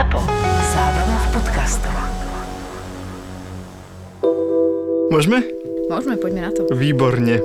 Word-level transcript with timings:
ZAPO. 0.00 0.16
Zábrná 0.72 1.16
v 1.20 1.26
podcastov. 1.28 1.94
Môžeme? 5.12 5.44
Môžeme, 5.92 6.16
poďme 6.16 6.40
na 6.48 6.50
to. 6.56 6.64
Výborne. 6.72 7.44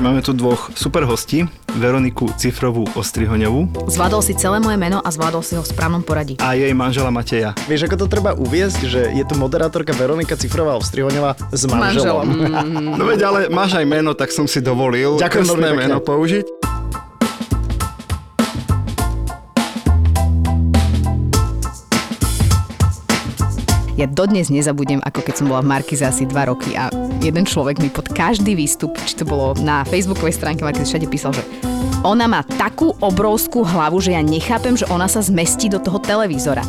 Máme 0.00 0.24
tu 0.24 0.32
dvoch 0.32 0.72
super 0.72 1.04
hostí, 1.04 1.44
Veroniku 1.76 2.32
Cifrovú 2.40 2.88
Ostrihoňovú 2.96 3.84
Zvládol 3.84 4.24
si 4.24 4.32
celé 4.32 4.64
moje 4.64 4.80
meno 4.80 5.04
a 5.04 5.08
zvládol 5.12 5.44
si 5.44 5.52
ho 5.52 5.60
v 5.60 5.68
správnom 5.68 6.00
poradí. 6.00 6.40
a 6.40 6.56
jej 6.56 6.72
manžela 6.72 7.12
Mateja. 7.12 7.52
Vieš, 7.68 7.84
ako 7.84 8.00
to 8.00 8.06
treba 8.08 8.32
uviezť, 8.32 8.80
že 8.88 9.00
je 9.12 9.24
tu 9.28 9.36
moderátorka 9.36 9.92
Veronika 9.92 10.32
Cifrová 10.40 10.80
Ostrihoňová 10.80 11.36
s 11.52 11.68
manželom. 11.68 12.32
No 12.96 13.04
veď, 13.04 13.28
ale 13.28 13.40
máš 13.52 13.76
aj 13.76 13.84
meno, 13.84 14.16
tak 14.16 14.32
som 14.32 14.48
si 14.48 14.64
dovolil 14.64 15.20
Ďakujem 15.20 15.76
meno 15.76 16.00
použiť. 16.00 16.61
Ja 23.92 24.08
dodnes 24.08 24.48
nezabudnem, 24.48 25.04
ako 25.04 25.20
keď 25.20 25.34
som 25.36 25.46
bola 25.52 25.60
v 25.60 25.68
Markize 25.68 26.00
asi 26.00 26.24
dva 26.24 26.48
roky 26.48 26.72
a 26.72 26.88
jeden 27.20 27.44
človek 27.44 27.76
mi 27.76 27.92
pod 27.92 28.08
každý 28.08 28.56
výstup, 28.56 28.96
či 29.04 29.20
to 29.20 29.28
bolo 29.28 29.52
na 29.60 29.84
facebookovej 29.84 30.32
stránke 30.32 30.64
Markize, 30.64 30.88
všade 30.88 31.12
písal, 31.12 31.36
že 31.36 31.44
ona 32.02 32.26
má 32.26 32.42
takú 32.42 32.94
obrovskú 32.98 33.62
hlavu, 33.62 34.02
že 34.02 34.14
ja 34.14 34.22
nechápem, 34.22 34.74
že 34.74 34.86
ona 34.90 35.06
sa 35.06 35.22
zmestí 35.22 35.70
do 35.70 35.78
toho 35.78 36.02
televízora. 36.02 36.62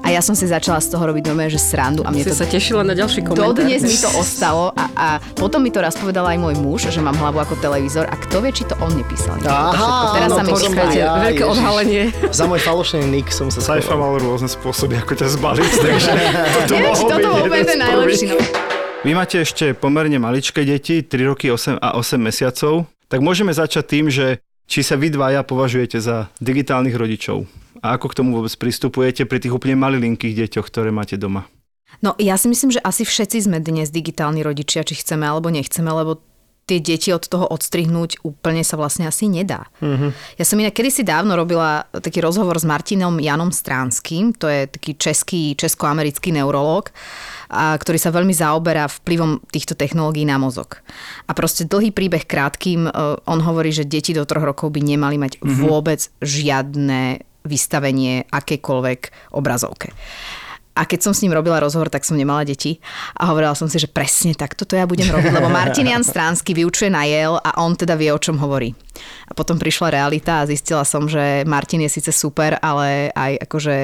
A 0.00 0.14
ja 0.14 0.24
som 0.24 0.32
si 0.32 0.48
začala 0.48 0.80
z 0.80 0.88
toho 0.88 1.04
robiť 1.04 1.28
normálne, 1.28 1.52
že 1.52 1.60
srandu 1.60 2.00
a 2.00 2.08
mne 2.08 2.24
Si 2.24 2.32
to 2.32 2.38
sa 2.40 2.48
tešila 2.48 2.80
na 2.80 2.96
ďalší 2.96 3.28
komentár. 3.28 3.52
Dodnes 3.52 3.84
mi 3.84 3.92
to 3.92 4.08
ostalo 4.16 4.72
a, 4.72 4.88
a 4.96 5.06
potom 5.36 5.60
mi 5.60 5.68
to 5.68 5.84
raz 5.84 6.00
povedal 6.00 6.24
aj 6.24 6.40
môj 6.40 6.56
muž, 6.56 6.88
že 6.88 6.96
mám 7.04 7.12
hlavu 7.12 7.36
ako 7.44 7.60
televízor 7.60 8.08
a 8.08 8.16
kto 8.16 8.40
vie, 8.40 8.56
či 8.56 8.64
to 8.64 8.72
on 8.80 8.96
nepísal. 8.96 9.36
Aha, 9.44 9.68
všetko. 9.76 10.06
Teraz 10.16 10.30
áno, 10.32 10.38
sa 10.38 10.42
mi 10.44 10.52
to. 10.56 10.96
Ja, 10.96 11.12
Veľké 11.20 11.44
Ježiš. 11.44 11.52
odhalenie. 11.52 12.02
Za 12.32 12.44
môj 12.48 12.60
falošný 12.64 13.04
nick 13.04 13.28
som 13.28 13.52
sa 13.52 13.60
Saifa 13.60 14.00
mal 14.00 14.16
rôzne 14.16 14.48
spôsoby, 14.48 14.96
ako 14.96 15.12
ťa 15.12 15.28
zbaliť, 15.28 15.72
takže 15.84 16.10
toto 16.56 16.72
Neviem, 16.72 16.92
či 16.96 17.04
toto 17.04 17.28
bol 17.28 17.42
úplne 17.44 17.76
najlepší. 17.76 18.26
No. 18.32 18.36
Vy 19.04 19.12
máte 19.12 19.36
ešte 19.44 19.76
pomerne 19.76 20.16
maličké 20.16 20.64
deti, 20.64 21.04
3 21.04 21.30
roky 21.36 21.52
8 21.52 21.78
a 21.78 22.00
8 22.00 22.16
mesiacov, 22.16 22.88
tak 23.12 23.20
môžeme 23.20 23.52
začať 23.52 23.84
tým, 23.84 24.06
že 24.08 24.40
či 24.68 24.84
sa 24.84 25.00
vy 25.00 25.08
dvaja 25.08 25.42
považujete 25.42 25.98
za 25.98 26.28
digitálnych 26.44 26.94
rodičov 26.94 27.48
a 27.80 27.96
ako 27.96 28.06
k 28.12 28.16
tomu 28.20 28.30
vôbec 28.36 28.52
pristupujete 28.52 29.24
pri 29.24 29.40
tých 29.40 29.56
úplne 29.56 29.80
malilinkých 29.80 30.46
deťoch, 30.46 30.68
ktoré 30.68 30.92
máte 30.92 31.16
doma. 31.16 31.48
no 32.04 32.12
ja 32.20 32.36
si 32.36 32.52
myslím, 32.52 32.76
že 32.76 32.84
asi 32.84 33.08
všetci 33.08 33.48
sme 33.48 33.58
dnes 33.64 33.88
digitálni 33.88 34.44
rodičia, 34.44 34.84
či 34.84 35.00
chceme 35.00 35.24
alebo 35.24 35.48
nechceme, 35.48 35.88
lebo 35.88 36.20
tie 36.68 36.84
deti 36.84 37.08
od 37.16 37.24
toho 37.24 37.48
odstrihnúť 37.48 38.20
úplne 38.28 38.60
sa 38.60 38.76
vlastne 38.76 39.08
asi 39.08 39.24
nedá. 39.24 39.64
Mm-hmm. 39.80 40.36
Ja 40.36 40.44
som 40.44 40.60
inak 40.60 40.76
kedysi 40.76 41.00
dávno 41.00 41.32
robila 41.32 41.88
taký 41.88 42.20
rozhovor 42.20 42.60
s 42.60 42.68
Martinom 42.68 43.16
Janom 43.16 43.48
Stránským, 43.48 44.36
to 44.36 44.52
je 44.52 44.68
taký 44.68 44.92
český, 45.00 45.56
česko-americký 45.56 46.28
neurológ, 46.28 46.92
a, 47.48 47.74
ktorý 47.76 47.96
sa 47.96 48.12
veľmi 48.12 48.32
zaoberá 48.36 48.86
vplyvom 48.86 49.40
týchto 49.48 49.72
technológií 49.72 50.28
na 50.28 50.36
mozog. 50.36 50.80
A 51.24 51.32
proste 51.32 51.64
dlhý 51.64 51.90
príbeh 51.92 52.28
krátkým, 52.28 52.88
e, 52.88 52.90
on 53.24 53.40
hovorí, 53.40 53.72
že 53.72 53.88
deti 53.88 54.12
do 54.12 54.28
troch 54.28 54.44
rokov 54.44 54.72
by 54.72 54.80
nemali 54.84 55.16
mať 55.16 55.40
mm-hmm. 55.40 55.58
vôbec 55.64 56.00
žiadne 56.20 57.24
vystavenie 57.48 58.28
akékoľvek 58.28 59.32
obrazovke. 59.32 59.96
A 60.78 60.86
keď 60.86 61.10
som 61.10 61.12
s 61.12 61.26
ním 61.26 61.34
robila 61.34 61.58
rozhovor, 61.58 61.90
tak 61.90 62.06
som 62.06 62.14
nemala 62.14 62.46
deti 62.46 62.78
a 63.18 63.26
hovorila 63.34 63.58
som 63.58 63.66
si, 63.66 63.82
že 63.82 63.90
presne 63.90 64.30
tak 64.38 64.54
toto 64.54 64.78
ja 64.78 64.86
budem 64.86 65.10
robiť, 65.10 65.34
lebo 65.34 65.50
Martin 65.50 65.90
Jan 65.90 66.06
Stránsky 66.06 66.54
vyučuje 66.54 66.86
na 66.86 67.02
Yale 67.02 67.42
a 67.42 67.58
on 67.58 67.74
teda 67.74 67.98
vie, 67.98 68.14
o 68.14 68.20
čom 68.22 68.38
hovorí. 68.38 68.78
A 69.26 69.34
potom 69.34 69.58
prišla 69.58 69.98
realita 69.98 70.42
a 70.42 70.46
zistila 70.46 70.86
som, 70.86 71.10
že 71.10 71.42
Martin 71.42 71.82
je 71.82 71.90
síce 71.90 72.14
super, 72.14 72.54
ale 72.62 73.10
aj 73.10 73.50
akože 73.50 73.74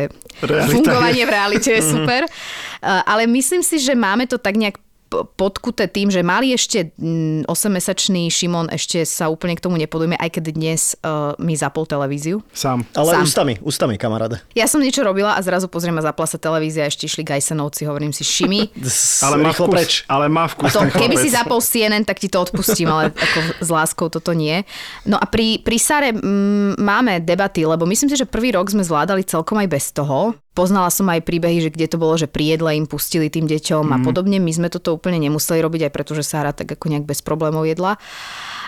Realita 0.47 0.71
fungovanie 0.71 1.25
v 1.27 1.31
realite 1.35 1.71
je 1.75 1.83
super. 1.83 2.27
Uh, 2.27 3.03
Ale 3.07 3.27
myslím 3.27 3.63
si, 3.63 3.83
že 3.83 3.95
máme 3.95 4.31
to 4.31 4.39
tak 4.39 4.55
nejak 4.55 4.79
podkuté 5.11 5.87
tým, 5.87 6.11
že 6.11 6.27
mali 6.27 6.51
ešte 6.51 6.91
mm, 6.99 7.47
8-mesačný 7.47 8.27
Šimon 8.29 8.73
ešte 8.73 9.07
sa 9.07 9.31
úplne 9.31 9.55
k 9.55 9.63
tomu 9.63 9.79
nepodujme, 9.79 10.19
aj 10.19 10.31
keď 10.41 10.45
dnes 10.51 10.99
uh, 11.01 11.37
mi 11.39 11.55
zapol 11.55 11.87
televíziu. 11.87 12.43
Sám. 12.51 12.83
Ale 12.97 13.21
Sám. 13.21 13.25
ústami, 13.25 13.55
ústami, 13.63 13.95
kamaráde. 13.95 14.43
Ja 14.59 14.67
som 14.67 14.83
niečo 14.83 15.07
robila 15.07 15.39
a 15.39 15.41
zrazu 15.45 15.71
pozriem 15.71 15.95
a 16.01 16.03
zapla 16.03 16.27
sa 16.27 16.39
televízia, 16.41 16.91
ešte 16.91 17.07
išli 17.07 17.23
Gajsenovci, 17.23 17.87
hovorím 17.87 18.11
si, 18.11 18.27
Šimi. 18.27 18.69
Ale 19.27 19.37
má, 19.41 19.51
vkus, 19.55 19.71
preč. 19.71 19.93
ale 20.11 20.27
má 20.27 20.45
vkus 20.51 20.75
To, 20.75 20.85
keby 20.91 21.17
si 21.17 21.31
zapol 21.31 21.63
CNN, 21.63 22.05
tak 22.05 22.19
ti 22.21 22.29
to 22.29 22.43
odpustím, 22.43 22.91
ale 22.91 23.15
ako 23.15 23.39
s 23.63 23.69
láskou 23.71 24.07
toto 24.11 24.37
nie. 24.37 24.67
No 25.09 25.17
a 25.17 25.25
pri, 25.25 25.63
pri 25.63 25.79
Sare 25.81 26.11
mm, 26.13 26.77
máme 26.81 27.23
debaty, 27.23 27.65
lebo 27.65 27.89
myslím 27.89 28.11
si, 28.11 28.17
že 28.19 28.29
prvý 28.29 28.53
rok 28.53 28.69
sme 28.69 28.85
zvládali 28.85 29.25
celkom 29.25 29.57
aj 29.63 29.69
bez 29.71 29.95
toho. 29.95 30.37
Poznala 30.55 30.87
som 30.95 31.11
aj 31.11 31.27
príbehy, 31.27 31.67
že 31.67 31.75
kde 31.75 31.91
to 31.91 31.99
bolo, 31.99 32.15
že 32.15 32.31
pri 32.31 32.55
jedle 32.55 32.79
im 32.79 32.87
pustili 32.87 33.27
tým 33.27 33.51
deťom 33.51 33.91
a 33.91 33.99
podobne. 34.07 34.39
My 34.39 34.55
sme 34.55 34.71
toto 34.71 34.95
úplne 34.95 35.19
nemuseli 35.19 35.59
robiť, 35.59 35.91
aj 35.91 35.93
pretože 35.93 36.23
Sára 36.23 36.55
tak 36.55 36.71
ako 36.79 36.95
nejak 36.95 37.11
bez 37.11 37.27
problémov 37.27 37.67
jedla. 37.67 37.99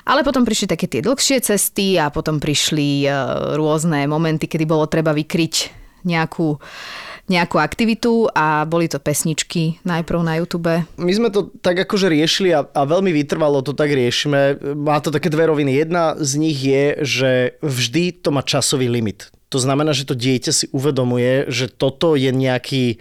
Ale 0.02 0.26
potom 0.26 0.42
prišli 0.42 0.66
také 0.66 0.90
tie 0.90 0.98
dlhšie 0.98 1.38
cesty 1.46 1.94
a 1.94 2.10
potom 2.10 2.42
prišli 2.42 3.06
e, 3.06 3.08
rôzne 3.54 4.02
momenty, 4.10 4.50
kedy 4.50 4.66
bolo 4.66 4.90
treba 4.90 5.14
vykryť 5.14 5.54
nejakú, 6.02 6.58
nejakú 7.30 7.56
aktivitu 7.58 8.30
a 8.34 8.66
boli 8.66 8.90
to 8.90 8.98
pesničky 8.98 9.78
najprv 9.82 10.20
na 10.22 10.42
YouTube. 10.42 10.86
My 10.98 11.12
sme 11.14 11.30
to 11.30 11.54
tak 11.62 11.86
akože 11.86 12.10
riešili 12.10 12.50
a, 12.50 12.66
a 12.66 12.82
veľmi 12.82 13.14
vytrvalo 13.14 13.62
to 13.62 13.74
tak 13.74 13.94
riešime. 13.94 14.58
Má 14.74 14.98
to 15.02 15.14
také 15.14 15.30
dve 15.30 15.50
roviny. 15.50 15.86
Jedna 15.86 16.18
z 16.18 16.30
nich 16.34 16.58
je, 16.58 16.84
že 17.02 17.30
vždy 17.62 18.26
to 18.26 18.34
má 18.34 18.42
časový 18.42 18.90
limit. 18.90 19.30
To 19.54 19.58
znamená, 19.62 19.94
že 19.94 20.08
to 20.08 20.18
dieťa 20.18 20.52
si 20.52 20.66
uvedomuje, 20.74 21.46
že 21.46 21.70
toto 21.70 22.18
je 22.18 22.30
nejaký 22.34 22.98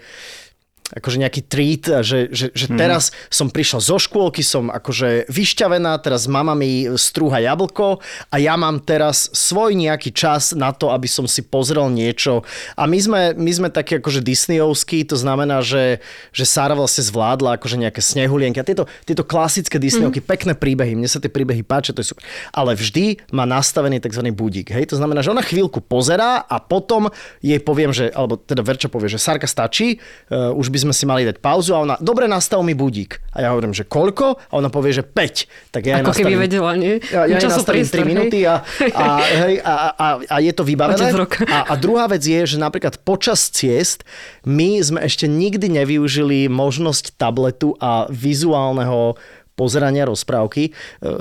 akože 0.93 1.17
nejaký 1.17 1.41
treat, 1.49 2.05
že, 2.05 2.29
že, 2.29 2.53
že 2.53 2.69
teraz 2.77 3.09
som 3.33 3.49
prišla 3.49 3.81
zo 3.81 3.97
škôlky, 3.97 4.45
som 4.45 4.69
akože 4.69 5.25
vyšťavená, 5.33 5.97
teraz 5.97 6.29
mama 6.29 6.53
mi 6.53 6.85
strúha 6.93 7.41
jablko 7.41 8.05
a 8.29 8.35
ja 8.37 8.53
mám 8.53 8.77
teraz 8.85 9.33
svoj 9.33 9.73
nejaký 9.73 10.13
čas 10.13 10.53
na 10.53 10.69
to, 10.69 10.93
aby 10.93 11.09
som 11.09 11.25
si 11.25 11.41
pozrel 11.41 11.89
niečo. 11.89 12.45
A 12.77 12.85
my 12.85 13.01
sme, 13.01 13.21
my 13.33 13.51
sme 13.51 13.69
takí 13.73 13.97
akože 13.97 14.21
Disneyovskí, 14.21 15.09
to 15.09 15.17
znamená, 15.17 15.65
že, 15.65 16.05
že 16.29 16.45
Sára 16.45 16.77
vlastne 16.77 17.01
zvládla 17.01 17.57
akože 17.57 17.81
nejaké 17.81 18.05
snehulienky 18.05 18.61
a 18.61 18.65
tieto, 18.65 18.85
tieto 19.09 19.25
klasické 19.25 19.81
Disneyovky, 19.81 20.21
mm. 20.21 20.29
pekné 20.29 20.53
príbehy, 20.53 20.93
mne 20.93 21.09
sa 21.09 21.17
tie 21.17 21.33
príbehy 21.33 21.65
páčia, 21.65 21.97
to 21.97 22.05
je 22.05 22.13
super. 22.13 22.21
Ale 22.53 22.77
vždy 22.77 23.25
má 23.33 23.49
nastavený 23.49 23.97
tzv. 24.05 24.21
budík, 24.29 24.69
hej? 24.69 24.85
To 24.93 25.01
znamená, 25.01 25.25
že 25.25 25.33
ona 25.33 25.41
chvíľku 25.41 25.81
pozerá 25.81 26.45
a 26.45 26.61
potom 26.61 27.09
jej 27.41 27.57
poviem, 27.57 27.89
že, 27.89 28.13
alebo 28.13 28.37
teda 28.37 28.61
Verča 28.61 28.85
povie, 28.85 29.09
že 29.09 29.17
Sárka 29.17 29.49
stačí, 29.49 29.97
uh, 30.29 30.53
už 30.53 30.69
by 30.69 30.84
sme 30.85 30.93
si 30.93 31.09
mali 31.09 31.25
dať 31.25 31.41
pauzu 31.41 31.73
a 31.73 31.81
ona, 31.81 31.95
dobre, 31.97 32.29
nastav 32.29 32.61
mi 32.61 32.77
budík. 32.77 33.17
A 33.33 33.41
ja 33.41 33.49
hovorím, 33.51 33.73
že 33.73 33.83
koľko? 33.83 34.37
A 34.37 34.53
ona 34.53 34.69
povie, 34.69 34.93
že 34.93 35.01
5. 35.01 35.73
Tak 35.73 35.81
ja 35.81 35.99
Ako 35.99 36.13
keby 36.13 36.37
nastavím- 36.37 36.43
vedela, 36.45 36.71
nie? 36.77 36.93
Ja, 37.09 37.25
ja 37.25 37.41
nastavím 37.41 37.83
3 37.83 37.89
Časopriestor, 37.89 37.99
hej? 37.99 38.07
minúty 38.07 38.39
a, 38.45 38.61
a, 38.93 39.05
hej, 39.25 39.55
a, 39.65 39.73
a, 39.91 40.07
a 40.29 40.35
je 40.39 40.53
to 40.53 40.63
vybavené. 40.63 41.09
A, 41.49 41.57
a 41.69 41.73
druhá 41.75 42.05
vec 42.05 42.21
je, 42.21 42.45
že 42.45 42.57
napríklad 42.61 43.01
počas 43.01 43.49
ciest 43.49 44.05
my 44.45 44.77
sme 44.79 44.99
ešte 45.01 45.25
nikdy 45.25 45.67
nevyužili 45.81 46.45
možnosť 46.47 47.17
tabletu 47.17 47.73
a 47.81 48.05
vizuálneho 48.13 49.17
pozerania 49.55 50.03
rozprávky. 50.03 50.69
E, 50.69 50.71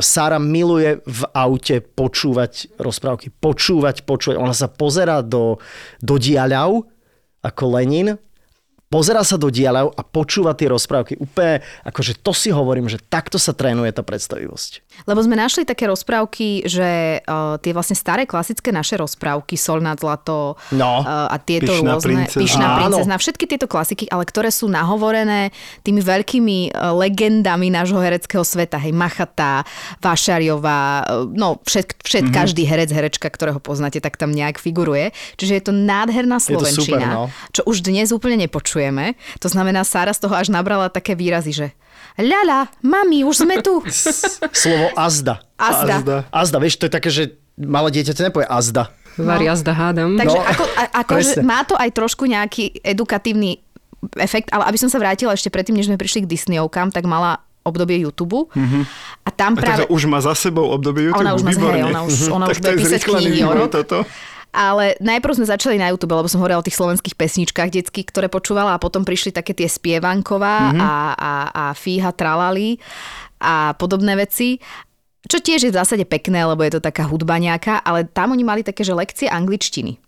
Sára 0.03 0.43
miluje 0.43 0.99
v 1.07 1.21
aute 1.31 1.79
počúvať 1.81 2.75
rozprávky. 2.83 3.31
Počúvať, 3.31 4.03
počúvať. 4.03 4.37
Ona 4.43 4.53
sa 4.53 4.67
pozera 4.67 5.23
do, 5.23 5.63
do 6.03 6.19
diaľav 6.19 6.83
ako 7.41 7.65
Lenin 7.79 8.19
pozera 8.95 9.27
sa 9.27 9.35
do 9.35 9.51
diaľav 9.51 9.91
a 9.99 10.07
počúva 10.07 10.55
tie 10.55 10.71
rozprávky. 10.71 11.19
Úplne, 11.19 11.67
akože 11.83 12.23
to 12.23 12.31
si 12.31 12.55
hovorím, 12.55 12.87
že 12.87 13.03
takto 13.03 13.43
sa 13.43 13.51
trénuje 13.51 13.91
tá 13.91 14.07
predstavivosť. 14.07 15.03
Lebo 15.11 15.19
sme 15.19 15.35
našli 15.35 15.67
také 15.67 15.91
rozprávky, 15.91 16.63
že 16.63 17.19
uh, 17.27 17.59
tie 17.59 17.75
vlastne 17.75 17.99
staré 17.99 18.23
klasické 18.23 18.71
naše 18.71 18.95
rozprávky, 18.95 19.59
Sol 19.59 19.83
nad 19.83 19.99
zlato 19.99 20.55
No. 20.71 21.03
uh, 21.03 21.27
a 21.27 21.37
tieto 21.43 21.75
Pyšná 21.75 21.99
rôzne, 21.99 22.07
princezna. 22.07 22.39
Pyšná 22.39 22.67
princezna, 22.79 23.15
všetky 23.19 23.45
tieto 23.51 23.67
klasiky, 23.67 24.07
ale 24.15 24.23
ktoré 24.23 24.55
sú 24.55 24.71
nahovorené 24.71 25.51
tými 25.83 25.99
veľkými 25.99 26.71
uh, 26.71 26.95
legendami 26.95 27.75
nášho 27.75 27.99
hereckého 27.99 28.47
sveta, 28.47 28.79
hej, 28.79 28.95
Machata, 28.95 29.67
Vášariová, 29.99 31.03
uh, 31.03 31.27
no 31.27 31.59
všet, 31.67 31.99
všet, 31.99 32.31
mm-hmm. 32.31 32.39
každý 32.39 32.63
herec, 32.63 32.95
herečka, 32.95 33.27
ktorého 33.27 33.59
poznáte, 33.59 33.99
tak 33.99 34.15
tam 34.15 34.31
nejak 34.31 34.63
figuruje. 34.63 35.11
Čiže 35.35 35.53
je 35.59 35.63
to 35.67 35.73
nádherná 35.75 36.39
Je 36.39 36.55
to 36.55 36.63
super, 36.63 36.71
slovenčina, 36.71 37.09
no. 37.11 37.23
čo 37.51 37.67
už 37.67 37.83
dnes 37.83 38.15
úplne 38.15 38.39
nepočujeme. 38.87 39.07
To 39.39 39.49
znamená, 39.49 39.81
Sára 39.83 40.11
z 40.11 40.21
toho 40.21 40.35
až 40.35 40.49
nabrala 40.49 40.89
také 40.89 41.15
výrazy, 41.15 41.53
že 41.53 41.67
Ľala, 42.15 42.71
mami, 42.81 43.27
už 43.27 43.43
sme 43.43 43.59
tu. 43.59 43.83
Slovo 44.55 44.87
azda. 44.95 45.43
Azda. 45.57 45.95
Azda. 45.97 46.17
Azda, 46.31 46.57
vieš, 46.59 46.79
to 46.79 46.87
je 46.87 46.93
také, 46.93 47.09
že 47.09 47.23
malé 47.57 47.91
dieťa 47.91 48.13
to 48.13 48.23
nepovie 48.23 48.47
azda. 48.47 48.95
Vari 49.15 49.47
jazda 49.47 49.71
hádam. 49.73 50.15
Takže 50.15 50.31
No, 50.31 50.43
ako, 50.43 50.65
a, 50.75 50.83
ako 50.97 51.13
že 51.19 51.43
má 51.43 51.63
to 51.63 51.75
aj 51.75 51.91
trošku 51.91 52.27
nejaký 52.27 52.83
edukatívny 52.83 53.63
efekt, 54.15 54.51
ale 54.51 54.67
aby 54.67 54.77
som 54.77 54.87
sa 54.87 54.99
vrátila 54.99 55.31
ešte 55.33 55.49
predtým, 55.49 55.75
než 55.75 55.87
sme 55.87 55.95
prišli 55.95 56.23
k 56.23 56.31
Disneyovkám, 56.31 56.91
tak 56.91 57.03
mala 57.05 57.39
obdobie 57.63 57.97
YouTube 57.97 58.47
a 59.25 59.31
tam 59.31 59.55
A 59.55 59.57
práve... 59.57 59.83
takže 59.83 59.89
už 59.89 60.03
má 60.05 60.19
za 60.19 60.35
sebou 60.35 60.69
obdobie 60.69 61.09
YouTube. 61.09 61.25
Ona 61.25 61.33
už 61.33 61.43
má- 61.43 61.51
výborne. 61.51 61.79
hej, 61.79 61.85
ona 61.89 62.01
už- 62.05 62.29
ona 62.29 62.47
tak 62.51 62.55
už 62.55 62.59
to 62.59 62.67
je 62.67 62.75
bude 62.75 62.83
písať 62.85 63.03
knihy 63.03 63.41
o 63.41 63.53
rok. 63.59 63.71
toto. 63.73 63.99
Ale 64.55 64.95
najprv 65.03 65.43
sme 65.43 65.51
začali 65.51 65.83
na 65.83 65.91
YouTube, 65.91 66.15
lebo 66.15 66.31
som 66.31 66.39
hovorila 66.39 66.63
o 66.63 66.67
tých 66.67 66.79
slovenských 66.79 67.19
pesničkách 67.19 67.75
detských, 67.75 68.07
ktoré 68.07 68.31
počúvala 68.31 68.79
a 68.79 68.83
potom 68.83 69.03
prišli 69.03 69.35
také 69.35 69.51
tie 69.51 69.67
spievanková 69.67 70.71
mm-hmm. 70.71 70.81
a, 70.81 70.93
a, 71.19 71.33
a 71.51 71.65
fíha 71.75 72.15
tralali 72.15 72.79
a 73.43 73.75
podobné 73.75 74.15
veci. 74.15 74.63
Čo 75.27 75.43
tiež 75.43 75.67
je 75.67 75.73
v 75.75 75.79
zásade 75.83 76.07
pekné, 76.07 76.47
lebo 76.47 76.63
je 76.63 76.79
to 76.79 76.85
taká 76.85 77.11
hudba 77.11 77.41
nejaká, 77.43 77.83
ale 77.83 78.07
tam 78.07 78.31
oni 78.31 78.45
mali 78.47 78.63
také, 78.63 78.87
že 78.87 78.95
lekcie 78.95 79.27
angličtiny. 79.27 79.99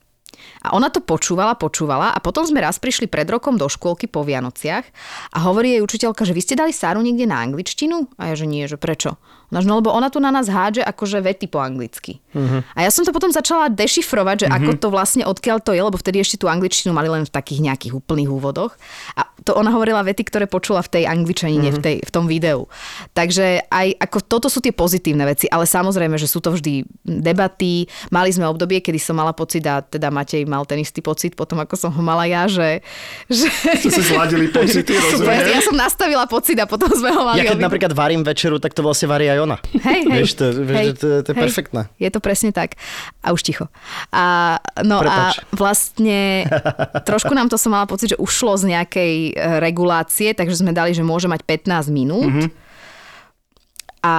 A 0.62 0.76
ona 0.76 0.92
to 0.92 1.00
počúvala, 1.00 1.56
počúvala 1.56 2.12
a 2.12 2.18
potom 2.20 2.44
sme 2.44 2.60
raz 2.60 2.76
prišli 2.76 3.08
pred 3.08 3.24
rokom 3.26 3.56
do 3.56 3.66
škôlky 3.66 4.10
po 4.10 4.22
Vianociach 4.26 4.84
a 5.32 5.38
hovorí 5.46 5.78
jej 5.78 5.82
učiteľka, 5.82 6.22
že 6.28 6.36
vy 6.36 6.42
ste 6.42 6.58
dali 6.58 6.72
Sáru 6.74 7.00
niekde 7.00 7.24
na 7.24 7.40
angličtinu? 7.40 8.12
A 8.20 8.32
ja, 8.32 8.34
že 8.36 8.44
nie, 8.44 8.68
že 8.68 8.76
prečo? 8.76 9.16
Že 9.50 9.68
no 9.68 9.78
lebo 9.78 9.94
ona 9.94 10.10
tu 10.10 10.18
na 10.18 10.34
nás 10.34 10.50
hádže 10.50 10.82
akože 10.82 11.22
vety 11.22 11.46
po 11.46 11.62
anglicky. 11.62 12.18
Uh-huh. 12.34 12.66
A 12.74 12.82
ja 12.82 12.90
som 12.90 13.06
to 13.06 13.14
potom 13.14 13.30
začala 13.30 13.70
dešifrovať, 13.70 14.46
že 14.46 14.46
uh-huh. 14.50 14.58
ako 14.58 14.70
to 14.76 14.88
vlastne, 14.90 15.22
odkiaľ 15.22 15.62
to 15.62 15.70
je, 15.72 15.80
lebo 15.80 15.94
vtedy 15.94 16.18
ešte 16.18 16.36
tú 16.42 16.50
angličtinu 16.50 16.90
mali 16.90 17.06
len 17.06 17.22
v 17.22 17.30
takých 17.30 17.62
nejakých 17.62 17.92
úplných 17.94 18.26
úvodoch. 18.26 18.74
A 19.14 19.30
to 19.46 19.54
ona 19.54 19.70
hovorila 19.70 20.02
vety, 20.02 20.26
ktoré 20.26 20.50
počula 20.50 20.82
v 20.82 20.90
tej 20.98 21.04
angličanine, 21.06 21.70
uh-huh. 21.70 21.78
v, 21.78 21.84
tej, 21.84 21.96
v 22.02 22.10
tom 22.10 22.26
videu. 22.26 22.66
Takže 23.14 23.70
aj 23.70 24.02
ako 24.02 24.18
toto 24.26 24.48
sú 24.50 24.58
tie 24.58 24.74
pozitívne 24.74 25.22
veci, 25.22 25.46
ale 25.46 25.64
samozrejme, 25.64 26.18
že 26.18 26.26
sú 26.26 26.42
to 26.42 26.50
vždy 26.50 26.82
debaty. 27.06 27.86
Mali 28.10 28.34
sme 28.34 28.50
obdobie, 28.50 28.82
kedy 28.82 28.98
som 28.98 29.14
mala 29.14 29.30
pocit 29.30 29.62
a 29.70 29.80
teda 29.80 30.10
Matej 30.10 30.42
mal 30.44 30.66
ten 30.66 30.82
istý 30.82 30.98
pocit 31.00 31.38
potom, 31.38 31.62
ako 31.62 31.78
som 31.78 31.90
ho 31.94 32.02
mala 32.02 32.26
ja, 32.26 32.50
že... 32.50 32.82
že... 33.30 33.46
Si 33.78 34.02
zladili 34.10 34.50
pocity, 34.50 34.92
rozumiem? 35.06 35.54
Ja 35.54 35.60
som 35.62 35.78
nastavila 35.78 36.26
pocit 36.26 36.58
a 36.58 36.66
potom 36.66 36.90
sme 36.90 37.14
ho 37.14 37.22
mali. 37.22 37.46
Ja 37.46 37.54
keď 37.54 37.62
napríklad 37.62 37.92
varím 37.94 38.26
večeru, 38.26 38.58
tak 38.58 38.74
to 38.74 38.82
vlastne 38.82 39.06
varí 39.06 39.35
aj 39.36 39.40
ona. 39.44 39.56
Hej, 39.76 40.00
hej. 40.08 40.16
Vieš, 40.16 40.30
to, 40.34 40.44
vieš, 40.64 40.76
hej, 40.80 40.88
to, 40.96 41.06
to 41.20 41.28
je 41.30 41.36
hej. 41.36 41.44
perfektné. 41.44 41.82
Je 42.00 42.08
to 42.08 42.20
presne 42.24 42.50
tak. 42.56 42.80
A 43.20 43.36
už 43.36 43.44
ticho. 43.44 43.68
A, 44.10 44.56
no 44.80 45.04
Prepač. 45.04 45.44
a 45.44 45.52
vlastne 45.52 46.48
trošku 47.08 47.36
nám 47.36 47.52
to 47.52 47.60
som 47.60 47.76
mala 47.76 47.84
pocit, 47.84 48.16
že 48.16 48.20
ušlo 48.20 48.56
z 48.56 48.72
nejakej 48.72 49.14
e, 49.30 49.32
regulácie, 49.60 50.32
takže 50.32 50.64
sme 50.64 50.72
dali, 50.72 50.96
že 50.96 51.04
môže 51.04 51.28
mať 51.28 51.44
15 51.44 51.92
minút. 51.92 52.32
Mm-hmm. 52.32 52.65
A 54.06 54.12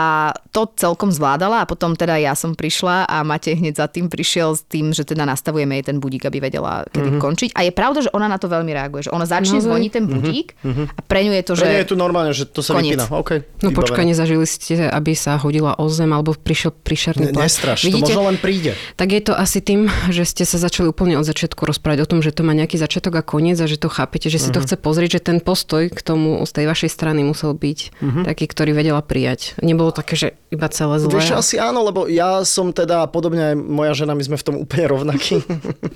to 0.52 0.68
celkom 0.76 1.08
zvládala 1.10 1.64
a 1.64 1.66
potom 1.66 1.96
teda 1.96 2.20
ja 2.20 2.34
som 2.34 2.52
prišla 2.52 3.06
a 3.06 3.24
Matej 3.24 3.56
hneď 3.56 3.74
za 3.78 3.88
tým 3.88 4.08
prišiel 4.08 4.52
s 4.52 4.62
tým, 4.62 4.92
že 4.92 5.06
teda 5.06 5.24
nastavujeme 5.24 5.80
jej 5.80 5.86
ten 5.86 5.98
budík, 5.98 6.26
aby 6.26 6.42
vedela, 6.42 6.84
kedy 6.86 7.08
mm-hmm. 7.08 7.24
končiť. 7.24 7.50
A 7.54 7.64
je 7.64 7.72
pravda, 7.72 8.00
že 8.02 8.12
ona 8.12 8.28
na 8.28 8.36
to 8.36 8.46
veľmi 8.46 8.68
reaguje, 8.70 9.08
že 9.08 9.14
ona 9.14 9.24
začne 9.24 9.58
Naozaj? 9.58 9.66
zvoniť 9.66 9.92
ten 9.94 10.06
budík 10.06 10.48
mm-hmm. 10.58 10.86
a 10.90 11.02
pre 11.02 11.20
ňu 11.22 11.32
je 11.32 11.44
to, 11.44 11.54
že... 11.54 11.64
Že... 11.64 11.70
Nie 11.70 11.80
je 11.80 11.88
tu 11.88 11.96
normálne, 11.96 12.32
že 12.32 12.44
to 12.46 12.60
sa 12.60 12.74
Koniec. 12.74 13.00
vypína. 13.00 13.06
Okay, 13.16 13.40
No 13.58 13.70
vybavené. 13.70 13.78
počkaj, 13.78 14.06
nezažili 14.08 14.46
ste, 14.46 14.74
aby 14.84 15.12
sa 15.14 15.38
hodila 15.38 15.72
o 15.74 15.88
zem 15.88 16.10
alebo 16.10 16.34
prišiel 16.34 16.72
príšerný 16.74 17.24
Ne- 17.24 17.34
plach. 17.34 17.48
Nestraš, 17.48 17.80
to 17.82 17.96
možno 17.96 18.22
len 18.26 18.36
príde. 18.36 18.76
Tak 18.96 19.08
je 19.08 19.22
to 19.22 19.34
asi 19.34 19.60
tým, 19.60 19.80
že 20.10 20.26
ste 20.26 20.44
sa 20.44 20.58
začali 20.58 20.88
úplne 20.88 21.16
od 21.16 21.24
začiatku 21.24 21.64
rozprávať 21.64 22.04
o 22.04 22.10
tom, 22.10 22.20
že 22.20 22.30
to 22.30 22.42
má 22.42 22.52
nejaký 22.52 22.76
začiatok 22.76 23.14
a 23.16 23.24
koniec 23.24 23.56
a 23.56 23.66
že 23.66 23.78
to 23.78 23.88
chápete, 23.88 24.28
že 24.28 24.38
si 24.38 24.50
Mhm. 24.50 24.54
to 24.54 24.64
chce 24.64 24.76
pozrieť, 24.76 25.10
že 25.14 25.22
ten 25.24 25.38
postoj 25.40 25.88
k 25.88 26.00
tomu 26.02 26.42
z 26.42 26.52
tej 26.52 26.66
vašej 26.66 26.90
strany 26.90 27.22
musel 27.22 27.54
byť 27.54 27.80
Mhm. 28.00 28.22
taký, 28.26 28.46
ktorý 28.46 28.74
vedela 28.74 29.00
prijať. 29.00 29.54
Nebolo 29.78 29.94
také, 29.94 30.18
že 30.18 30.28
iba 30.50 30.66
celé 30.74 30.98
zlé. 30.98 31.22
Vieš, 31.22 31.38
asi 31.38 31.56
áno, 31.62 31.86
lebo 31.86 32.10
ja 32.10 32.42
som 32.42 32.74
teda, 32.74 33.06
podobne 33.14 33.54
aj 33.54 33.56
moja 33.62 33.94
žena, 33.94 34.18
my 34.18 34.26
sme 34.26 34.42
v 34.42 34.46
tom 34.50 34.56
úplne 34.58 34.90
rovnakí, 34.90 35.38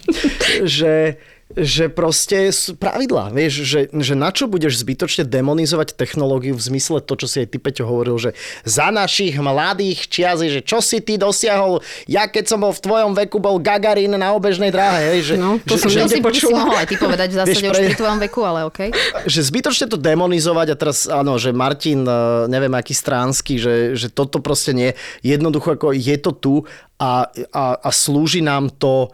že, 0.78 1.18
že 1.56 1.92
proste 1.92 2.51
sú 2.51 2.75
pravidlá, 2.75 3.31
vieš, 3.31 3.63
že, 3.68 3.80
že 3.92 4.13
na 4.15 4.31
čo 4.31 4.48
budeš 4.48 4.81
zbytočne 4.81 5.27
demonizovať 5.27 5.94
technológiu 5.95 6.56
v 6.56 6.63
zmysle 6.63 7.03
to, 7.03 7.13
čo 7.15 7.27
si 7.27 7.44
aj 7.44 7.48
ty 7.51 7.57
Peťo 7.59 7.86
hovoril, 7.88 8.18
že 8.18 8.31
za 8.63 8.89
našich 8.89 9.36
mladých 9.38 10.07
čias, 10.07 10.39
že 10.42 10.63
čo 10.63 10.80
si 10.80 11.03
ty 11.03 11.19
dosiahol, 11.19 11.83
ja 12.07 12.25
keď 12.25 12.44
som 12.48 12.63
bol 12.63 12.71
v 12.71 12.81
tvojom 12.81 13.12
veku, 13.13 13.38
bol 13.38 13.59
Gagarin 13.59 14.15
na 14.15 14.31
obežnej 14.31 14.71
dráhe, 14.71 15.18
hej, 15.18 15.33
že, 15.33 15.36
No, 15.42 15.57
to 15.62 15.75
že, 15.75 15.81
som 15.86 15.89
že, 15.89 16.00
si, 16.07 16.19
si 16.21 16.53
mohol 16.53 16.75
aj 16.77 16.88
ty 16.88 16.95
povedať 16.98 17.30
v 17.33 17.36
zásade 17.42 17.59
Vieš, 17.59 17.71
už 17.71 17.77
pre- 17.77 17.88
pri 17.92 17.95
tvojom 17.98 18.19
veku, 18.30 18.42
ale 18.45 18.59
okej. 18.68 18.89
že 19.27 19.39
zbytočne 19.44 19.86
to 19.92 19.98
demonizovať 19.98 20.68
a 20.71 20.75
teraz 20.77 20.98
áno, 21.09 21.36
že 21.42 21.51
Martin, 21.51 22.06
eh, 22.06 22.48
neviem 22.48 22.71
aký 22.74 22.94
stránsky, 22.95 23.57
že, 23.59 23.98
že 23.98 24.07
toto 24.13 24.39
proste 24.39 24.71
nie, 24.71 24.94
jednoducho 25.25 25.75
ako 25.75 25.94
je 25.95 26.15
to 26.21 26.31
tu 26.36 26.53
a, 27.01 27.25
a, 27.51 27.65
a 27.81 27.89
slúži 27.89 28.45
nám 28.45 28.69
to 28.77 29.09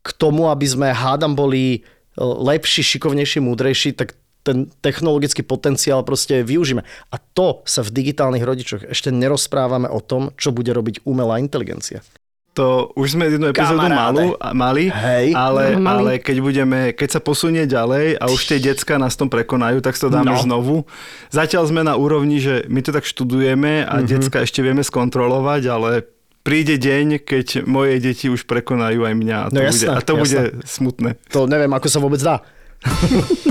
k 0.00 0.08
tomu, 0.12 0.48
aby 0.48 0.64
sme 0.64 0.88
hádam 0.90 1.34
boli 1.34 1.80
eh, 1.80 1.82
lepší, 2.20 2.80
šikovnejší, 2.82 3.40
múdrejší, 3.40 3.92
tak 3.92 4.16
ten 4.40 4.72
technologický 4.80 5.44
potenciál 5.44 6.00
proste 6.00 6.40
využíme. 6.40 6.80
A 7.12 7.16
to 7.36 7.60
sa 7.68 7.84
v 7.84 7.92
digitálnych 7.92 8.40
rodičoch 8.40 8.88
ešte 8.88 9.12
nerozprávame 9.12 9.84
o 9.84 10.00
tom, 10.00 10.32
čo 10.40 10.48
bude 10.48 10.72
robiť 10.72 11.04
umelá 11.04 11.36
inteligencia. 11.36 12.00
To 12.56 12.90
už 12.98 13.14
sme 13.14 13.30
jednu 13.30 13.54
epizódu 13.54 13.86
malú, 13.86 14.34
mali, 14.56 14.90
Hej. 14.90 15.38
ale, 15.38 15.78
No, 15.78 15.86
mali. 15.86 15.96
ale 16.02 16.12
keď 16.18 16.36
budeme, 16.42 16.78
keď 16.96 17.08
sa 17.14 17.20
posunie 17.22 17.62
ďalej 17.62 18.18
a 18.18 18.26
už 18.26 18.40
tie 18.50 18.58
decka 18.58 18.98
nás 18.98 19.14
tom 19.14 19.30
prekonajú, 19.30 19.78
tak 19.78 19.94
to 19.94 20.10
dáme 20.10 20.34
No. 20.34 20.42
znovu. 20.42 20.76
Zatiaľ 21.30 21.70
sme 21.70 21.86
na 21.86 21.94
úrovni, 21.94 22.42
že 22.42 22.66
my 22.66 22.82
to 22.82 22.90
tak 22.90 23.06
študujeme 23.06 23.86
a 23.86 24.02
mm-hmm. 24.02 24.08
decka 24.08 24.42
ešte 24.42 24.66
vieme 24.66 24.82
skontrolovať, 24.82 25.62
ale 25.70 25.90
príde 26.40 26.80
deň, 26.80 27.20
keď 27.22 27.68
moje 27.68 28.00
deti 28.00 28.26
už 28.32 28.48
prekonajú 28.48 29.04
aj 29.04 29.14
mňa 29.16 29.36
a 29.36 29.46
to, 29.48 29.54
No 29.54 29.60
bude, 29.60 29.68
jasné, 29.70 29.88
a 29.92 29.98
to 30.00 30.12
bude 30.16 30.38
smutné. 30.64 31.10
To 31.32 31.44
neviem, 31.44 31.72
ako 31.72 31.88
sa 31.88 31.98
vôbec 32.00 32.20
dá. 32.20 32.40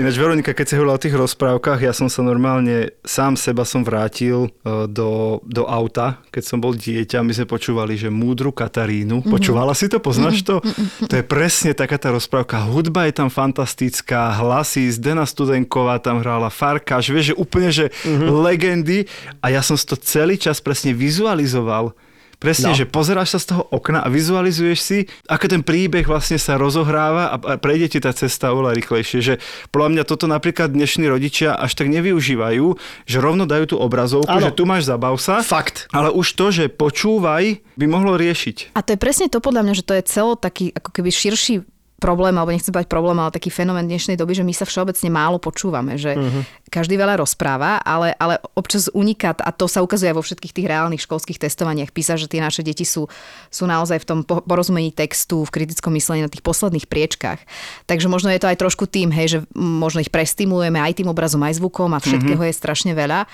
Ináč, 0.00 0.16
Veronika, 0.16 0.56
keď 0.56 0.64
si 0.64 0.74
hovorila 0.80 0.96
o 0.96 1.04
tých 1.04 1.12
rozprávkach, 1.12 1.84
ja 1.84 1.92
som 1.92 2.08
sa 2.08 2.24
normálne, 2.24 2.96
sám 3.04 3.36
seba 3.36 3.68
som 3.68 3.84
vrátil 3.84 4.48
e, 4.48 4.88
do, 4.88 5.44
do 5.44 5.68
auta, 5.68 6.24
keď 6.32 6.40
som 6.40 6.56
bol 6.56 6.72
dieťa, 6.72 7.20
my 7.20 7.28
sme 7.36 7.44
počúvali, 7.44 8.00
že 8.00 8.08
múdru 8.08 8.48
Katarínu. 8.48 9.20
Mm-hmm. 9.20 9.28
Počúvala 9.28 9.76
si 9.76 9.92
to? 9.92 10.00
Poznáš 10.00 10.40
to? 10.40 10.64
To 11.04 11.12
je 11.12 11.20
presne 11.20 11.76
taká 11.76 12.00
tá 12.00 12.08
rozprávka. 12.16 12.64
Hudba 12.64 13.12
je 13.12 13.20
tam 13.20 13.28
fantastická, 13.28 14.32
hlasy, 14.40 14.88
Zdena 14.88 15.28
Studenková 15.28 16.00
tam 16.00 16.24
hrála, 16.24 16.48
Farkáš, 16.48 17.12
vieš, 17.12 17.26
že 17.32 17.34
úplne, 17.36 17.68
že 17.68 17.92
mm-hmm. 17.92 18.28
legendy. 18.40 18.98
A 19.44 19.52
ja 19.52 19.60
som 19.60 19.76
to 19.76 20.00
celý 20.00 20.40
čas 20.40 20.64
presne 20.64 20.96
vizualizoval. 20.96 21.92
Presne, 22.40 22.72
No. 22.72 22.74
že 22.74 22.88
pozeráš 22.88 23.36
sa 23.36 23.38
z 23.38 23.46
toho 23.52 23.68
okna 23.68 24.00
a 24.00 24.08
vizualizuješ 24.08 24.78
si, 24.80 24.98
ako 25.28 25.44
ten 25.46 25.60
príbeh 25.60 26.08
vlastne 26.08 26.40
sa 26.40 26.56
rozohráva 26.56 27.28
a 27.28 27.60
prejde 27.60 27.92
ti 27.92 27.98
tá 28.00 28.10
cesta 28.10 28.48
oveľa 28.48 28.80
rýchlejšie. 28.80 29.18
Že 29.20 29.34
podľa 29.68 29.88
mňa 29.92 30.02
toto 30.02 30.24
napríklad 30.24 30.72
dnešní 30.72 31.04
rodičia 31.04 31.52
až 31.52 31.76
tak 31.76 31.92
nevyužívajú, 31.92 32.66
že 33.04 33.16
rovno 33.18 33.44
dajú 33.44 33.64
tú 33.66 33.76
obrazovku, 33.76 34.32
Áno. 34.32 34.40
že 34.42 34.56
tu 34.56 34.64
máš 34.64 34.88
zabav 34.88 35.20
sa, 35.20 35.44
Fakt. 35.44 35.84
ale 35.92 36.08
už 36.08 36.26
to, 36.32 36.48
že 36.48 36.72
počúvaj, 36.72 37.60
by 37.76 37.84
mohlo 37.84 38.16
riešiť. 38.16 38.72
A 38.72 38.80
to 38.80 38.92
je 38.92 38.98
presne 38.98 39.28
to 39.28 39.38
podľa 39.38 39.60
mňa, 39.60 39.74
že 39.74 39.84
to 39.84 39.92
je 39.92 40.02
celo 40.02 40.32
taký 40.32 40.72
ako 40.72 40.90
keby 40.90 41.12
širší 41.12 41.60
problém, 42.00 42.32
alebo 42.34 42.50
nechcem 42.50 42.72
povedať 42.72 42.88
problém, 42.88 43.20
ale 43.20 43.30
taký 43.30 43.52
fenomén 43.52 43.84
dnešnej 43.84 44.16
doby, 44.16 44.32
že 44.32 44.42
my 44.42 44.56
sa 44.56 44.64
všeobecne 44.64 45.12
málo 45.12 45.36
počúvame, 45.36 46.00
že 46.00 46.16
uh-huh. 46.16 46.42
každý 46.72 46.96
veľa 46.96 47.20
rozpráva, 47.20 47.78
ale, 47.84 48.16
ale 48.16 48.40
občas 48.56 48.88
uniká, 48.90 49.36
a 49.36 49.52
to 49.52 49.68
sa 49.68 49.84
ukazuje 49.84 50.08
aj 50.10 50.16
vo 50.16 50.24
všetkých 50.24 50.56
tých 50.56 50.66
reálnych 50.66 51.04
školských 51.04 51.36
testovaniach, 51.36 51.92
písa, 51.92 52.16
že 52.16 52.26
tie 52.26 52.40
naše 52.40 52.64
deti 52.64 52.88
sú, 52.88 53.06
sú 53.52 53.68
naozaj 53.68 54.00
v 54.02 54.06
tom 54.08 54.18
po- 54.24 54.40
porozumení 54.40 54.90
textu, 54.90 55.44
v 55.44 55.52
kritickom 55.52 55.92
myslení 55.94 56.24
na 56.24 56.32
tých 56.32 56.42
posledných 56.42 56.88
priečkách. 56.88 57.44
Takže 57.84 58.08
možno 58.08 58.32
je 58.32 58.40
to 58.40 58.48
aj 58.48 58.56
trošku 58.56 58.88
tým, 58.88 59.12
hej, 59.12 59.26
že 59.28 59.38
možno 59.54 60.00
ich 60.00 60.08
prestimulujeme 60.08 60.80
aj 60.80 61.04
tým 61.04 61.12
obrazom, 61.12 61.44
aj 61.44 61.60
zvukom 61.60 61.92
a 61.92 62.00
všetkého 62.00 62.40
uh-huh. 62.40 62.50
je 62.50 62.56
strašne 62.56 62.96
veľa. 62.96 63.28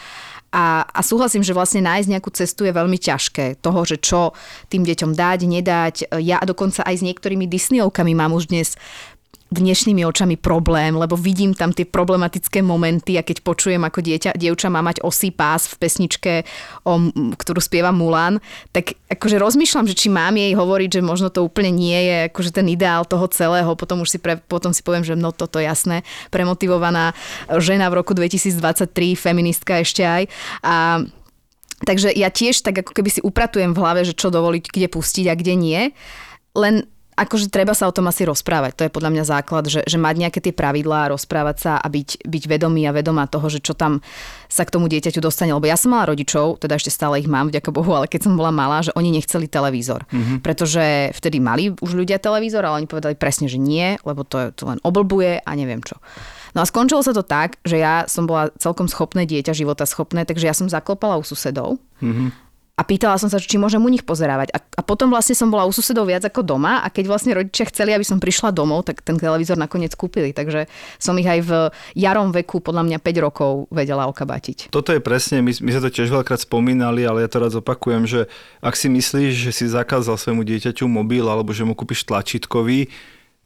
A, 0.57 0.89
a 0.89 1.01
súhlasím, 1.05 1.45
že 1.45 1.53
vlastne 1.53 1.85
nájsť 1.85 2.09
nejakú 2.17 2.33
cestu 2.33 2.65
je 2.65 2.73
veľmi 2.73 2.97
ťažké. 2.97 3.61
Toho, 3.61 3.81
že 3.85 4.01
čo 4.01 4.33
tým 4.73 4.89
deťom 4.89 5.13
dať, 5.13 5.39
nedať. 5.45 5.95
Ja 6.25 6.41
dokonca 6.41 6.81
aj 6.81 6.97
s 6.97 7.05
niektorými 7.05 7.45
Disneyovkami 7.45 8.17
mám 8.17 8.33
už 8.33 8.49
dnes 8.49 8.81
dnešnými 9.57 10.05
očami 10.05 10.37
problém, 10.37 10.93
lebo 10.95 11.17
vidím 11.17 11.57
tam 11.57 11.73
tie 11.73 11.89
problematické 11.89 12.61
momenty 12.61 13.17
a 13.17 13.27
keď 13.27 13.41
počujem, 13.41 13.83
ako 13.83 14.05
dieťa, 14.05 14.37
dievča 14.37 14.69
má 14.69 14.85
mať 14.85 15.01
osý 15.03 15.33
pás 15.33 15.67
v 15.71 15.75
pesničke, 15.81 16.33
o, 16.85 17.11
ktorú 17.35 17.61
spieva 17.61 17.91
Mulan, 17.91 18.39
tak 18.71 18.97
akože 19.09 19.41
rozmýšľam, 19.41 19.89
že 19.89 19.99
či 19.99 20.09
mám 20.13 20.37
jej 20.37 20.53
hovoriť, 20.53 21.01
že 21.01 21.03
možno 21.03 21.29
to 21.33 21.43
úplne 21.43 21.73
nie 21.73 21.97
je 21.97 22.17
akože 22.31 22.51
ten 22.53 22.67
ideál 22.69 23.09
toho 23.09 23.27
celého, 23.33 23.73
potom 23.75 24.05
už 24.05 24.17
si, 24.17 24.19
pre, 24.21 24.37
potom 24.37 24.71
si 24.71 24.85
poviem, 24.85 25.03
že 25.03 25.19
no 25.19 25.33
toto 25.33 25.59
jasné, 25.59 26.05
premotivovaná 26.29 27.17
žena 27.59 27.89
v 27.89 28.05
roku 28.05 28.13
2023, 28.13 29.17
feministka 29.17 29.81
ešte 29.81 30.05
aj. 30.05 30.23
A 30.63 31.05
Takže 31.85 32.09
ja 32.17 32.33
tiež 32.33 32.65
tak 32.65 32.81
ako 32.81 32.97
keby 32.97 33.11
si 33.13 33.21
upratujem 33.21 33.77
v 33.77 33.81
hlave, 33.85 34.01
že 34.09 34.17
čo 34.17 34.33
dovoliť, 34.33 34.73
kde 34.73 34.89
pustiť 34.89 35.29
a 35.29 35.37
kde 35.37 35.55
nie. 35.61 35.81
Len 36.57 36.89
akože 37.17 37.49
treba 37.49 37.73
sa 37.73 37.89
o 37.89 37.97
tom 37.97 38.07
asi 38.13 38.29
rozprávať. 38.29 38.77
To 38.77 38.85
je 38.85 38.93
podľa 38.93 39.11
mňa 39.11 39.25
základ, 39.25 39.65
že, 39.67 39.81
že 39.89 39.97
mať 39.97 40.15
nejaké 40.21 40.39
tie 40.45 40.53
pravidlá, 40.53 41.09
rozprávať 41.11 41.57
sa 41.57 41.73
a 41.81 41.87
byť, 41.89 42.29
byť 42.29 42.45
vedomý 42.45 42.85
a 42.85 42.93
vedomá 42.93 43.25
toho, 43.25 43.49
že 43.49 43.65
čo 43.65 43.73
tam 43.73 44.05
sa 44.53 44.69
k 44.69 44.73
tomu 44.77 44.87
dieťaťu 44.93 45.25
dostane. 45.25 45.57
Lebo 45.57 45.65
ja 45.65 45.81
som 45.81 45.97
mala 45.97 46.13
rodičov, 46.13 46.61
teda 46.61 46.77
ešte 46.77 46.93
stále 46.93 47.25
ich 47.25 47.29
mám, 47.29 47.49
vďaka 47.49 47.73
Bohu, 47.73 47.89
ale 47.97 48.07
keď 48.07 48.29
som 48.29 48.37
bola 48.37 48.53
malá, 48.53 48.85
že 48.85 48.93
oni 48.93 49.17
nechceli 49.17 49.49
televízor. 49.49 50.05
Mm-hmm. 50.13 50.39
Pretože 50.45 51.17
vtedy 51.17 51.41
mali 51.41 51.73
už 51.73 51.97
ľudia 51.97 52.21
televízor, 52.21 52.61
ale 52.63 52.85
oni 52.85 52.89
povedali 52.89 53.17
presne, 53.17 53.49
že 53.49 53.57
nie, 53.57 53.97
lebo 54.05 54.23
to, 54.23 54.53
to 54.53 54.69
len 54.69 54.79
oblbuje 54.85 55.41
a 55.41 55.51
neviem 55.57 55.81
čo. 55.81 55.97
No 56.53 56.65
a 56.65 56.69
skončilo 56.69 57.01
sa 57.05 57.13
to 57.13 57.25
tak, 57.25 57.61
že 57.65 57.81
ja 57.81 58.09
som 58.09 58.25
bola 58.25 58.49
celkom 58.57 58.89
schopné 58.89 59.29
dieťa, 59.29 59.53
života 59.57 59.85
schopné, 59.85 60.25
takže 60.25 60.49
ja 60.49 60.55
som 60.57 60.69
zaklopala 60.69 61.21
u 61.21 61.25
susedov. 61.25 61.81
Mm-hmm. 62.01 62.46
A 62.77 62.85
pýtala 62.85 63.17
som 63.17 63.33
sa, 63.33 63.41
či 63.41 63.57
môžem 63.57 63.81
u 63.81 63.89
nich 63.89 64.05
pozerávať. 64.05 64.53
A, 64.53 64.61
a 64.61 64.83
potom 64.85 65.09
vlastne 65.09 65.33
som 65.33 65.49
bola 65.49 65.65
u 65.65 65.73
susedov 65.73 66.05
viac 66.05 66.29
ako 66.29 66.45
doma 66.45 66.85
a 66.85 66.93
keď 66.93 67.09
vlastne 67.09 67.33
rodičia 67.33 67.65
chceli, 67.73 67.97
aby 67.97 68.05
som 68.05 68.21
prišla 68.21 68.53
domov, 68.53 68.85
tak 68.85 69.01
ten 69.01 69.17
televízor 69.17 69.57
nakoniec 69.57 69.97
kúpili. 69.97 70.37
Takže 70.37 70.69
som 71.01 71.17
ich 71.17 71.25
aj 71.25 71.41
v 71.41 71.53
jarom 71.97 72.37
veku, 72.37 72.61
podľa 72.61 72.85
mňa 72.85 72.99
5 73.01 73.25
rokov, 73.25 73.73
vedela 73.73 74.05
okabatiť. 74.13 74.69
Toto 74.69 74.93
je 74.93 75.01
presne, 75.01 75.41
my, 75.41 75.57
my 75.57 75.71
sa 75.73 75.81
to 75.81 75.89
tiež 75.89 76.13
veľakrát 76.13 76.45
spomínali, 76.45 77.09
ale 77.09 77.25
ja 77.25 77.33
to 77.33 77.41
rád 77.41 77.57
zopakujem, 77.57 78.05
že 78.05 78.29
ak 78.61 78.77
si 78.77 78.93
myslíš, 78.93 79.33
že 79.49 79.51
si 79.57 79.65
zakázal 79.73 80.21
svojmu 80.21 80.45
dieťaťu 80.45 80.85
mobil 80.85 81.25
alebo 81.25 81.57
že 81.57 81.65
mu 81.65 81.73
kúpiš 81.73 82.05
tlačítkový, 82.05 82.93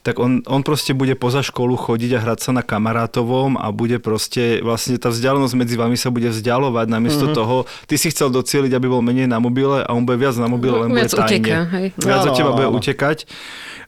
tak 0.00 0.16
on, 0.16 0.40
on 0.44 0.60
proste 0.60 0.92
bude 0.92 1.12
poza 1.14 1.40
školu 1.40 1.76
chodiť 1.76 2.16
a 2.16 2.22
hrať 2.22 2.38
sa 2.40 2.50
na 2.50 2.60
kamarátovom 2.60 3.54
a 3.54 3.68
bude 3.70 4.00
proste, 4.00 4.58
vlastne 4.60 4.96
tá 4.96 5.08
vzdialenosť 5.08 5.54
medzi 5.54 5.76
vami 5.76 5.94
sa 5.94 6.08
bude 6.08 6.28
vzdialovať 6.28 6.86
namiesto 6.88 7.28
mm-hmm. 7.28 7.36
toho, 7.36 7.56
ty 7.84 7.94
si 7.94 8.08
chcel 8.08 8.28
docieliť, 8.28 8.72
aby 8.72 8.86
bol 8.86 9.00
menej 9.00 9.26
na 9.26 9.36
mobile 9.38 9.84
a 9.84 9.90
on 9.90 10.02
bude 10.02 10.16
viac 10.16 10.34
na 10.36 10.48
mobile, 10.48 10.84
len 10.84 10.90
Viac 10.90 11.08
bude 11.08 11.20
tajne. 11.20 11.36
uteká, 11.36 11.58
hej. 11.70 11.86
Viac 11.96 12.20
Áno, 12.20 12.28
od 12.28 12.34
teba 12.34 12.50
áno, 12.50 12.56
bude 12.56 12.68
utekať. 12.72 13.18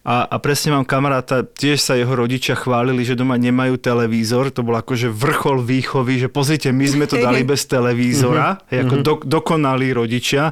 A, 0.02 0.26
a 0.26 0.37
presne 0.37 0.75
mám 0.75 0.83
kamaráta, 0.83 1.47
tiež 1.47 1.78
sa 1.78 1.95
jeho 1.95 2.11
rodičia 2.11 2.59
chválili, 2.59 3.07
že 3.07 3.14
doma 3.14 3.38
nemajú 3.38 3.78
televízor, 3.78 4.50
to 4.50 4.61
bol 4.61 4.75
akože 4.75 5.07
vrchol 5.07 5.62
výchovy, 5.62 6.19
že 6.19 6.28
pozrite, 6.28 6.69
my 6.69 6.85
sme 6.85 7.04
to 7.07 7.16
dali 7.16 7.47
bez 7.47 7.64
televízora, 7.64 8.59
Mhm. 8.59 8.62
hej, 8.69 8.78
ako 8.83 8.95
do, 8.99 9.14
dokonalí 9.23 9.95
rodičia. 9.95 10.50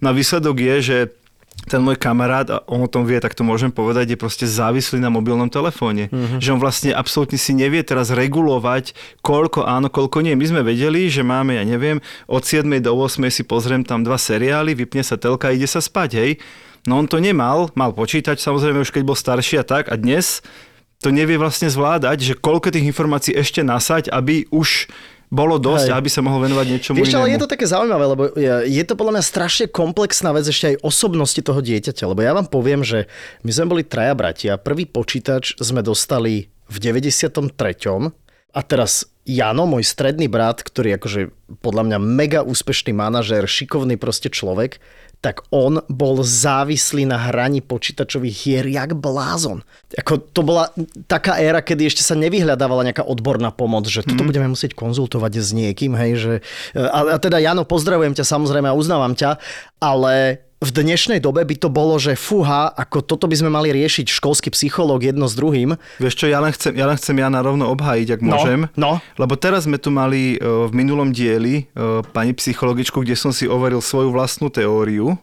No 0.00 0.10
a 0.10 0.16
výsledok 0.16 0.56
je, 0.58 0.76
že 0.82 0.96
ten 1.68 1.80
môj 1.84 2.00
kamarát, 2.00 2.48
a 2.48 2.56
on 2.70 2.84
o 2.84 2.88
tom 2.88 3.04
vie, 3.04 3.20
tak 3.20 3.36
to 3.36 3.44
môžem 3.44 3.68
povedať, 3.68 4.14
je 4.14 4.18
proste 4.18 4.46
závislý 4.48 5.02
na 5.02 5.12
mobilnom 5.12 5.52
telefóne. 5.52 6.08
Uh-huh. 6.08 6.40
Že 6.40 6.56
on 6.56 6.60
vlastne 6.62 6.90
absolútne 6.96 7.36
si 7.36 7.52
nevie 7.52 7.84
teraz 7.84 8.08
regulovať, 8.14 8.96
koľko 9.20 9.68
áno, 9.68 9.92
koľko 9.92 10.24
nie. 10.24 10.32
My 10.38 10.46
sme 10.48 10.62
vedeli, 10.64 11.12
že 11.12 11.20
máme, 11.20 11.60
ja 11.60 11.64
neviem, 11.66 12.00
od 12.30 12.42
7 12.46 12.64
do 12.80 12.92
8 12.96 13.28
si 13.28 13.42
pozriem 13.44 13.84
tam 13.84 14.00
dva 14.00 14.16
seriály, 14.16 14.72
vypne 14.72 15.04
sa 15.04 15.20
telka 15.20 15.52
a 15.52 15.54
ide 15.54 15.68
sa 15.68 15.84
spať, 15.84 16.10
hej. 16.16 16.30
No 16.88 16.96
on 16.96 17.04
to 17.04 17.20
nemal, 17.20 17.68
mal 17.76 17.92
počítač 17.92 18.40
samozrejme 18.40 18.80
už 18.80 18.88
keď 18.88 19.02
bol 19.04 19.12
starší 19.12 19.60
a 19.60 19.64
tak 19.68 19.92
a 19.92 20.00
dnes 20.00 20.40
to 21.00 21.12
nevie 21.12 21.36
vlastne 21.40 21.68
zvládať, 21.68 22.18
že 22.20 22.34
koľko 22.36 22.72
tých 22.72 22.88
informácií 22.88 23.32
ešte 23.36 23.64
nasať, 23.64 24.12
aby 24.12 24.48
už 24.52 24.88
bolo 25.30 25.62
dosť, 25.62 25.94
Hej. 25.94 25.96
aby 25.96 26.08
sa 26.10 26.20
mohol 26.26 26.50
venovať 26.50 26.66
niečomu 26.66 26.98
Vieš, 26.98 27.14
inému. 27.14 27.22
ale 27.22 27.30
je 27.30 27.40
to 27.40 27.48
také 27.48 27.64
zaujímavé, 27.70 28.04
lebo 28.04 28.22
je 28.34 28.54
je 28.66 28.82
to 28.82 28.98
podľa 28.98 29.14
mňa 29.14 29.24
strašne 29.24 29.66
komplexná 29.70 30.34
vec 30.34 30.42
ešte 30.50 30.74
aj 30.74 30.76
osobnosti 30.82 31.38
toho 31.38 31.62
dieťaťa, 31.62 32.04
lebo 32.10 32.20
ja 32.20 32.34
vám 32.34 32.50
poviem, 32.50 32.82
že 32.82 33.06
my 33.46 33.50
sme 33.54 33.66
boli 33.70 33.82
traja 33.86 34.18
bratia, 34.18 34.58
prvý 34.58 34.90
počítač 34.90 35.54
sme 35.62 35.86
dostali 35.86 36.50
v 36.66 36.76
93. 36.82 37.54
A 38.50 38.60
teraz 38.66 39.06
Jano, 39.22 39.62
môj 39.62 39.86
stredný 39.86 40.26
brat, 40.26 40.66
ktorý 40.66 40.98
akože 40.98 41.30
podľa 41.62 41.86
mňa 41.86 41.98
mega 42.02 42.40
úspešný 42.42 42.90
manažér, 42.90 43.46
šikovný 43.46 43.94
proste 43.94 44.26
človek, 44.26 44.82
tak 45.20 45.44
on 45.52 45.84
bol 45.92 46.24
závislý 46.24 47.04
na 47.04 47.20
hraní 47.28 47.60
počítačových 47.60 48.36
hier 48.36 48.64
jak 48.64 48.96
blázon. 48.96 49.60
Ako 49.92 50.16
to 50.32 50.40
bola 50.40 50.72
taká 51.04 51.36
éra, 51.36 51.60
kedy 51.60 51.92
ešte 51.92 52.00
sa 52.00 52.16
nevyhľadávala 52.16 52.88
nejaká 52.88 53.04
odborná 53.04 53.52
pomoc, 53.52 53.84
že 53.84 54.00
toto 54.00 54.24
budeme 54.24 54.48
musieť 54.48 54.72
konzultovať 54.72 55.32
s 55.44 55.50
niekým, 55.52 55.92
hej, 55.92 56.12
že... 56.16 56.34
A, 56.72 57.14
a 57.14 57.18
teda 57.20 57.36
Jano, 57.36 57.68
pozdravujem 57.68 58.16
ťa 58.16 58.24
samozrejme 58.24 58.72
a 58.72 58.76
uznávam 58.76 59.12
ťa, 59.12 59.36
ale 59.76 60.40
v 60.60 60.70
dnešnej 60.76 61.24
dobe 61.24 61.40
by 61.40 61.56
to 61.56 61.72
bolo, 61.72 61.96
že 61.96 62.20
fúha, 62.20 62.68
ako 62.68 63.00
toto 63.00 63.24
by 63.24 63.32
sme 63.32 63.48
mali 63.48 63.72
riešiť 63.72 64.12
školský 64.12 64.52
psychológ 64.52 65.08
jedno 65.08 65.24
s 65.24 65.32
druhým. 65.32 65.80
Vieš 65.96 66.14
čo, 66.20 66.26
ja 66.28 66.36
len 66.36 66.52
chcem, 66.52 66.76
ja 66.76 66.84
len 66.84 67.00
chcem 67.00 67.16
Jana 67.16 67.40
rovno 67.40 67.72
obhájiť, 67.72 68.08
ak 68.12 68.20
No, 68.20 68.36
môžem. 68.36 68.60
no. 68.76 69.00
Lebo 69.16 69.40
teraz 69.40 69.64
sme 69.64 69.80
tu 69.80 69.88
mali 69.88 70.36
e, 70.36 70.44
v 70.44 70.72
minulom 70.76 71.16
dieli 71.16 71.64
e, 71.72 72.04
pani 72.12 72.36
psychologičku, 72.36 73.00
kde 73.00 73.16
som 73.16 73.32
si 73.32 73.48
overil 73.48 73.80
svoju 73.80 74.12
vlastnú 74.12 74.52
teóriu. 74.52 75.16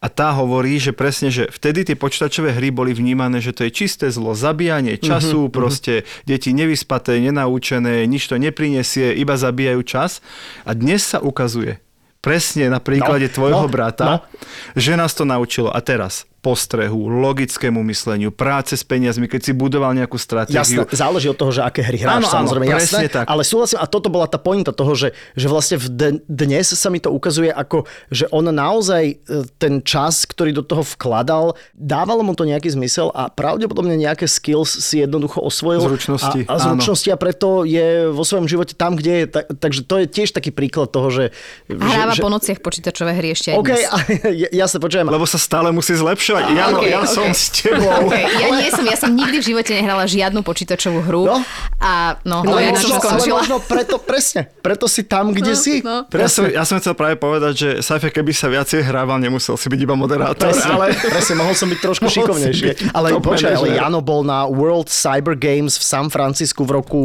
A 0.00 0.08
tá 0.08 0.32
hovorí, 0.32 0.80
že 0.80 0.96
presne, 0.96 1.28
že 1.28 1.48
vtedy 1.52 1.84
tie 1.84 1.96
počítačové 1.96 2.52
hry 2.56 2.72
boli 2.72 2.96
vnímané, 2.96 3.44
že 3.44 3.52
to 3.52 3.64
je 3.68 3.72
čisté 3.72 4.08
zlo, 4.08 4.32
zabíjanie 4.32 4.96
času, 4.96 5.52
proste 5.52 6.04
deti 6.24 6.56
nevyspaté, 6.56 7.20
nenaučené, 7.20 8.08
nič 8.08 8.28
to 8.28 8.40
neprinesie, 8.40 9.12
iba 9.12 9.36
zabíjajú 9.36 9.80
čas. 9.84 10.24
A 10.64 10.72
dnes 10.72 11.04
sa 11.04 11.20
ukazuje, 11.20 11.80
presne 12.26 12.66
na 12.66 12.82
príklade 12.82 13.30
No, 13.30 13.34
tvojho 13.38 13.66
no, 13.66 13.70
brata, 13.70 14.26
že 14.74 14.98
nás 14.98 15.14
to 15.14 15.22
naučilo. 15.22 15.70
A 15.70 15.78
teraz 15.78 16.26
postrehu, 16.46 17.10
logickému 17.10 17.82
mysleniu, 17.90 18.30
práce 18.30 18.78
s 18.78 18.86
peniazmi, 18.86 19.26
keď 19.26 19.50
si 19.50 19.52
budoval 19.52 19.90
nejakú 19.98 20.14
stratégiu. 20.14 20.86
Jasné, 20.86 20.94
záleží 20.94 21.26
od 21.26 21.34
toho, 21.34 21.50
že 21.50 21.66
aké 21.66 21.82
hry 21.82 21.98
hráš, 21.98 22.22
Áno, 22.22 22.28
áno, 22.30 22.36
samozrejme, 22.46 22.70
presne 22.70 23.10
jasné. 23.10 23.10
tak. 23.10 23.24
Ale 23.26 23.42
súhlasím, 23.42 23.82
a 23.82 23.86
toto 23.90 24.06
bola 24.06 24.30
tá 24.30 24.38
pointa 24.38 24.70
toho, 24.70 24.94
že, 24.94 25.10
že 25.34 25.50
vlastne 25.50 25.82
v 25.82 26.22
dnes 26.30 26.70
sa 26.70 26.86
mi 26.86 27.02
to 27.02 27.10
ukazuje 27.10 27.50
ako, 27.50 27.82
že 28.14 28.30
on 28.30 28.46
naozaj 28.46 29.04
e, 29.10 29.14
ten 29.58 29.82
čas, 29.82 30.22
ktorý 30.22 30.54
do 30.54 30.62
toho 30.62 30.86
vkladal, 30.86 31.58
dávalo 31.74 32.22
mu 32.22 32.38
to 32.38 32.46
nejaký 32.46 32.70
zmysel 32.70 33.10
a 33.10 33.26
pravdepodobne 33.26 33.98
nejaké 33.98 34.30
skills 34.30 34.70
si 34.70 35.02
jednoducho 35.02 35.42
osvojil. 35.42 35.82
Zručnosti, 35.82 36.46
A, 36.46 36.54
a 36.54 36.54
áno. 36.62 36.78
zručnosti 36.78 37.10
a 37.10 37.18
preto 37.18 37.66
je 37.66 38.06
vo 38.14 38.22
svojom 38.22 38.46
živote 38.46 38.78
tam, 38.78 38.94
kde 38.94 39.12
je. 39.12 39.24
Tak, 39.26 39.44
takže 39.58 39.80
to 39.82 39.94
je 39.98 40.06
tiež 40.06 40.30
taký 40.30 40.54
príklad 40.54 40.94
toho, 40.94 41.10
že... 41.10 41.24
Hráva 41.66 42.14
že, 42.14 42.22
po 42.22 42.30
nociach 42.30 42.62
počítačové 42.62 43.18
hry 43.18 43.34
ešte 43.34 43.50
aj 43.50 43.56
OK, 43.58 43.70
dnes. 43.72 43.82
a, 43.94 43.96
jasne, 44.54 44.78
počujem. 44.78 45.10
Lebo 45.10 45.26
sa 45.26 45.40
stále 45.40 45.74
musí 45.74 45.96
zlepšovať. 45.96 46.35
Ja, 46.38 46.64
ok, 46.70 46.82
ja 46.82 47.00
ok. 47.00 47.08
som 47.08 47.26
s 47.28 47.48
tebou. 47.50 48.06
Okay, 48.06 48.22
ja 48.22 48.48
nie 48.50 48.68
som, 48.68 48.82
ja 48.82 48.94
som 48.94 49.10
nikdy 49.10 49.36
v 49.38 49.44
živote 49.46 49.72
nehrala 49.72 50.04
žiadnu 50.04 50.40
počítačovú 50.40 51.00
hru. 51.02 51.24
No. 51.24 51.40
A 51.78 52.16
no, 52.22 52.42
No, 52.42 52.54
no, 52.54 52.58
ja 52.58 52.70
na 52.70 52.78
som 52.78 52.92
ale 52.92 53.00
skončila. 53.00 53.40
možno 53.40 53.56
preto, 53.58 53.96
presne, 53.96 54.48
preto 54.60 54.84
si 54.84 55.02
tam, 55.02 55.30
kde 55.30 55.52
No, 55.52 55.58
si. 55.58 55.74
no. 55.80 56.04
Ja 56.06 56.28
som, 56.28 56.44
ja 56.44 56.62
som 56.62 56.76
chcel 56.76 56.92
práve 56.92 57.16
povedať, 57.16 57.52
že 57.54 57.68
Saife, 57.80 58.08
keby 58.08 58.30
sa 58.30 58.46
viacej 58.46 58.82
hrával, 58.82 59.16
nemusel 59.16 59.54
si 59.54 59.66
byť 59.66 59.80
iba 59.80 59.94
moderátor. 59.94 60.52
Presne, 60.52 60.72
ale... 60.72 60.86
presne, 61.14 61.34
mohol 61.36 61.52
som 61.52 61.66
byť 61.66 61.80
trošku 61.80 62.06
šikovnejší. 62.06 62.62
byť 62.66 62.78
Ale 62.92 63.16
počkaj, 63.16 63.54
ale. 63.54 63.76
Jano 63.76 64.00
bol 64.00 64.20
na 64.20 64.44
World 64.44 64.86
Cyber 64.86 65.34
Games 65.34 65.76
v 65.76 65.84
San 65.84 66.06
Francisku 66.06 66.62
v 66.62 66.76
roku 66.76 67.02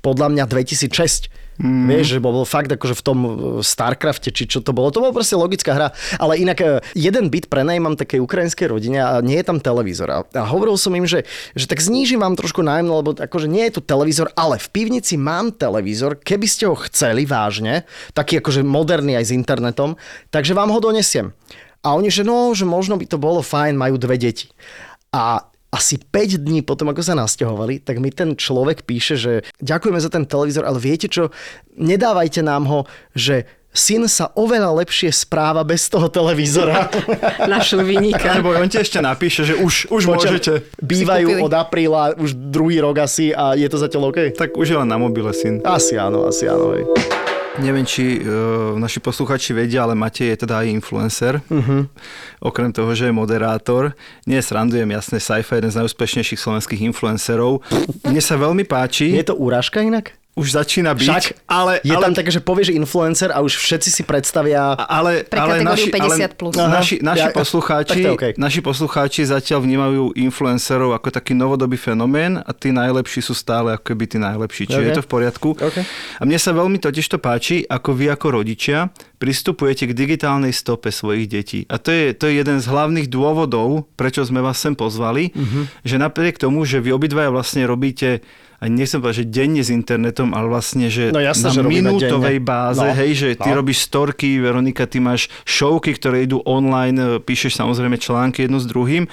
podľa 0.00 0.30
mňa 0.30 0.44
2006. 0.46 1.45
Mm. 1.56 1.88
Vieš, 1.88 2.06
že 2.16 2.20
bol 2.20 2.44
fakt 2.44 2.68
akože 2.68 2.94
v 2.96 3.02
tom 3.02 3.18
e, 3.24 3.30
Starcrafte, 3.64 4.28
či 4.28 4.44
čo 4.44 4.60
to 4.60 4.76
bolo. 4.76 4.92
To 4.92 5.00
bola 5.00 5.16
proste 5.16 5.40
logická 5.40 5.72
hra. 5.72 5.88
Ale 6.20 6.36
inak 6.36 6.58
e, 6.60 6.66
jeden 6.92 7.32
byt 7.32 7.48
prenajímam 7.48 7.96
takej 7.96 8.20
ukrajinskej 8.20 8.68
rodine 8.68 9.00
a 9.00 9.24
nie 9.24 9.40
je 9.40 9.46
tam 9.48 9.58
televízor. 9.60 10.08
A, 10.12 10.18
a 10.36 10.44
hovoril 10.44 10.76
som 10.76 10.92
im, 10.92 11.08
že, 11.08 11.24
že 11.56 11.64
tak 11.64 11.80
znížim 11.80 12.20
vám 12.20 12.36
trošku 12.36 12.60
nájomné, 12.60 12.92
lebo 12.92 13.10
akože 13.16 13.48
nie 13.48 13.64
je 13.72 13.80
tu 13.80 13.80
televízor, 13.80 14.36
ale 14.36 14.60
v 14.60 14.68
pivnici 14.68 15.16
mám 15.16 15.56
televízor, 15.56 16.20
keby 16.20 16.44
ste 16.44 16.68
ho 16.68 16.76
chceli 16.88 17.24
vážne, 17.24 17.88
taký 18.12 18.44
akože 18.44 18.60
moderný 18.60 19.16
aj 19.16 19.32
s 19.32 19.36
internetom, 19.36 19.96
takže 20.28 20.52
vám 20.52 20.68
ho 20.68 20.80
donesiem. 20.80 21.32
A 21.80 21.94
oni, 21.96 22.10
že 22.10 22.26
no, 22.26 22.52
že 22.52 22.66
možno 22.66 22.98
by 23.00 23.06
to 23.08 23.16
bolo 23.16 23.40
fajn, 23.40 23.78
majú 23.78 23.96
dve 23.96 24.18
deti. 24.18 24.50
A 25.14 25.48
asi 25.74 25.98
5 25.98 26.40
dní 26.40 26.62
potom, 26.62 26.88
ako 26.88 27.02
sa 27.02 27.18
nasťahovali, 27.18 27.82
tak 27.82 27.98
mi 27.98 28.14
ten 28.14 28.38
človek 28.38 28.86
píše, 28.86 29.18
že 29.18 29.32
ďakujeme 29.60 29.98
za 30.00 30.08
ten 30.08 30.24
televízor, 30.24 30.64
ale 30.64 30.78
viete 30.78 31.10
čo, 31.10 31.34
nedávajte 31.76 32.40
nám 32.40 32.64
ho, 32.70 32.80
že 33.12 33.44
syn 33.76 34.08
sa 34.08 34.32
oveľa 34.32 34.72
lepšie 34.82 35.12
správa 35.12 35.60
bez 35.60 35.92
toho 35.92 36.08
televízora. 36.08 36.88
Našli 37.52 37.84
vynika. 37.84 38.40
Alebo 38.40 38.56
on 38.56 38.72
ti 38.72 38.80
ešte 38.80 39.04
napíše, 39.04 39.44
že 39.44 39.54
už, 39.60 39.92
už 39.92 40.02
Počujem, 40.08 40.16
môžete. 40.16 40.52
Bývajú 40.80 41.44
od 41.44 41.52
apríla 41.52 42.16
už 42.16 42.32
druhý 42.32 42.80
rok 42.80 43.04
asi 43.04 43.36
a 43.36 43.52
je 43.52 43.68
to 43.68 43.76
zatiaľ 43.76 44.10
OK? 44.10 44.32
Tak 44.32 44.56
už 44.56 44.66
je 44.72 44.76
len 44.80 44.88
na 44.88 44.96
mobile, 44.96 45.28
syn. 45.36 45.60
Asi 45.62 46.00
áno, 46.00 46.24
asi 46.24 46.48
áno. 46.48 46.72
Hej. 46.72 46.88
Neviem, 47.56 47.88
či 47.88 48.20
uh, 48.20 48.76
naši 48.76 49.00
posluchači 49.00 49.56
vedia, 49.56 49.88
ale 49.88 49.96
Matej 49.96 50.36
je 50.36 50.36
teda 50.44 50.60
aj 50.60 50.66
influencer. 50.76 51.40
Uh-huh. 51.48 51.88
Okrem 52.44 52.68
toho, 52.68 52.92
že 52.92 53.08
je 53.08 53.16
moderátor. 53.16 53.96
Nie 54.28 54.44
srandujem, 54.44 54.92
jasne, 54.92 55.16
Saifa 55.16 55.56
je 55.56 55.64
jeden 55.64 55.72
z 55.72 55.78
najúspešnejších 55.80 56.36
slovenských 56.36 56.84
influencerov. 56.92 57.64
Mne 58.04 58.20
sa 58.20 58.36
veľmi 58.36 58.68
páči. 58.68 59.16
Je 59.16 59.24
to 59.24 59.40
úražka 59.40 59.80
inak? 59.80 60.12
Už 60.36 60.52
začína 60.52 60.92
byť, 60.92 61.08
Však 61.08 61.48
ale... 61.48 61.80
je 61.80 61.90
ale... 61.90 62.02
tam 62.02 62.12
také, 62.12 62.28
že 62.28 62.38
povieš 62.38 62.68
influencer 62.70 63.32
a 63.32 63.40
už 63.40 63.56
všetci 63.56 63.88
si 63.88 64.02
predstavia... 64.02 64.76
ale, 64.76 65.24
Pre 65.24 65.32
ale 65.34 65.64
naši, 65.64 65.88
50 65.88 66.36
plus. 66.36 66.52
Ale, 66.54 66.60
Aha. 66.62 66.76
naši, 66.76 67.00
naši, 67.00 67.20
Ja- 67.22 67.32
poslucháči, 67.32 68.00
tak 68.04 68.12
okej. 68.12 68.32
naši 68.36 68.60
poslucháči 68.60 69.24
zatiaľ 69.24 69.64
vnímajú 69.64 70.12
influencerov 70.14 70.92
ako 70.92 71.08
taký 71.10 71.32
novodobý 71.32 71.74
fenomén 71.74 72.36
a 72.36 72.52
tí 72.52 72.68
najlepší 72.68 73.20
sú 73.22 73.32
stále 73.32 73.72
ako 73.72 73.84
keby 73.86 74.04
tí 74.06 74.18
najlepší. 74.18 74.68
Čiže 74.68 74.76
Ok. 74.76 74.84
je 74.84 74.92
to 74.92 75.02
v 75.02 75.10
poriadku. 75.10 75.48
Ok. 75.56 75.76
A 76.14 76.22
mne 76.22 76.36
sa 76.36 76.52
veľmi 76.52 76.76
totiž 76.78 77.06
to 77.06 77.16
páči, 77.16 77.64
ako 77.64 77.96
vy 77.96 78.12
ako 78.12 78.36
rodičia 78.36 78.92
pristupujete 79.16 79.88
k 79.88 79.96
digitálnej 79.96 80.52
stope 80.52 80.92
svojich 80.92 81.24
detí. 81.26 81.64
A 81.66 81.80
to 81.80 81.88
je, 81.88 82.12
to 82.12 82.28
je 82.28 82.36
jeden 82.36 82.60
z 82.60 82.68
hlavných 82.68 83.08
dôvodov, 83.08 83.88
prečo 83.96 84.20
sme 84.20 84.38
vás 84.38 84.60
sem 84.60 84.72
pozvali, 84.72 85.32
Mhm. 85.32 85.80
že 85.80 85.96
napriek 85.96 86.36
tomu, 86.36 86.62
že 86.62 86.76
vy 86.76 86.92
obidvaja 86.92 87.32
vlastne 87.32 87.64
robíte 87.64 88.20
a 88.56 88.64
nechcem 88.66 88.98
povedať, 88.98 89.22
že 89.22 89.26
denne 89.28 89.60
s 89.60 89.68
internetom, 89.68 90.32
ale 90.32 90.48
vlastne, 90.48 90.88
že 90.88 91.12
No 91.12 91.20
jasné, 91.20 91.50
na 91.50 91.54
že 91.54 91.60
minútovej 91.60 92.40
denne. 92.40 92.48
báze, 92.48 92.80
No, 92.80 92.88
hej, 92.90 93.10
že 93.12 93.28
ty 93.36 93.52
no. 93.52 93.60
robíš 93.60 93.84
storky, 93.84 94.40
Veronika, 94.40 94.88
ty 94.88 94.96
máš 94.96 95.28
showky, 95.44 95.92
ktoré 95.92 96.24
idú 96.24 96.40
online, 96.42 96.96
e, 96.96 97.06
píšeš 97.20 97.52
samozrejme 97.54 98.00
články 98.00 98.48
jedno 98.48 98.56
s 98.56 98.64
druhým, 98.64 99.04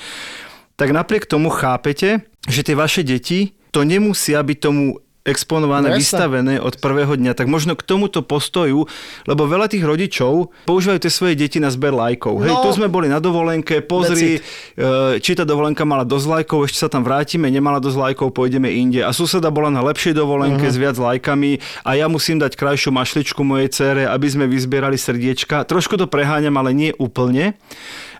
tak 0.74 0.90
napriek 0.90 1.28
tomu 1.28 1.52
chápete, 1.52 2.24
že 2.48 2.64
tie 2.64 2.74
vaše 2.74 3.04
deti 3.04 3.52
to 3.70 3.84
nemusia 3.84 4.40
byť 4.40 4.58
tomu 4.60 4.98
exponované, 5.24 5.88
No 5.88 5.96
jasné. 5.96 6.04
vystavené 6.04 6.56
od 6.58 6.76
prvého 6.78 7.16
dňa, 7.16 7.32
tak 7.32 7.48
možno 7.48 7.74
k 7.74 7.82
tomuto 7.82 8.20
postoju, 8.20 8.84
lebo 9.24 9.42
veľa 9.46 9.66
tých 9.66 9.82
rodičov 9.82 10.52
používajú 10.64 11.00
tie 11.00 11.08
svoje 11.10 11.34
deti 11.34 11.58
na 11.58 11.68
zber 11.68 11.92
lajkov. 11.92 12.44
Hej, 12.44 12.52
No. 12.52 12.60
tu 12.62 12.70
sme 12.74 12.86
boli 12.86 13.08
na 13.08 13.18
dovolenke, 13.18 13.80
pozri, 13.80 14.38
e, 14.38 14.40
či 15.18 15.32
tá 15.32 15.42
dovolenka 15.42 15.82
mala 15.82 16.04
dosť 16.04 16.28
lajkov, 16.30 16.68
ešte 16.68 16.78
sa 16.78 16.90
tam 16.90 17.02
vrátime, 17.02 17.48
nemala 17.48 17.80
dosť 17.80 17.98
lajkov, 17.98 18.32
pôjdeme 18.32 18.68
inde. 18.70 19.00
A 19.00 19.10
suseda 19.10 19.48
bola 19.48 19.68
na 19.70 19.80
lepšej 19.82 20.12
dovolenke 20.14 20.60
Mhm. 20.62 20.70
s 20.70 20.78
viac 20.78 20.98
lajkami 20.98 21.52
a 21.82 21.96
ja 21.96 22.06
musím 22.06 22.38
dať 22.38 22.54
krajšiu 22.54 22.92
mašličku 22.92 23.42
mojej 23.42 23.70
cére, 23.70 24.04
aby 24.04 24.28
sme 24.28 24.46
vyzbierali 24.46 24.96
srdiečka. 24.96 25.64
Trošku 25.64 25.96
to 25.96 26.06
preháňam, 26.06 26.54
ale 26.54 26.72
nie 26.72 26.92
úplne. 26.94 27.56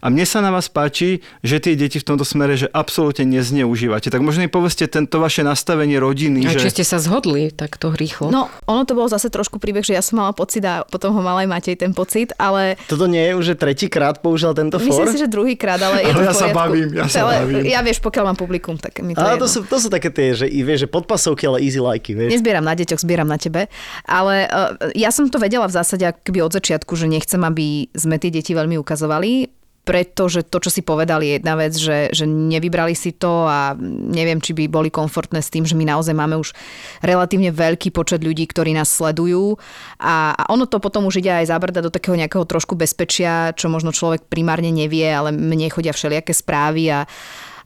A 0.04 0.12
mne 0.12 0.28
sa 0.28 0.44
na 0.44 0.52
vás 0.52 0.68
páči, 0.68 1.24
že 1.40 1.64
tie 1.64 1.80
deti 1.80 1.96
v 1.96 2.04
tomto 2.04 2.28
smere, 2.28 2.60
že 2.60 2.68
absolútne 2.76 3.24
nezneužívate. 3.24 4.12
Tak 4.12 4.20
možno 4.20 4.44
mi 4.44 4.52
povedzte 4.52 4.92
tento 4.92 5.24
vaše 5.24 5.48
nastavenie 5.48 5.96
rodiny, 5.96 6.44
A 6.44 6.52
že... 6.52 6.68
či 6.68 6.76
ste 6.76 6.84
sa 6.84 7.00
zhodli 7.00 7.56
takto 7.56 7.96
rýchlo? 7.96 8.28
No, 8.28 8.52
ono 8.68 8.84
to 8.84 9.00
bolo 9.00 9.08
zase 9.08 9.32
trošku 9.32 9.64
príbeh, 9.64 9.80
že 9.80 9.96
ja 9.96 10.04
som 10.04 10.20
mala 10.20 10.36
pocit 10.36 10.60
a 10.68 10.84
potom 10.84 11.16
ho 11.16 11.22
mal 11.24 11.40
aj 11.40 11.48
Matej 11.48 11.80
ten 11.80 11.96
pocit, 11.96 12.36
ale 12.36 12.76
Toto 12.92 13.08
nie 13.08 13.24
je 13.24 13.32
už 13.32 13.44
že 13.44 13.56
tretíkrát 13.56 14.20
použil 14.20 14.52
tento 14.52 14.76
for? 14.76 14.92
myslím 14.92 15.08
si, 15.08 15.20
že 15.24 15.32
druhýkrát, 15.32 15.80
ale 15.80 16.04
je 16.04 16.12
to 16.12 16.20
Ale 16.20 16.28
v 16.28 16.28
ja 16.28 16.34
sa 16.36 16.48
bavím, 16.52 16.90
ja 16.92 17.06
sa 17.08 17.20
ale, 17.24 17.34
bavím. 17.40 17.64
Ja 17.64 17.80
vieš, 17.80 18.04
pokiaľ 18.04 18.36
mám 18.36 18.40
publikum, 18.40 18.76
tak 18.76 19.00
mi 19.00 19.16
to 19.16 19.24
Ale 19.24 19.40
je 19.40 19.48
to 19.48 19.48
sú, 19.48 19.60
to 19.64 19.78
sú 19.80 19.88
také 19.88 20.12
tie, 20.12 20.36
že, 20.36 20.52
i 20.52 20.68
vieš, 20.68 20.84
že 20.84 20.90
podpasovky, 20.92 21.48
ale 21.48 21.64
easy 21.64 21.80
lajky, 21.80 22.12
vieš. 22.12 22.36
Nezbieram 22.36 22.68
na 22.68 22.76
deťoch, 22.76 23.00
zbieram 23.00 23.32
na 23.32 23.40
tebe. 23.40 23.72
Ale 24.04 24.52
uh, 24.52 24.76
ja 25.00 25.16
som 25.16 25.32
to 25.32 25.40
vedela 25.40 25.64
v 25.72 25.80
zásade 25.80 26.04
akoby 26.04 26.44
od 26.44 26.52
začiatku, 26.52 26.92
že 27.00 27.08
nechcem, 27.08 27.40
aby 27.40 27.88
sme 27.96 28.20
tie 28.20 28.36
deti 28.36 28.52
veľmi 28.52 28.76
ukazovali 28.76 29.63
pretože 29.84 30.48
to, 30.48 30.64
čo 30.64 30.72
si 30.72 30.80
povedali, 30.80 31.28
je 31.28 31.34
jedna 31.40 31.54
vec, 31.60 31.76
že, 31.76 32.08
že 32.16 32.24
nevybrali 32.24 32.96
si 32.96 33.12
to 33.12 33.44
a 33.44 33.76
neviem, 33.88 34.40
či 34.40 34.56
by 34.56 34.72
boli 34.72 34.88
komfortné 34.88 35.44
s 35.44 35.52
tým, 35.52 35.68
že 35.68 35.76
my 35.76 35.84
naozaj 35.84 36.16
máme 36.16 36.40
už 36.40 36.56
relatívne 37.04 37.52
veľký 37.52 37.92
počet 37.92 38.24
ľudí, 38.24 38.48
ktorí 38.48 38.72
nás 38.72 38.88
sledujú. 38.88 39.60
A, 40.00 40.32
a 40.40 40.44
ono 40.48 40.72
to 40.72 40.80
potom 40.80 41.04
už 41.04 41.20
ide 41.20 41.36
aj 41.36 41.52
zabrdať 41.52 41.84
do 41.84 41.92
takého 41.92 42.16
nejakého 42.16 42.48
trošku 42.48 42.80
bezpečia, 42.80 43.52
čo 43.60 43.68
možno 43.68 43.92
človek 43.92 44.32
primárne 44.32 44.72
nevie, 44.72 45.12
ale 45.12 45.36
mne 45.36 45.68
chodia 45.68 45.92
všelijaké 45.92 46.32
správy 46.32 46.88
a, 46.88 47.04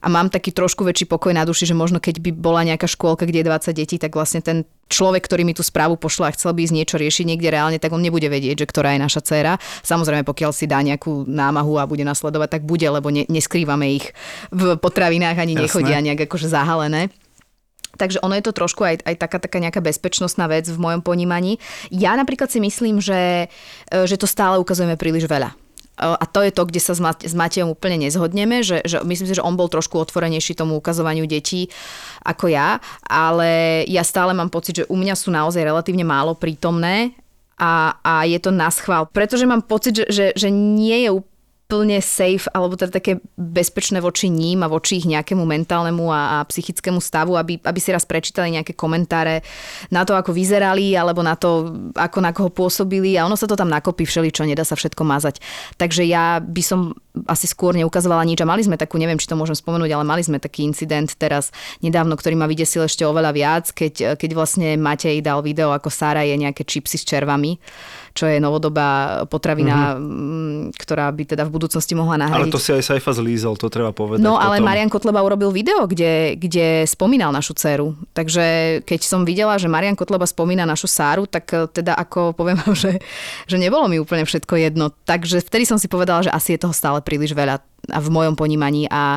a 0.02 0.08
mám 0.08 0.30
taký 0.30 0.54
trošku 0.54 0.86
väčší 0.86 1.10
pokoj 1.10 1.34
na 1.34 1.44
duši, 1.44 1.70
že 1.70 1.76
možno 1.78 1.98
keď 1.98 2.22
by 2.22 2.32
bola 2.36 2.62
nejaká 2.68 2.86
škôlka, 2.86 3.26
kde 3.26 3.42
je 3.42 3.50
20 3.50 3.74
detí, 3.74 3.98
tak 3.98 4.14
vlastne 4.14 4.46
ten 4.46 4.64
človek, 4.88 5.26
ktorý 5.28 5.44
mi 5.44 5.54
tú 5.58 5.66
správu 5.66 6.00
pošle 6.00 6.32
a 6.32 6.36
chcel 6.36 6.56
by 6.56 6.64
ísť 6.64 6.76
niečo 6.76 6.96
riešiť 6.96 7.26
niekde 7.28 7.50
reálne, 7.52 7.78
tak 7.78 7.92
on 7.92 8.00
nebude 8.00 8.26
vedieť, 8.32 8.64
že 8.64 8.70
ktorá 8.70 8.96
je 8.96 9.04
naša 9.04 9.22
dcéra. 9.26 9.54
Samozrejme, 9.84 10.24
pokiaľ 10.24 10.52
si 10.56 10.66
dá 10.70 10.80
nejakú 10.80 11.28
námahu 11.28 11.82
a 11.82 11.90
bude 11.90 12.08
nasledovať, 12.08 12.60
tak 12.60 12.64
bude, 12.64 12.88
lebo 12.88 13.12
ne, 13.12 13.28
neskrývame 13.28 14.00
ich 14.00 14.16
v 14.54 14.80
potravinách 14.80 15.38
ani 15.38 15.54
Jasné. 15.60 15.64
nechodia 15.68 15.98
nejak 16.00 16.30
akože 16.30 16.48
zahalené. 16.48 17.12
Takže 17.98 18.22
ono 18.22 18.38
je 18.38 18.46
to 18.46 18.54
trošku 18.54 18.86
aj, 18.86 19.02
aj 19.10 19.16
taká, 19.18 19.42
taká 19.42 19.58
nejaká 19.58 19.82
bezpečnostná 19.82 20.46
vec 20.46 20.70
v 20.70 20.78
mojom 20.78 21.02
ponímaní. 21.02 21.58
Ja 21.90 22.14
napríklad 22.14 22.54
si 22.54 22.62
myslím, 22.62 23.02
že, 23.02 23.50
e, 23.90 23.98
že 24.06 24.22
to 24.22 24.30
stále 24.30 24.62
ukazujeme 24.62 24.96
príliš 24.96 25.26
veľa. 25.26 25.67
A 25.98 26.26
to 26.30 26.46
je 26.46 26.54
to, 26.54 26.70
kde 26.70 26.78
sa 26.78 26.94
s 26.98 27.34
Matejom 27.34 27.74
úplne 27.74 28.06
nezhodneme, 28.06 28.62
že, 28.62 28.86
že 28.86 29.02
myslím 29.02 29.28
si, 29.28 29.38
že 29.38 29.46
on 29.46 29.58
bol 29.58 29.66
trošku 29.66 29.98
otvorenejší 29.98 30.54
tomu 30.54 30.78
ukazovaniu 30.78 31.26
detí 31.26 31.74
ako 32.22 32.54
ja, 32.54 32.78
ale 33.10 33.82
ja 33.90 34.06
stále 34.06 34.38
mám 34.38 34.54
pocit, 34.54 34.84
že 34.84 34.90
u 34.90 34.96
mňa 34.96 35.18
sú 35.18 35.34
naozaj 35.34 35.66
relatívne 35.66 36.06
málo 36.06 36.38
prítomné 36.38 37.18
a, 37.58 37.98
a 38.06 38.14
je 38.30 38.38
to 38.38 38.54
na 38.54 38.70
schvál. 38.70 39.10
Pretože 39.10 39.50
mám 39.50 39.66
pocit, 39.66 39.98
že, 39.98 40.06
že, 40.08 40.26
že 40.38 40.50
nie 40.54 41.10
je 41.10 41.10
úplne 41.18 41.37
safe, 42.00 42.48
alebo 42.56 42.80
teda 42.80 42.96
také 42.96 43.20
bezpečné 43.36 44.00
voči 44.00 44.32
ním 44.32 44.64
a 44.64 44.72
voči 44.72 45.04
ich 45.04 45.08
nejakému 45.08 45.44
mentálnemu 45.44 46.06
a, 46.08 46.40
a 46.40 46.48
psychickému 46.48 47.04
stavu, 47.04 47.36
aby, 47.36 47.60
aby 47.60 47.80
si 47.84 47.92
raz 47.92 48.08
prečítali 48.08 48.56
nejaké 48.56 48.72
komentáre 48.72 49.44
na 49.92 50.08
to, 50.08 50.16
ako 50.16 50.32
vyzerali, 50.32 50.96
alebo 50.96 51.20
na 51.20 51.36
to, 51.36 51.68
ako 51.92 52.18
na 52.24 52.32
koho 52.32 52.48
pôsobili. 52.48 53.20
A 53.20 53.28
ono 53.28 53.36
sa 53.36 53.52
to 53.52 53.60
tam 53.60 53.68
nakopí 53.68 54.08
všeličo, 54.08 54.48
nedá 54.48 54.64
sa 54.64 54.80
všetko 54.80 55.04
mazať. 55.04 55.44
Takže 55.76 56.08
ja 56.08 56.40
by 56.40 56.64
som 56.64 56.96
asi 57.28 57.52
skôr 57.52 57.76
neukazovala 57.76 58.24
nič. 58.24 58.40
A 58.40 58.48
mali 58.48 58.64
sme 58.64 58.80
takú, 58.80 58.96
neviem, 58.96 59.20
či 59.20 59.28
to 59.28 59.36
môžem 59.36 59.58
spomenúť, 59.58 59.92
ale 59.92 60.08
mali 60.08 60.24
sme 60.24 60.40
taký 60.40 60.64
incident 60.64 61.12
teraz 61.20 61.52
nedávno, 61.84 62.16
ktorý 62.16 62.40
ma 62.40 62.48
vydesil 62.48 62.88
ešte 62.88 63.04
oveľa 63.04 63.32
viac, 63.36 63.66
keď, 63.76 64.16
keď 64.16 64.30
vlastne 64.38 64.80
Matej 64.80 65.20
dal 65.20 65.44
video, 65.44 65.76
ako 65.76 65.92
Sára 65.92 66.24
je 66.24 66.38
nejaké 66.40 66.64
čipsy 66.64 66.96
s 66.96 67.04
červami, 67.04 67.60
čo 68.18 68.26
je 68.26 68.42
novodobá 68.42 69.22
potravina, 69.30 69.94
mm-hmm. 69.94 70.74
ktorá 70.74 71.14
by 71.14 71.24
teda 71.38 71.46
v 71.46 71.54
budúcnosti 71.54 71.94
mohla 71.94 72.18
Ale 72.18 72.50
nahradiť. 72.50 72.54
to 72.54 72.58
si 72.58 72.74
aj 72.74 72.82
Saifa 72.82 73.14
zlízol, 73.14 73.54
to 73.62 73.70
treba 73.70 73.94
povedať. 73.94 74.26
No 74.26 74.42
ale 74.42 74.58
potom. 74.58 74.66
Marian 74.66 74.90
Kotleba 74.90 75.22
urobil 75.22 75.54
video, 75.54 75.86
kde, 75.86 76.34
kde 76.34 76.90
spomínal 76.90 77.30
našu 77.30 77.54
dceru. 77.54 77.94
Takže 78.18 78.82
keď 78.82 79.02
som 79.06 79.22
videla, 79.22 79.62
že 79.62 79.70
Marian 79.70 79.94
Kotleba 79.94 80.26
spomína 80.26 80.66
našu 80.66 80.90
Sáru, 80.90 81.30
tak 81.30 81.46
eh, 81.54 81.70
teda 81.70 81.94
ako 81.94 82.34
poviem 82.34 82.58
vám, 82.58 82.74
že, 82.90 82.98
že 83.46 83.58
nebolo 83.62 83.86
mi 83.86 84.02
úplne 84.02 84.26
všetko 84.26 84.58
jedno. 84.58 84.90
Takže 85.06 85.46
vtedy 85.46 85.70
som 85.70 85.78
si 85.78 85.86
povedala, 85.86 86.26
že 86.26 86.34
asi 86.34 86.58
je 86.58 86.66
toho 86.66 86.74
stále 86.74 87.06
príliš 87.06 87.38
veľa 87.38 87.62
a 87.88 88.00
v 88.04 88.10
mojom 88.12 88.36
ponímaní 88.36 88.90
a 88.92 89.16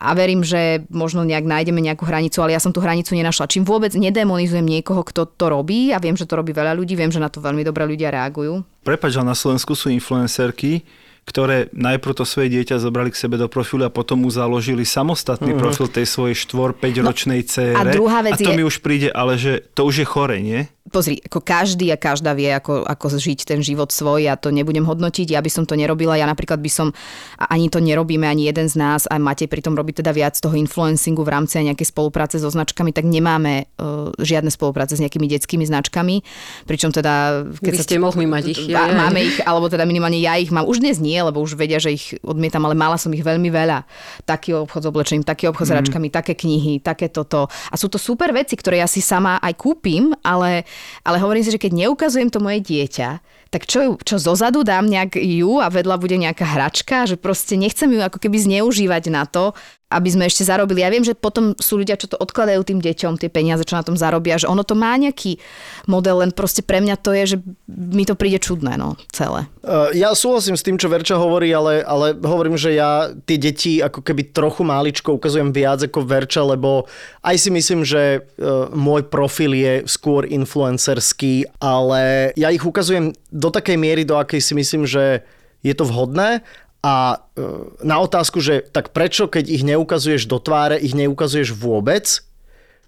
a 0.00 0.16
verím, 0.16 0.40
že 0.40 0.88
možno 0.88 1.28
nejak 1.28 1.44
nájdeme 1.44 1.76
nejakú 1.84 2.08
hranicu, 2.08 2.40
ale 2.40 2.56
ja 2.56 2.60
som 2.60 2.72
tú 2.72 2.80
hranicu 2.80 3.12
nenašla. 3.12 3.52
Čím 3.52 3.68
vôbec 3.68 3.92
nedemonizujem 3.92 4.64
niekoho, 4.64 5.04
kto 5.04 5.28
to 5.28 5.52
robí 5.52 5.92
a 5.92 6.00
viem, 6.00 6.16
že 6.16 6.24
to 6.24 6.40
robí 6.40 6.56
veľa 6.56 6.72
ľudí, 6.72 6.96
viem, 6.96 7.12
že 7.12 7.20
na 7.20 7.28
to 7.28 7.44
veľmi 7.44 7.60
dobré 7.60 7.84
ľudia 7.84 8.08
reagujú. 8.08 8.64
Prepač, 8.80 9.20
na 9.20 9.36
Slovensku 9.36 9.76
sú 9.76 9.92
influencerky, 9.92 10.80
ktoré 11.24 11.70
najprv 11.70 12.14
to 12.16 12.24
svoje 12.26 12.50
dieťa 12.52 12.82
zobrali 12.82 13.14
k 13.14 13.20
sebe 13.20 13.38
do 13.38 13.46
profilu 13.46 13.86
a 13.86 13.90
potom 13.92 14.24
mu 14.24 14.30
založili 14.32 14.82
samostatný 14.82 15.54
uh-huh. 15.54 15.62
profil 15.62 15.86
tej 15.86 16.06
svojej 16.08 16.36
4-5 16.36 17.06
ročnej 17.06 17.40
cére. 17.46 17.76
a 17.76 17.86
druhá 17.86 18.24
vec 18.24 18.34
a 18.34 18.42
to 18.42 18.50
je- 18.50 18.58
mi 18.58 18.64
už 18.66 18.82
príde, 18.82 19.08
ale 19.12 19.38
že 19.38 19.62
to 19.76 19.86
už 19.86 20.02
je 20.02 20.06
chore, 20.06 20.36
nie? 20.42 20.66
pozri, 20.90 21.22
ako 21.22 21.40
každý 21.40 21.92
a 21.94 21.96
každá 21.96 22.34
vie, 22.34 22.50
ako, 22.50 22.82
ako 22.82 23.14
žiť 23.14 23.46
ten 23.46 23.62
život 23.62 23.94
svoj, 23.94 24.26
ja 24.26 24.34
to 24.34 24.50
nebudem 24.50 24.82
hodnotiť, 24.82 25.30
ja 25.30 25.40
by 25.40 25.50
som 25.52 25.64
to 25.64 25.78
nerobila, 25.78 26.18
ja 26.18 26.26
napríklad 26.26 26.58
by 26.58 26.70
som, 26.70 26.90
ani 27.38 27.70
to 27.70 27.78
nerobíme, 27.78 28.26
ani 28.26 28.50
jeden 28.50 28.66
z 28.66 28.74
nás, 28.76 29.06
a 29.06 29.16
Matej 29.22 29.46
pritom 29.46 29.78
robí 29.78 29.94
teda 29.94 30.10
viac 30.10 30.34
toho 30.34 30.58
influencingu 30.58 31.22
v 31.22 31.30
rámci 31.30 31.62
aj 31.62 31.72
nejakej 31.72 31.88
spolupráce 31.94 32.36
so 32.42 32.50
značkami, 32.50 32.90
tak 32.90 33.06
nemáme 33.06 33.70
uh, 33.78 34.10
žiadne 34.18 34.50
spolupráce 34.50 34.98
s 34.98 35.00
nejakými 35.00 35.30
detskými 35.30 35.62
značkami, 35.62 36.26
pričom 36.66 36.90
teda... 36.90 37.46
Vy 37.62 37.78
ste 37.78 38.02
mohli 38.02 38.26
mať 38.26 38.44
ich. 38.50 38.60
Ja, 38.66 38.90
ja. 38.90 38.98
Máme 38.98 39.22
ich, 39.22 39.38
alebo 39.46 39.70
teda 39.70 39.86
minimálne 39.86 40.18
ja 40.18 40.36
ich 40.36 40.50
mám. 40.50 40.66
Už 40.66 40.82
dnes 40.82 40.98
nie, 40.98 41.09
lebo 41.18 41.42
už 41.42 41.58
vedia, 41.58 41.82
že 41.82 41.90
ich 41.96 42.14
odmietam, 42.22 42.62
ale 42.62 42.78
mala 42.78 42.94
som 42.94 43.10
ich 43.10 43.26
veľmi 43.26 43.50
veľa. 43.50 43.82
Taký 44.22 44.54
obchod 44.62 44.86
s 44.86 44.90
oblečením, 44.90 45.26
taký 45.26 45.50
obchod 45.50 45.66
s 45.66 45.72
hračkami, 45.74 46.14
také 46.14 46.38
knihy, 46.38 46.78
také 46.78 47.10
toto. 47.10 47.50
A 47.50 47.74
sú 47.74 47.90
to 47.90 47.98
super 47.98 48.30
veci, 48.30 48.54
ktoré 48.54 48.78
ja 48.78 48.86
si 48.86 49.02
sama 49.02 49.42
aj 49.42 49.58
kúpim, 49.58 50.14
ale, 50.22 50.62
ale 51.02 51.16
hovorím 51.18 51.42
si, 51.42 51.50
že 51.50 51.62
keď 51.62 51.72
neukazujem 51.86 52.30
to 52.30 52.38
moje 52.38 52.62
dieťa, 52.62 53.08
tak 53.50 53.66
čo, 53.66 53.98
čo 53.98 54.22
zozadu 54.22 54.62
dám 54.62 54.86
nejak 54.86 55.18
ju 55.18 55.58
a 55.58 55.66
vedľa 55.66 55.98
bude 55.98 56.14
nejaká 56.14 56.46
hračka, 56.46 57.10
že 57.10 57.18
proste 57.18 57.58
nechcem 57.58 57.90
ju 57.90 57.98
ako 57.98 58.22
keby 58.22 58.38
zneužívať 58.38 59.10
na 59.10 59.26
to, 59.26 59.58
aby 59.90 60.08
sme 60.08 60.24
ešte 60.30 60.46
zarobili. 60.46 60.86
Ja 60.86 60.90
viem, 60.94 61.02
že 61.02 61.18
potom 61.18 61.58
sú 61.58 61.82
ľudia, 61.82 61.98
čo 61.98 62.06
to 62.06 62.14
odkladajú 62.14 62.62
tým 62.62 62.78
deťom, 62.78 63.18
tie 63.18 63.26
peniaze, 63.26 63.66
čo 63.66 63.74
na 63.74 63.82
tom 63.82 63.98
zarobia, 63.98 64.38
že 64.38 64.46
ono 64.46 64.62
to 64.62 64.78
má 64.78 64.94
nejaký 64.94 65.42
model, 65.90 66.22
len 66.22 66.30
proste 66.30 66.62
pre 66.62 66.78
mňa 66.78 66.94
to 67.02 67.10
je, 67.10 67.34
že 67.34 67.36
mi 67.66 68.06
to 68.06 68.14
príde 68.14 68.38
čudné, 68.38 68.78
no, 68.78 68.94
celé. 69.10 69.50
Uh, 69.66 69.90
Ja 69.90 70.14
súhlasím 70.14 70.54
s 70.54 70.62
tým, 70.62 70.78
čo 70.78 70.86
Verča 70.86 71.18
hovorí, 71.18 71.50
ale, 71.50 71.82
ale 71.82 72.14
hovorím, 72.14 72.54
že 72.54 72.78
ja 72.78 73.10
tie 73.26 73.34
deti 73.34 73.82
ako 73.82 74.06
keby 74.06 74.30
trochu 74.30 74.62
máličko 74.62 75.18
ukazujem 75.18 75.50
viac 75.50 75.82
ako 75.82 76.06
Verča, 76.06 76.46
lebo 76.46 76.86
aj 77.26 77.36
si 77.36 77.50
myslím, 77.50 77.82
že 77.82 78.22
uh, 78.22 78.70
môj 78.70 79.10
profil 79.10 79.58
je 79.58 79.74
skôr 79.90 80.22
influencerský, 80.22 81.50
ale 81.58 82.30
ja 82.38 82.54
ich 82.54 82.62
ukazujem 82.62 83.10
do 83.34 83.50
takej 83.50 83.74
miery, 83.74 84.06
do 84.06 84.14
akej 84.14 84.38
si 84.38 84.54
myslím, 84.54 84.86
že 84.86 85.26
je 85.60 85.74
to 85.74 85.84
vhodné 85.84 86.40
a 86.80 87.20
uh, 87.20 87.76
na 87.84 88.00
otázku, 88.00 88.40
že 88.40 88.64
tak 88.72 88.96
prečo, 88.96 89.28
keď 89.28 89.44
ich 89.52 89.62
neukazuješ 89.64 90.24
do 90.24 90.40
tváre, 90.40 90.80
ich 90.80 90.96
neukazuješ 90.96 91.52
vôbec, 91.52 92.24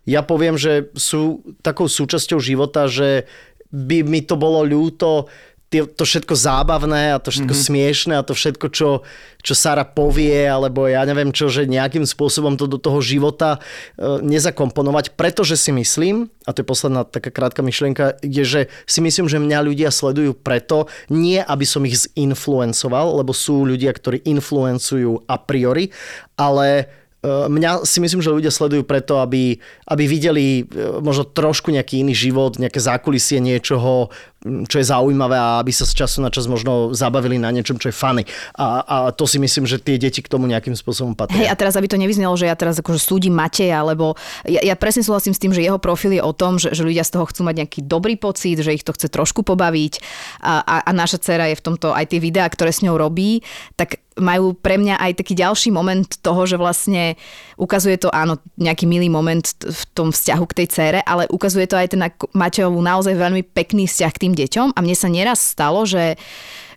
ja 0.09 0.24
poviem, 0.24 0.59
že 0.59 0.90
sú 0.98 1.46
takou 1.62 1.87
súčasťou 1.87 2.42
života, 2.42 2.90
že 2.90 3.31
by 3.72 4.05
mi 4.05 4.20
to 4.24 4.35
bolo 4.37 4.66
ľúto, 4.66 5.31
to 5.72 6.04
všetko 6.04 6.37
zábavné 6.37 7.16
a 7.16 7.22
to 7.22 7.32
všetko 7.32 7.54
mm-hmm. 7.56 7.68
smiešné 7.72 8.12
a 8.20 8.26
to 8.26 8.37
všetko, 8.37 8.66
čo, 8.68 8.88
čo 9.40 9.54
Sara 9.56 9.88
povie, 9.88 10.44
alebo 10.44 10.85
ja 10.85 11.00
neviem 11.08 11.32
čo, 11.32 11.48
že 11.48 11.64
nejakým 11.64 12.04
spôsobom 12.04 12.61
to 12.61 12.68
do 12.68 12.76
toho 12.76 13.00
života 13.00 13.56
e, 13.56 14.20
nezakomponovať, 14.20 15.16
pretože 15.16 15.56
si 15.56 15.72
myslím, 15.72 16.28
a 16.44 16.52
to 16.52 16.61
je 16.61 16.68
posledná 16.68 17.08
taká 17.08 17.32
krátka 17.32 17.64
myšlienka, 17.64 18.20
je, 18.20 18.44
že 18.44 18.61
si 18.85 19.00
myslím, 19.00 19.32
že 19.32 19.40
mňa 19.40 19.58
ľudia 19.64 19.88
sledujú 19.88 20.37
preto, 20.37 20.92
nie 21.08 21.40
aby 21.40 21.64
som 21.64 21.80
ich 21.88 22.04
zinfluencoval, 22.04 23.24
lebo 23.24 23.32
sú 23.32 23.64
ľudia, 23.64 23.96
ktorí 23.96 24.28
influencujú 24.28 25.24
a 25.24 25.40
priori, 25.40 25.88
ale 26.37 27.01
Mňa 27.22 27.87
si 27.87 28.02
myslím, 28.02 28.18
že 28.18 28.35
ľudia 28.35 28.50
sledujú 28.50 28.82
preto, 28.82 29.22
aby, 29.22 29.54
aby 29.87 30.04
videli 30.11 30.66
e, 30.66 30.98
možno 30.98 31.22
trošku 31.22 31.70
nejaký 31.70 32.02
iný 32.02 32.18
život, 32.18 32.58
nejaké 32.58 32.82
zákulisie 32.82 33.38
niečoho, 33.38 34.11
m, 34.42 34.66
čo 34.66 34.82
je 34.82 34.90
zaujímavé 34.90 35.38
a 35.38 35.62
aby 35.62 35.70
sa 35.70 35.87
z 35.87 36.02
času 36.02 36.18
na 36.18 36.35
čas 36.35 36.50
možno 36.50 36.90
zabavili 36.90 37.38
na 37.38 37.54
niečom, 37.54 37.78
čo 37.78 37.94
je 37.94 37.96
funny. 37.96 38.26
A, 38.58 38.82
a 38.82 38.96
to 39.14 39.30
si 39.30 39.38
myslím, 39.38 39.70
že 39.70 39.78
tie 39.78 40.02
deti 40.02 40.18
k 40.18 40.26
tomu 40.26 40.50
nejakým 40.50 40.74
spôsobom 40.74 41.14
Hej, 41.14 41.22
a 41.22 41.22
patria. 41.22 41.54
teraz, 41.54 41.78
aby 41.78 41.87
to 41.87 41.94
nevyznelo, 41.94 42.35
že 42.35 42.50
ja 42.50 42.58
teraz 42.58 42.82
akože 42.82 42.98
súdim 42.98 43.38
Mateja, 43.38 43.87
lebo 43.87 44.18
ja, 44.42 44.58
ja 44.58 44.74
presne 44.74 45.06
súhlasím 45.06 45.30
s 45.30 45.38
tým, 45.38 45.54
že 45.54 45.62
jeho 45.62 45.78
profil 45.78 46.18
je 46.18 46.22
o 46.26 46.35
tom, 46.35 46.58
že, 46.58 46.74
že 46.74 46.82
ľudia 46.82 47.06
z 47.06 47.14
toho 47.14 47.30
chcú 47.30 47.46
mať 47.46 47.54
nejaký 47.62 47.80
dobrý 47.87 48.18
pocit, 48.18 48.58
že 48.58 48.74
ich 48.74 48.82
to 48.82 48.90
chce 48.90 49.06
trošku 49.06 49.46
pobaviť 49.46 50.02
a, 50.42 50.58
a, 50.58 50.76
a 50.82 50.90
naša 50.90 51.22
dcera 51.22 51.46
je 51.54 51.58
v 51.62 51.64
tomto 51.70 51.94
aj 51.94 52.11
tie 52.11 52.18
videá, 52.18 52.50
ktoré 52.50 52.74
s 52.74 52.82
ňou 52.82 52.98
robí, 52.98 53.46
tak 53.78 54.01
majú 54.20 54.53
pre 54.53 54.77
mňa 54.77 55.01
aj 55.01 55.12
taký 55.25 55.35
ďalší 55.38 55.70
moment 55.72 56.07
toho, 56.20 56.44
že 56.44 56.61
vlastne 56.61 57.16
ukazuje 57.57 57.96
to, 57.96 58.12
áno, 58.12 58.40
nejaký 58.61 58.85
milý 58.85 59.09
moment 59.09 59.44
v 59.61 59.83
tom 59.96 60.12
vzťahu 60.12 60.44
k 60.51 60.57
tej 60.62 60.66
cére, 60.68 60.98
ale 61.05 61.29
ukazuje 61.33 61.64
to 61.68 61.77
aj 61.79 61.92
ten 61.92 62.03
Matejovú 62.37 62.81
naozaj 62.81 63.16
veľmi 63.16 63.46
pekný 63.46 63.88
vzťah 63.88 64.12
k 64.12 64.22
tým 64.29 64.35
deťom 64.37 64.68
a 64.77 64.79
mne 64.83 64.96
sa 64.96 65.09
nieraz 65.09 65.40
stalo, 65.40 65.85
že 65.88 66.16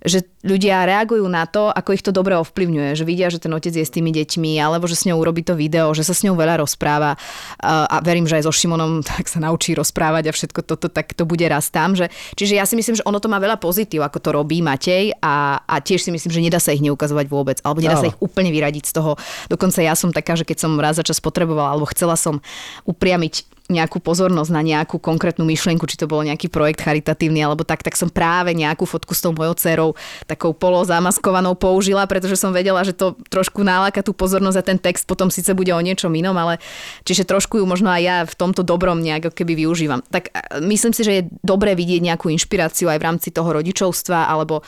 že 0.05 0.23
ľudia 0.45 0.85
reagujú 0.85 1.25
na 1.25 1.49
to, 1.49 1.73
ako 1.73 1.89
ich 1.97 2.05
to 2.05 2.13
dobre 2.13 2.37
ovplyvňuje, 2.37 2.93
že 2.93 3.03
vidia, 3.03 3.33
že 3.33 3.41
ten 3.41 3.51
otec 3.51 3.73
je 3.73 3.81
s 3.81 3.91
tými 3.91 4.13
deťmi, 4.13 4.61
alebo 4.61 4.85
že 4.85 4.93
s 4.93 5.09
ňou 5.09 5.17
urobí 5.17 5.41
to 5.41 5.57
video, 5.57 5.89
že 5.97 6.05
sa 6.05 6.13
s 6.13 6.21
ňou 6.21 6.37
veľa 6.37 6.61
rozpráva 6.61 7.17
a, 7.59 7.97
verím, 8.05 8.29
že 8.29 8.37
aj 8.37 8.45
so 8.45 8.53
Šimonom 8.53 9.01
tak 9.09 9.25
sa 9.25 9.41
naučí 9.41 9.73
rozprávať 9.73 10.29
a 10.29 10.31
všetko 10.31 10.61
toto, 10.61 10.87
tak 10.87 11.17
to 11.17 11.25
bude 11.25 11.43
raz 11.49 11.73
tam. 11.73 11.97
Že, 11.97 12.13
čiže 12.37 12.53
ja 12.55 12.69
si 12.69 12.77
myslím, 12.77 13.01
že 13.01 13.03
ono 13.03 13.17
to 13.17 13.27
má 13.27 13.41
veľa 13.41 13.57
pozitív, 13.57 14.05
ako 14.05 14.21
to 14.21 14.29
robí 14.31 14.61
Matej 14.61 15.17
a, 15.19 15.59
a 15.65 15.75
tiež 15.81 16.05
si 16.05 16.13
myslím, 16.13 16.31
že 16.31 16.43
nedá 16.45 16.61
sa 16.61 16.71
ich 16.71 16.85
neukazovať 16.85 17.25
vôbec, 17.25 17.57
alebo 17.65 17.81
nedá 17.81 17.97
sa 17.97 18.05
Áno. 18.05 18.13
ich 18.13 18.21
úplne 18.21 18.53
vyradiť 18.53 18.85
z 18.85 18.93
toho. 19.01 19.17
Dokonca 19.49 19.81
ja 19.81 19.97
som 19.97 20.13
taká, 20.13 20.37
že 20.37 20.45
keď 20.45 20.57
som 20.61 20.77
raz 20.77 21.01
za 21.01 21.03
čas 21.03 21.17
potrebovala, 21.17 21.73
alebo 21.73 21.89
chcela 21.89 22.13
som 22.13 22.39
upriamiť 22.85 23.54
nejakú 23.65 23.97
pozornosť 23.97 24.51
na 24.53 24.61
nejakú 24.61 25.01
konkrétnu 25.01 25.41
myšlienku, 25.41 25.89
či 25.89 25.97
to 25.97 26.05
bol 26.05 26.21
nejaký 26.21 26.53
projekt 26.53 26.85
charitatívny 26.85 27.41
alebo 27.41 27.65
tak, 27.65 27.81
tak 27.81 27.97
som 27.97 28.13
práve 28.13 28.53
nejakú 28.53 28.85
fotku 28.85 29.17
s 29.17 29.25
tou 29.25 29.33
mojou 29.33 29.57
dcerou 29.57 29.89
takou 30.29 30.53
polozamaskovanou 30.53 31.57
použila, 31.57 32.05
pretože 32.05 32.37
som 32.37 32.53
vedela, 32.53 32.85
že 32.85 32.93
to 32.93 33.17
trošku 33.33 33.65
náľaka 33.65 34.05
tú 34.05 34.13
pozornosť 34.13 34.57
a 34.61 34.67
ten 34.69 34.77
text 34.77 35.09
potom 35.09 35.33
síce 35.33 35.49
bude 35.57 35.73
o 35.73 35.81
niečom 35.81 36.13
inom, 36.13 36.37
ale 36.37 36.61
čiže 37.09 37.25
trošku 37.25 37.57
ju 37.57 37.65
možno 37.65 37.89
aj 37.89 38.01
ja 38.05 38.17
v 38.29 38.37
tomto 38.37 38.61
dobrom 38.61 39.01
nejak 39.01 39.33
keby 39.33 39.65
využívam. 39.65 40.05
Tak 40.13 40.29
myslím 40.61 40.93
si, 40.93 41.01
že 41.01 41.13
je 41.17 41.27
dobré 41.41 41.73
vidieť 41.73 42.05
nejakú 42.05 42.29
inšpiráciu 42.29 42.93
aj 42.93 43.01
v 43.01 43.07
rámci 43.09 43.33
toho 43.33 43.49
rodičovstva 43.49 44.29
alebo 44.29 44.61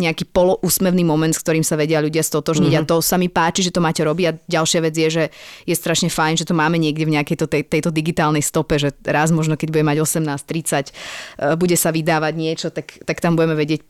nejaký 0.00 0.24
poloúsmevný 0.32 1.04
moment, 1.04 1.30
s 1.30 1.44
ktorým 1.44 1.62
sa 1.62 1.76
vedia 1.76 2.00
ľudia 2.00 2.24
stotožniť 2.24 2.72
mm-hmm. 2.72 2.88
a 2.88 2.90
to 2.90 2.96
sa 3.04 3.20
mi 3.20 3.28
páči, 3.28 3.60
že 3.60 3.74
to 3.74 3.84
máte 3.84 4.00
robiť 4.00 4.24
a 4.26 4.32
ďalšia 4.48 4.80
vec 4.80 4.94
je, 4.96 5.08
že 5.08 5.24
je 5.68 5.74
strašne 5.76 6.08
fajn, 6.08 6.40
že 6.40 6.48
to 6.48 6.56
máme 6.56 6.80
niekde 6.80 7.04
v 7.04 7.20
nejakej 7.20 7.36
to, 7.36 7.46
tej, 7.46 7.62
tejto 7.68 7.92
digitálnej 7.92 8.40
stope, 8.40 8.80
že 8.80 8.96
raz 9.04 9.28
možno 9.28 9.60
keď 9.60 9.68
bude 9.68 9.84
mať 9.84 9.98
18-30, 10.00 11.60
bude 11.60 11.76
sa 11.76 11.92
vydávať 11.92 12.34
niečo, 12.34 12.66
tak, 12.72 13.04
tak 13.04 13.20
tam 13.20 13.36
budeme 13.36 13.54
vedieť 13.54 13.84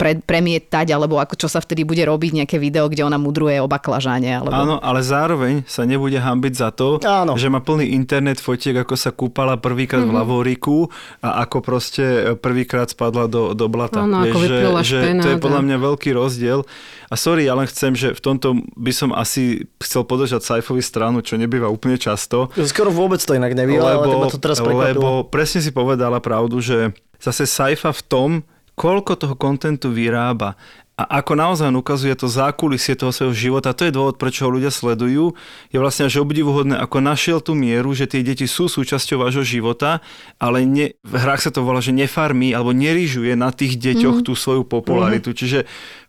pre, 0.00 0.16
premietať 0.18 0.96
alebo 0.96 1.20
ako 1.20 1.36
čo 1.36 1.48
sa 1.52 1.60
vtedy 1.60 1.84
bude 1.84 2.00
robiť 2.02 2.42
nejaké 2.42 2.56
video, 2.56 2.88
kde 2.88 3.04
ona 3.04 3.20
mudruje 3.20 3.60
o 3.60 3.68
baklažáne. 3.68 4.32
Alebo... 4.32 4.56
Áno, 4.56 4.76
ale 4.80 5.04
zároveň 5.04 5.68
sa 5.68 5.84
nebude 5.84 6.16
hambiť 6.16 6.54
za 6.56 6.70
to, 6.72 6.96
Áno. 7.04 7.36
že 7.36 7.52
má 7.52 7.60
plný 7.60 7.92
internet 7.92 8.40
fotiek, 8.40 8.80
ako 8.80 8.94
sa 8.96 9.10
kúpala 9.12 9.60
prvýkrát 9.60 10.00
mm-hmm. 10.00 10.16
v 10.16 10.20
lavoriku 10.24 10.76
a 11.20 11.44
ako 11.44 11.58
proste 11.60 12.04
prvýkrát 12.40 12.88
spadla 12.88 13.28
do, 13.28 13.52
do 13.52 13.66
blata. 13.68 14.06
Áno, 14.06 14.24
ako 14.24 14.38
že, 14.40 14.56
že 14.86 14.98
to 15.20 15.28
je 15.36 15.38
podľa 15.42 15.60
mňa 15.66 15.76
veľký 15.82 16.10
rozdiel. 16.14 16.62
A 17.10 17.14
sorry, 17.18 17.50
ja 17.50 17.58
len 17.58 17.66
chcem, 17.66 17.92
že 17.98 18.14
v 18.14 18.20
tomto 18.22 18.62
by 18.78 18.92
som 18.94 19.10
asi 19.10 19.66
chcel 19.82 20.06
podržať 20.06 20.40
Saifovi 20.46 20.80
stranu, 20.80 21.20
čo 21.20 21.34
nebýva 21.34 21.66
úplne 21.68 21.98
často. 21.98 22.48
Skoro 22.54 22.94
vôbec 22.94 23.18
to 23.18 23.34
inak 23.34 23.52
nebýva, 23.52 23.98
ale 23.98 24.06
tak 24.06 24.22
ma 24.22 24.28
to 24.30 24.40
teraz 24.40 24.58
lebo 24.62 24.68
prekvapilo. 24.70 25.10
presne 25.28 25.60
si 25.60 25.70
povedala 25.74 26.22
pravdu, 26.22 26.62
že 26.62 26.94
zase 27.18 27.44
Saifa 27.44 27.90
v 27.90 28.02
tom, 28.06 28.30
koľko 28.72 29.20
toho 29.20 29.34
kontentu 29.36 29.92
vyrába 29.92 30.56
a 30.92 31.24
ako 31.24 31.32
naozaj 31.40 31.72
ukazuje 31.72 32.12
to 32.12 32.28
zákulisie 32.28 32.92
toho 32.92 33.16
svojho 33.16 33.32
života, 33.32 33.72
to 33.72 33.88
je 33.88 33.96
dôvod, 33.96 34.20
prečo 34.20 34.44
ho 34.44 34.52
ľudia 34.52 34.68
sledujú, 34.68 35.32
je 35.72 35.78
vlastne 35.80 36.04
až 36.04 36.20
obdivuhodné, 36.20 36.76
ako 36.76 37.00
našiel 37.00 37.40
tú 37.40 37.56
mieru, 37.56 37.96
že 37.96 38.04
tie 38.04 38.20
deti 38.20 38.44
sú 38.44 38.68
súčasťou 38.68 39.24
vášho 39.24 39.40
života, 39.40 40.04
ale 40.36 40.68
ne, 40.68 40.92
v 41.00 41.14
hrách 41.16 41.48
sa 41.48 41.50
to 41.50 41.64
volá, 41.64 41.80
že 41.80 41.96
nefarmí 41.96 42.52
alebo 42.52 42.76
neryžuje 42.76 43.32
na 43.32 43.48
tých 43.56 43.80
deťoch 43.80 44.20
mm. 44.20 44.24
tú 44.28 44.36
svoju 44.36 44.68
popularitu. 44.68 45.32
Mm. 45.32 45.36
Čiže 45.40 45.58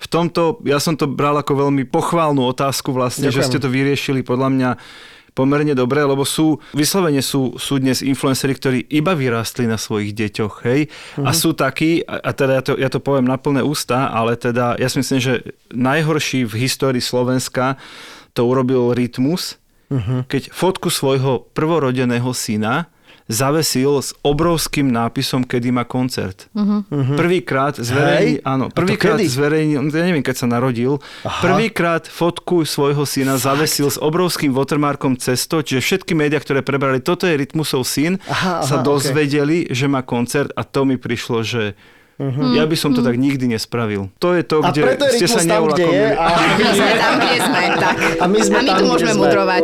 v 0.04 0.08
tomto, 0.12 0.60
ja 0.67 0.84
som 0.84 1.00
to 1.00 1.08
bral 1.08 1.39
ako 1.39 1.63
veľmi 1.63 1.88
pochválnu 1.88 2.43
otázku 2.43 2.91
vlastne, 2.91 3.32
Ďakujem. 3.32 3.39
že 3.39 3.48
ste 3.48 3.63
to 3.63 3.72
vyriešili 3.72 4.19
podľa 4.19 4.50
mňa 4.52 4.69
pomerne 5.34 5.74
dobre, 5.74 6.06
lebo 6.06 6.22
sú, 6.24 6.62
vyslovene 6.78 7.22
sú, 7.26 7.58
sú 7.58 7.82
dnes 7.82 8.06
influenceri, 8.06 8.54
ktorí 8.54 8.80
iba 8.93 9.17
vyrástli 9.17 9.65
na 9.65 9.82
svojich 9.82 10.13
deťoch, 10.13 10.54
hej, 10.69 10.88
uh-huh. 10.88 11.26
a 11.26 11.32
sú 11.34 11.58
takí, 11.58 12.06
a, 12.06 12.22
a 12.22 12.32
teda 12.32 12.52
ja 12.62 12.63
to, 12.63 12.74
ja 12.78 12.89
to 12.93 13.02
poviem 13.02 13.26
na 13.26 13.41
plné 13.41 13.65
ústa, 13.65 14.13
ale 14.13 14.38
teda 14.38 14.78
ja 14.78 14.88
si 14.88 15.02
myslím, 15.02 15.19
že 15.19 15.34
najhorší 15.74 16.46
v 16.46 16.54
histórii 16.69 17.02
Slovenska 17.02 17.82
to 18.38 18.46
urobil 18.46 18.93
Rytmus, 18.93 19.58
uh-huh. 19.89 20.30
keď 20.30 20.54
fotku 20.54 20.93
svojho 20.93 21.50
prvorodeného 21.58 22.30
syna 22.32 22.93
zavesil 23.26 23.98
s 23.98 24.12
obrovským 24.20 24.86
nápisom, 24.86 25.42
kedy 25.42 25.72
má 25.72 25.84
koncert. 25.84 26.52
Uh-huh. 26.52 26.84
Prvýkrát 27.14 27.74
zverejnil, 27.74 28.38
Hej? 28.38 28.46
áno, 28.46 28.66
A 28.66 28.74
prvýkrát 28.74 29.16
zverejnil, 29.18 29.80
no, 29.80 29.90
ja 29.90 30.04
neviem, 30.04 30.22
keď 30.22 30.36
sa 30.36 30.48
narodil, 30.50 31.00
Aha. 31.22 31.40
prvýkrát 31.42 32.04
fotku 32.04 32.64
svojho 32.64 33.04
syna 33.04 33.34
Fakt? 33.34 33.48
zavesil 33.50 33.88
s 33.88 33.98
obrovským 33.98 34.52
watermarkom 34.52 35.16
cesto, 35.16 35.60
čiže 35.60 35.80
všetky 35.82 36.12
médiá, 36.14 36.38
ktoré 36.38 36.60
prebrali, 36.60 37.00
toto 37.00 37.24
je 37.24 37.34
Rytmusov 37.34 37.84
syn, 37.84 38.20
Aha, 38.26 38.60
sa 38.62 38.80
dozvedeli, 38.80 39.68
že 39.68 39.86
má 39.86 40.02
koncert 40.02 40.52
a 40.52 40.62
to 40.62 40.84
mi 40.84 40.96
prišlo, 40.96 41.42
že 41.42 41.64
Mhm. 42.14 42.54
ja 42.54 42.64
by 42.64 42.76
som 42.76 42.94
to 42.94 43.02
tak 43.02 43.18
nikdy 43.18 43.50
nespravil. 43.50 44.14
To 44.20 44.38
je 44.38 44.44
to, 44.44 44.62
A 44.62 44.70
kde 44.70 44.86
preto 44.86 45.10
je 45.10 45.18
ste 45.18 45.26
sa 45.26 45.40
Rytmus 45.40 45.50
tam, 45.50 45.62
kde 45.66 45.82
je. 45.82 45.90
neulakomili. 45.90 46.14
A... 46.14 46.28
My 46.54 46.70
sme 46.70 46.92
tam, 46.96 47.14
kde 47.18 47.38
sme, 47.42 47.62
tak. 47.74 47.96
A 48.14 48.26
my 48.28 48.40
sme 48.40 48.54
a 48.54 48.62
my 48.62 48.70
tam, 48.70 48.78
tu 48.78 48.84
môžeme 48.86 49.12
sme. 49.12 49.22
mudrovať. 49.26 49.64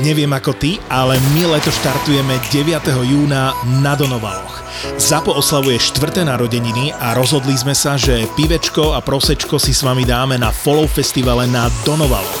Neviem 0.00 0.32
ako 0.32 0.56
ty, 0.56 0.80
ale 0.88 1.20
my 1.36 1.52
leto 1.52 1.68
štartujeme 1.68 2.40
9. 2.48 2.88
júna 3.04 3.52
na 3.84 3.92
Donovaloch. 3.92 4.64
Zapo 4.96 5.36
oslavuje 5.36 5.76
štvrté 5.76 6.24
narodeniny 6.24 6.96
a 6.96 7.12
rozhodli 7.12 7.52
sme 7.52 7.76
sa, 7.76 8.00
že 8.00 8.24
pivečko 8.32 8.96
a 8.96 9.04
prosečko 9.04 9.60
si 9.60 9.76
s 9.76 9.84
vami 9.84 10.08
dáme 10.08 10.40
na 10.40 10.48
Follow 10.56 10.88
festivale 10.88 11.44
na 11.44 11.68
Donovaloch. 11.84 12.40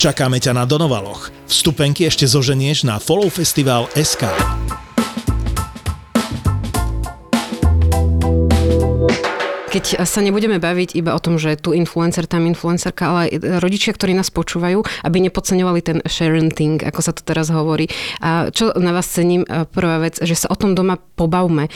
Čakáme 0.00 0.40
ťa 0.40 0.56
na 0.56 0.64
Donovaloch. 0.64 1.28
Vstupenky 1.44 2.08
ešte 2.08 2.24
zoženieš 2.24 2.88
na 2.88 2.96
followfestival.sk. 2.96 4.24
Keď 9.68 10.00
sa 10.00 10.20
nebudeme 10.24 10.56
baviť 10.56 10.96
iba 10.96 11.12
o 11.12 11.20
tom, 11.20 11.36
že 11.36 11.60
tu 11.60 11.76
influencer, 11.76 12.24
tam 12.24 12.48
influencerka, 12.48 13.12
ale 13.12 13.20
aj 13.28 13.60
rodičia, 13.60 13.92
ktorí 13.92 14.16
nás 14.16 14.32
počúvajú, 14.32 14.80
aby 15.04 15.16
nepodceňovali 15.28 15.80
ten 15.84 16.00
sharenting, 16.08 16.80
ako 16.80 17.00
sa 17.04 17.12
to 17.12 17.20
teraz 17.20 17.52
hovorí. 17.52 17.92
A 18.24 18.48
čo 18.48 18.72
na 18.80 18.96
vás 18.96 19.04
cením, 19.04 19.44
prvá 19.68 20.00
vec, 20.00 20.16
že 20.16 20.32
sa 20.32 20.48
o 20.48 20.56
tom 20.56 20.72
doma 20.72 20.96
pobavme. 20.96 21.68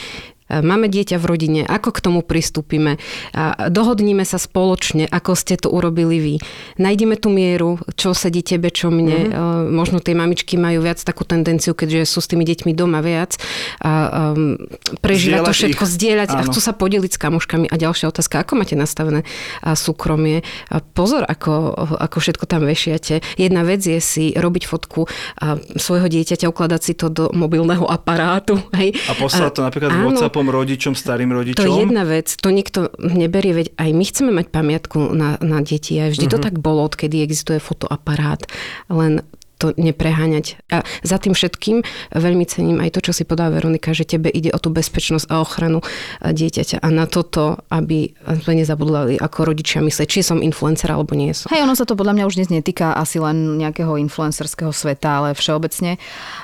Máme 0.45 0.93
dieťa 0.93 1.17
v 1.17 1.25
rodine, 1.25 1.61
ako 1.65 1.89
k 1.89 1.99
tomu 2.05 2.21
pristúpime, 2.21 3.01
a 3.33 3.69
dohodníme 3.73 4.21
sa 4.21 4.37
spoločne, 4.37 5.09
ako 5.09 5.33
ste 5.33 5.57
to 5.57 5.73
urobili 5.73 6.17
vy. 6.21 6.35
Nájdeme 6.77 7.17
tú 7.17 7.33
mieru, 7.33 7.81
čo 7.97 8.13
sedí 8.13 8.45
tebe, 8.45 8.69
čo 8.69 8.93
mne. 8.93 9.33
Mm-hmm. 9.33 9.73
Možno 9.73 9.97
tie 9.97 10.13
mamičky 10.13 10.53
majú 10.61 10.85
viac 10.85 11.01
takú 11.01 11.25
tendenciu, 11.25 11.73
keďže 11.73 12.05
sú 12.05 12.21
s 12.21 12.29
tými 12.29 12.45
deťmi 12.45 12.77
doma 12.77 13.01
viac, 13.01 13.41
a, 13.81 14.33
um, 14.37 14.55
prežívať 15.01 15.49
to 15.49 15.53
všetko, 15.53 15.83
ich. 15.89 15.93
zdieľať 15.97 16.29
a 16.29 16.37
Áno. 16.41 16.53
chcú 16.53 16.59
sa 16.61 16.77
podeliť 16.77 17.11
s 17.15 17.19
kamoškami. 17.19 17.65
A 17.65 17.75
ďalšia 17.81 18.13
otázka, 18.13 18.45
ako 18.45 18.61
máte 18.61 18.77
nastavené 18.77 19.25
a, 19.65 19.73
súkromie? 19.73 20.45
A 20.69 20.77
pozor, 20.77 21.25
ako, 21.25 21.73
ako 21.97 22.17
všetko 22.21 22.45
tam 22.45 22.69
vešiate. 22.69 23.25
Jedna 23.41 23.65
vec 23.65 23.81
je 23.81 23.97
si 23.97 24.29
robiť 24.37 24.69
fotku 24.69 25.09
a, 25.41 25.57
svojho 25.73 26.05
dieťaťa, 26.05 26.45
ukladať 26.53 26.81
si 26.85 26.93
to 26.93 27.09
do 27.09 27.33
mobilného 27.33 27.89
aparátu. 27.89 28.61
Hej. 28.77 28.93
A 29.09 29.17
poslať 29.17 29.51
to 29.57 29.61
napríklad 29.65 29.89
áno, 29.89 30.13
WhatsAppom 30.35 30.51
rodičom, 30.51 30.93
starým 30.93 31.31
rodičom. 31.31 31.55
to 31.57 31.65
je 31.65 31.79
jedna 31.79 32.03
vec, 32.03 32.27
to 32.29 32.49
nikto 32.49 32.79
neberie, 32.99 33.55
veď 33.55 33.67
aj 33.73 33.89
my 33.89 34.03
chceme 34.03 34.31
mať 34.33 34.47
pamiatku 34.49 35.15
na, 35.15 35.39
na 35.39 35.59
deti. 35.61 35.95
Aj 35.95 36.11
vždy 36.11 36.27
Mhm. 36.27 36.31
to 36.31 36.39
tak 36.41 36.55
bolo, 36.59 36.83
odkedy 36.83 37.23
existuje 37.23 37.55
fotoaparát. 37.57 38.43
Len 38.89 39.23
to 39.57 39.71
nepreháňať. 39.75 40.59
A 40.71 40.83
za 41.01 41.17
tým 41.17 41.31
všetkým 41.31 41.81
veľmi 42.11 42.45
cením 42.47 42.77
aj 42.83 42.99
to, 42.99 43.11
čo 43.11 43.11
si 43.15 43.23
podá 43.23 43.47
Veronika, 43.47 43.95
že 43.95 44.07
tebe 44.07 44.27
ide 44.27 44.51
o 44.51 44.59
tú 44.59 44.71
bezpečnosť 44.71 45.31
a 45.31 45.39
ochranu 45.39 45.79
dieťaťa 46.21 46.83
a 46.83 46.87
na 46.91 47.07
toto, 47.07 47.59
aby 47.71 48.11
sme 48.43 48.59
nezabudli 48.59 49.17
ako 49.19 49.55
rodičia 49.55 49.79
myslieť, 49.79 50.07
či 50.07 50.21
som 50.21 50.43
influencer 50.43 50.91
alebo 50.91 51.15
nie 51.15 51.31
som. 51.31 51.47
Hej, 51.51 51.63
ono 51.63 51.75
sa 51.77 51.87
to 51.87 51.95
podľa 51.95 52.19
mňa 52.19 52.27
už 52.27 52.35
dnes 52.39 52.49
netýka 52.51 52.95
asi 52.95 53.19
len 53.21 53.57
nejakého 53.59 53.95
influencerského 53.95 54.75
sveta, 54.75 55.23
ale 55.23 55.37
všeobecne. 55.37 55.97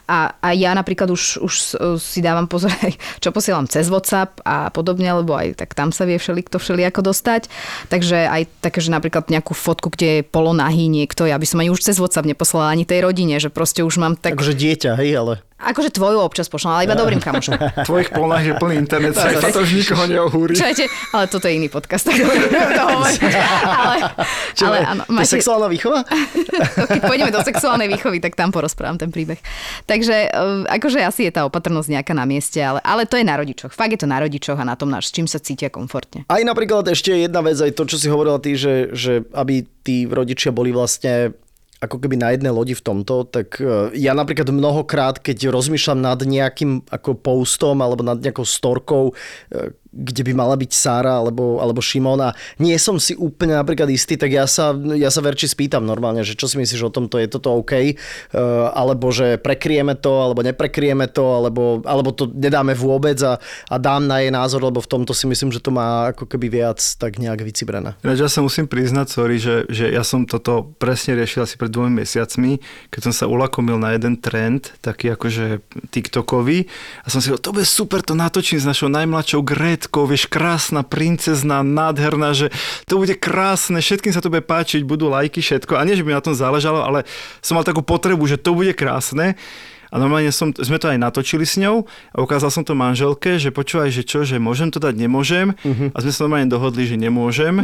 A, 0.07 0.35
a 0.39 0.49
ja 0.55 0.71
napríklad 0.71 1.11
už, 1.11 1.43
už 1.43 1.53
si 1.99 2.19
dávam 2.23 2.47
pozor, 2.47 2.71
aj 2.71 2.95
čo 3.19 3.29
posielam 3.35 3.67
cez 3.67 3.91
WhatsApp 3.91 4.39
a 4.47 4.71
podobne, 4.71 5.11
lebo 5.11 5.35
aj 5.35 5.59
tak 5.59 5.75
tam 5.75 5.91
sa 5.91 6.07
vie 6.07 6.15
všeli, 6.15 6.47
kto 6.47 6.57
všeli 6.57 6.87
ako 6.87 7.11
dostať. 7.11 7.51
Takže 7.91 8.17
aj 8.27 8.41
také, 8.63 8.79
že 8.79 8.93
napríklad 8.93 9.27
nejakú 9.27 9.51
fotku, 9.51 9.91
kde 9.91 10.21
je 10.21 10.27
polonahý 10.27 10.87
niekto, 10.87 11.27
ja 11.27 11.35
by 11.35 11.45
som 11.47 11.59
ani 11.59 11.69
už 11.73 11.83
cez 11.83 11.99
WhatsApp 11.99 12.27
neposlala 12.27 12.71
ani 12.71 12.87
tej 12.87 13.00
rodine, 13.01 13.35
že 13.41 13.49
proste 13.49 13.81
už 13.81 13.97
mám 13.97 14.13
tak... 14.15 14.37
Akože 14.37 14.53
dieťa, 14.53 14.95
hej, 15.01 15.11
ale... 15.17 15.33
Akože 15.61 15.93
tvoju 15.93 16.25
občas 16.25 16.49
pošlám, 16.49 16.73
ale 16.73 16.83
iba 16.89 16.97
dobrým 16.97 17.21
kamošom. 17.21 17.53
Tvojich 17.89 18.09
polnách 18.09 18.43
je 18.49 18.53
plný 18.57 18.75
internet, 18.81 19.13
sa 19.17 19.53
to 19.53 19.61
už 19.61 19.77
nikoho 19.77 20.09
neohúri. 20.09 20.57
Čujete? 20.57 20.89
Ale 21.13 21.29
toto 21.29 21.45
je 21.45 21.53
iný 21.53 21.69
podcast, 21.69 22.09
tak 22.09 22.17
to. 22.21 22.81
Ale, 22.81 23.09
Čo, 24.57 24.73
ale 24.73 24.77
áno, 24.81 25.01
je 25.05 25.27
sexuálna 25.29 25.69
výchova? 25.69 26.01
keď 26.89 27.01
pôjdeme 27.05 27.29
do 27.29 27.45
sexuálnej 27.45 27.85
výchovy, 27.93 28.17
tak 28.17 28.33
tam 28.33 28.49
porozprávam 28.49 28.97
ten 28.97 29.13
príbeh. 29.13 29.37
Takže 29.85 30.33
eh, 30.33 30.65
akože 30.65 31.05
asi 31.05 31.29
je 31.29 31.31
tá 31.31 31.45
opatrnosť 31.45 31.93
nejaká 31.93 32.13
na 32.17 32.25
mieste, 32.25 32.57
ale, 32.57 32.81
ale 32.81 33.05
to 33.05 33.21
je 33.21 33.25
na 33.25 33.37
rodičoch. 33.37 33.69
Fakt 33.69 33.93
je 33.93 34.01
to 34.01 34.09
na 34.09 34.17
rodičoch 34.17 34.57
a 34.57 34.65
na 34.65 34.73
tom, 34.73 34.89
s 34.97 35.13
čím 35.13 35.29
sa 35.29 35.37
cítia 35.37 35.69
komfortne. 35.69 36.25
Aj 36.25 36.41
napríklad 36.41 36.89
ešte 36.89 37.13
jedna 37.13 37.45
vec, 37.45 37.61
aj 37.61 37.77
to, 37.77 37.85
čo 37.85 38.01
si 38.01 38.09
hovorila 38.09 38.41
ty, 38.41 38.57
že, 38.57 38.89
že 38.97 39.21
aby 39.37 39.61
tí 39.85 40.09
rodičia 40.09 40.49
boli 40.49 40.73
vlastne 40.73 41.37
ako 41.81 41.97
keby 41.97 42.15
na 42.21 42.29
jednej 42.29 42.53
lodi 42.53 42.77
v 42.77 42.85
tomto, 42.85 43.25
tak 43.25 43.57
e, 43.57 43.89
ja 43.97 44.13
napríklad 44.13 44.53
mnohokrát, 44.53 45.17
keď 45.17 45.49
rozmýšľam 45.49 45.99
nad 45.99 46.21
nejakým 46.21 46.85
ako 46.85 47.17
postom 47.17 47.81
alebo 47.81 48.05
nad 48.05 48.21
nejakou 48.21 48.45
storkou, 48.45 49.17
e, 49.49 49.73
kde 49.91 50.23
by 50.23 50.33
mala 50.33 50.55
byť 50.55 50.71
Sára 50.71 51.19
alebo, 51.19 51.59
alebo 51.59 51.83
Šimon 51.83 52.23
a 52.23 52.31
nie 52.63 52.79
som 52.79 52.95
si 52.95 53.11
úplne 53.11 53.59
napríklad 53.59 53.91
istý, 53.91 54.15
tak 54.15 54.31
ja 54.31 54.47
sa, 54.47 54.71
ja 54.95 55.11
sa 55.11 55.19
verči 55.19 55.51
spýtam 55.51 55.83
normálne, 55.83 56.23
že 56.23 56.39
čo 56.39 56.47
si 56.47 56.55
myslíš 56.55 56.87
o 56.87 56.91
tomto, 56.95 57.19
je 57.19 57.27
toto 57.27 57.51
OK, 57.59 57.73
e, 57.75 57.93
alebo 58.71 59.11
že 59.11 59.35
prekrieme 59.35 59.99
to, 59.99 60.23
alebo 60.23 60.47
neprekrieme 60.47 61.11
to, 61.11 61.25
alebo, 61.27 61.83
alebo 61.83 62.15
to 62.15 62.31
nedáme 62.31 62.71
vôbec 62.71 63.19
a, 63.19 63.35
a 63.67 63.75
dám 63.75 64.07
na 64.07 64.23
jej 64.23 64.31
názor, 64.31 64.63
lebo 64.63 64.79
v 64.79 64.87
tomto 64.87 65.11
si 65.11 65.27
myslím, 65.27 65.51
že 65.51 65.59
to 65.59 65.75
má 65.75 66.15
ako 66.15 66.23
keby 66.23 66.47
viac 66.47 66.79
tak 66.79 67.19
nejak 67.19 67.43
vycibrené. 67.43 67.99
Ja 68.07 68.31
sa 68.31 68.39
musím 68.39 68.71
priznať, 68.71 69.11
sorry, 69.11 69.43
že, 69.43 69.67
že 69.67 69.91
ja 69.91 70.07
som 70.07 70.23
toto 70.23 70.71
presne 70.79 71.19
riešil 71.19 71.43
asi 71.43 71.59
pred 71.59 71.67
dvomi 71.67 71.99
mesiacmi, 71.99 72.63
keď 72.87 73.11
som 73.11 73.13
sa 73.13 73.25
ulakomil 73.27 73.75
na 73.75 73.91
jeden 73.91 74.15
trend, 74.15 74.71
taký 74.79 75.11
akože 75.11 75.59
TikTokový 75.91 76.71
a 77.03 77.07
som 77.11 77.19
si 77.19 77.27
hovoril, 77.27 77.43
to 77.43 77.51
bude 77.51 77.67
super, 77.67 77.99
to 77.99 78.15
natočím 78.15 78.63
s 78.63 78.65
našou 78.65 78.87
najmladšou 78.87 79.43
Gretkou, 79.81 80.05
vieš, 80.05 80.29
krásna 80.29 80.85
princezna, 80.85 81.65
nádherná, 81.65 82.37
že 82.37 82.53
to 82.85 83.01
bude 83.01 83.17
krásne, 83.17 83.81
všetkým 83.81 84.13
sa 84.13 84.21
to 84.21 84.29
bude 84.29 84.45
páčiť, 84.45 84.85
budú 84.85 85.09
lajky, 85.09 85.41
všetko. 85.41 85.73
A 85.73 85.81
nie, 85.89 85.97
že 85.97 86.05
by 86.05 86.13
na 86.13 86.21
tom 86.21 86.37
záležalo, 86.37 86.85
ale 86.85 87.01
som 87.41 87.57
mal 87.57 87.65
takú 87.65 87.81
potrebu, 87.81 88.21
že 88.29 88.37
to 88.37 88.53
bude 88.53 88.77
krásne. 88.77 89.33
A 89.89 89.97
normálne 89.97 90.29
som, 90.29 90.53
sme 90.53 90.77
to 90.77 90.85
aj 90.85 91.01
natočili 91.01 91.49
s 91.49 91.57
ňou 91.57 91.89
a 92.13 92.21
ukázal 92.21 92.53
som 92.53 92.61
to 92.61 92.77
manželke, 92.77 93.41
že 93.41 93.49
počúvaj, 93.49 93.89
že 93.89 94.05
čo, 94.05 94.21
že 94.21 94.37
môžem 94.37 94.69
to 94.69 94.77
dať, 94.77 94.93
nemôžem. 95.01 95.57
A 95.89 95.97
sme 95.97 96.13
sa 96.13 96.29
normálne 96.29 96.45
dohodli, 96.45 96.85
že 96.85 96.93
nemôžem. 96.93 97.57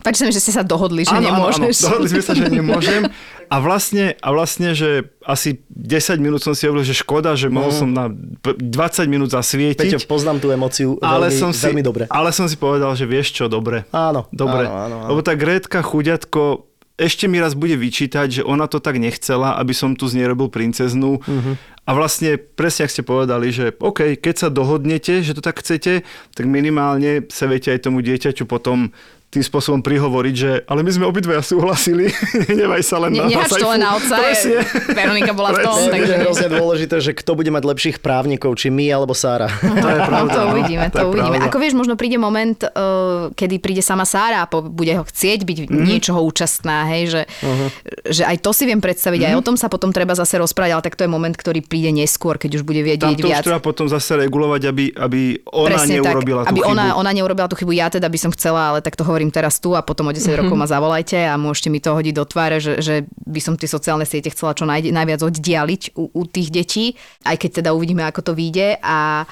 Páči 0.00 0.16
sa 0.16 0.24
mi, 0.24 0.32
že 0.32 0.40
ste 0.40 0.50
sa 0.50 0.62
dohodli, 0.62 1.02
že 1.02 1.10
Áno, 1.10 1.20
áno, 1.22 1.44
áno, 1.46 1.52
nemôžeš. 1.52 1.76
dohodli 1.82 2.08
sme 2.08 2.22
sa, 2.22 2.32
že 2.32 2.46
nemôžem. 2.46 3.02
A 3.46 3.56
vlastne, 3.58 4.14
a 4.16 4.28
vlastne, 4.30 4.72
že 4.72 4.90
asi 5.20 5.60
10 5.68 5.90
minút 6.16 6.38
som 6.38 6.50
si 6.50 6.64
hovoril, 6.64 6.82
že 6.82 6.94
škoda, 6.94 7.34
že 7.34 7.46
mohol 7.46 7.68
som 7.70 7.86
na 7.86 8.08
p- 8.08 8.54
20 8.54 8.70
minút 9.06 9.28
Peťo, 9.28 9.38
zasvietiť. 9.38 10.06
poznám 10.06 10.38
tú 10.38 10.48
emociu 10.48 10.96
ale 11.00 11.28
veľmi, 11.28 11.36
som, 11.36 11.50
si, 11.50 11.66
veľmi 11.66 11.82
dobre. 11.82 12.04
ale 12.06 12.30
som 12.30 12.46
si 12.46 12.54
povedal, 12.54 12.92
že 12.92 13.04
vieš 13.04 13.32
čo, 13.32 13.44
dobre. 13.44 13.84
Áno, 13.90 14.30
Dobre. 14.30 14.64
áno, 14.64 14.76
áno, 14.80 14.96
áno. 15.00 15.08
Lebo 15.10 15.20
tá 15.20 15.34
Grétka 15.34 15.80
chuďatko 15.80 16.70
ešte 16.96 17.24
mi 17.24 17.36
raz 17.36 17.52
bude 17.52 17.74
vyčítať, 17.74 18.28
že 18.30 18.42
ona 18.42 18.64
to 18.64 18.76
tak 18.76 18.96
nechcela, 18.96 19.56
aby 19.56 19.72
som 19.72 19.96
tu 19.96 20.04
z 20.04 20.20
nej 20.20 20.28
robil 20.28 20.46
princeznú. 20.46 21.16
Uh-huh. 21.18 21.56
A 21.82 21.90
vlastne 21.90 22.36
presne, 22.36 22.84
ak 22.84 22.92
ste 22.92 23.00
povedali, 23.00 23.48
že 23.48 23.72
OK, 23.74 24.14
keď 24.14 24.34
sa 24.36 24.48
dohodnete, 24.48 25.20
že 25.20 25.32
to 25.32 25.40
tak 25.40 25.58
chcete, 25.58 26.04
tak 26.04 26.44
minimálne 26.44 27.24
sa 27.26 27.48
viete 27.48 27.68
aj 27.68 27.82
tomu 27.82 27.98
dieťaťu 27.98 28.44
potom 28.44 28.92
tým 29.30 29.46
spôsobom 29.46 29.78
prihovoriť, 29.78 30.34
že 30.34 30.50
ale 30.66 30.82
my 30.82 30.90
sme 30.90 31.04
obidvaja 31.06 31.38
súhlasili, 31.38 32.10
nevaj 32.60 32.82
sa 32.82 32.98
len 32.98 33.14
Ne, 33.14 33.22
na 33.22 33.30
nehač 33.30 33.54
to 33.54 33.62
len 33.62 33.78
na 33.78 33.94
otca. 33.94 34.18
Presne. 34.18 34.58
Veronika 34.90 35.30
bola 35.30 35.54
v 35.54 35.58
tom, 35.62 35.78
Presne. 35.78 35.86
Je 35.86 36.02
takže... 36.02 36.14
hrozne 36.26 36.48
dôležité, 36.50 36.96
že 36.98 37.10
kto 37.14 37.38
bude 37.38 37.50
mať 37.54 37.62
lepších 37.62 37.96
právnikov, 38.02 38.58
či 38.58 38.74
my 38.74 38.90
alebo 38.90 39.14
Sára. 39.14 39.46
To 39.46 39.86
je 39.86 40.00
pravda. 40.10 40.34
to 40.34 40.40
no. 40.42 40.50
uvidíme, 40.50 40.86
to, 40.90 40.98
je 40.98 41.06
uvidíme. 41.06 41.38
pravda. 41.38 41.46
Ako 41.46 41.56
vieš, 41.62 41.74
možno 41.78 41.94
príde 41.94 42.18
moment, 42.18 42.58
uh, 42.66 43.30
kedy 43.30 43.62
príde 43.62 43.86
sama 43.86 44.02
Sára 44.02 44.42
a 44.42 44.46
po, 44.50 44.66
bude 44.66 44.98
ho 44.98 45.06
chcieť 45.06 45.46
byť 45.46 45.58
mm. 45.70 45.78
niečoho 45.78 46.18
účastná, 46.26 46.90
hej, 46.90 47.14
že, 47.14 47.22
uh-huh. 47.30 47.68
že 48.10 48.22
aj 48.26 48.34
to 48.42 48.50
si 48.50 48.66
viem 48.66 48.82
predstaviť, 48.82 49.20
mm. 49.22 49.26
aj 49.30 49.34
Mhm. 49.34 49.38
o 49.38 49.46
tom 49.46 49.54
sa 49.54 49.70
potom 49.70 49.94
treba 49.94 50.18
zase 50.18 50.42
rozprávať, 50.42 50.70
ale 50.74 50.82
tak 50.82 50.98
to 50.98 51.06
je 51.06 51.10
moment, 51.10 51.34
ktorý 51.38 51.62
príde 51.62 51.94
neskôr, 51.94 52.34
keď 52.34 52.58
už 52.58 52.62
bude 52.66 52.82
Tam 52.82 53.14
vedieť 53.14 53.18
to 53.22 53.26
už 53.26 53.30
viac. 53.30 53.44
treba 53.46 53.62
potom 53.62 53.86
zase 53.86 54.18
regulovať, 54.18 54.62
aby, 54.66 54.84
aby 54.90 55.20
ona 55.54 55.78
Presne 55.78 56.02
tak, 56.02 56.18
neurobila 56.18 56.42
tú 56.42 56.48
aby 56.50 56.60
chybu. 56.66 56.72
ona, 56.74 56.86
ona 56.98 57.10
neurobila 57.14 57.46
tú 57.46 57.54
chybu, 57.54 57.72
ja 57.76 57.86
teda 57.86 58.10
by 58.10 58.18
som 58.18 58.34
chcela, 58.34 58.74
ale 58.74 58.78
tak 58.82 58.96
to 58.96 59.04
hovorím 59.04 59.19
teraz 59.28 59.60
tu 59.60 59.76
a 59.76 59.84
potom 59.84 60.08
o 60.08 60.16
10 60.16 60.24
rokov 60.40 60.56
ma 60.56 60.64
zavolajte 60.64 61.20
a 61.28 61.36
môžete 61.36 61.68
mi 61.68 61.84
to 61.84 61.92
hodiť 61.92 62.16
do 62.16 62.24
tváre, 62.24 62.56
že, 62.56 62.80
že 62.80 62.94
by 63.28 63.40
som 63.44 63.60
tie 63.60 63.68
sociálne 63.68 64.08
siete 64.08 64.32
chcela 64.32 64.56
čo 64.56 64.64
naj, 64.64 64.88
najviac 64.88 65.20
oddialiť 65.20 66.00
u, 66.00 66.08
u 66.08 66.22
tých 66.24 66.48
detí, 66.48 66.96
aj 67.28 67.36
keď 67.36 67.50
teda 67.60 67.70
uvidíme, 67.76 68.00
ako 68.08 68.24
to 68.24 68.32
vyjde 68.32 68.80
a 68.80 69.28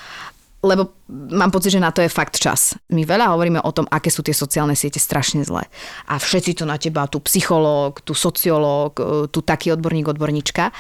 lebo 0.59 0.98
mám 1.31 1.55
pocit, 1.55 1.79
že 1.79 1.83
na 1.83 1.94
to 1.94 2.03
je 2.03 2.11
fakt 2.11 2.35
čas. 2.35 2.74
My 2.90 3.07
veľa 3.07 3.31
hovoríme 3.31 3.62
o 3.62 3.70
tom, 3.70 3.87
aké 3.87 4.11
sú 4.11 4.27
tie 4.27 4.35
sociálne 4.35 4.74
siete 4.74 4.98
strašne 4.98 5.46
zlé. 5.46 5.62
A 6.11 6.18
všetci 6.18 6.59
to 6.59 6.64
na 6.66 6.74
teba, 6.74 7.07
tu 7.07 7.22
psychológ, 7.22 8.03
tu 8.03 8.11
sociológ, 8.11 8.98
e, 8.98 9.05
tu 9.31 9.38
taký 9.38 9.70
odborník, 9.70 10.11
odborníčka. 10.11 10.74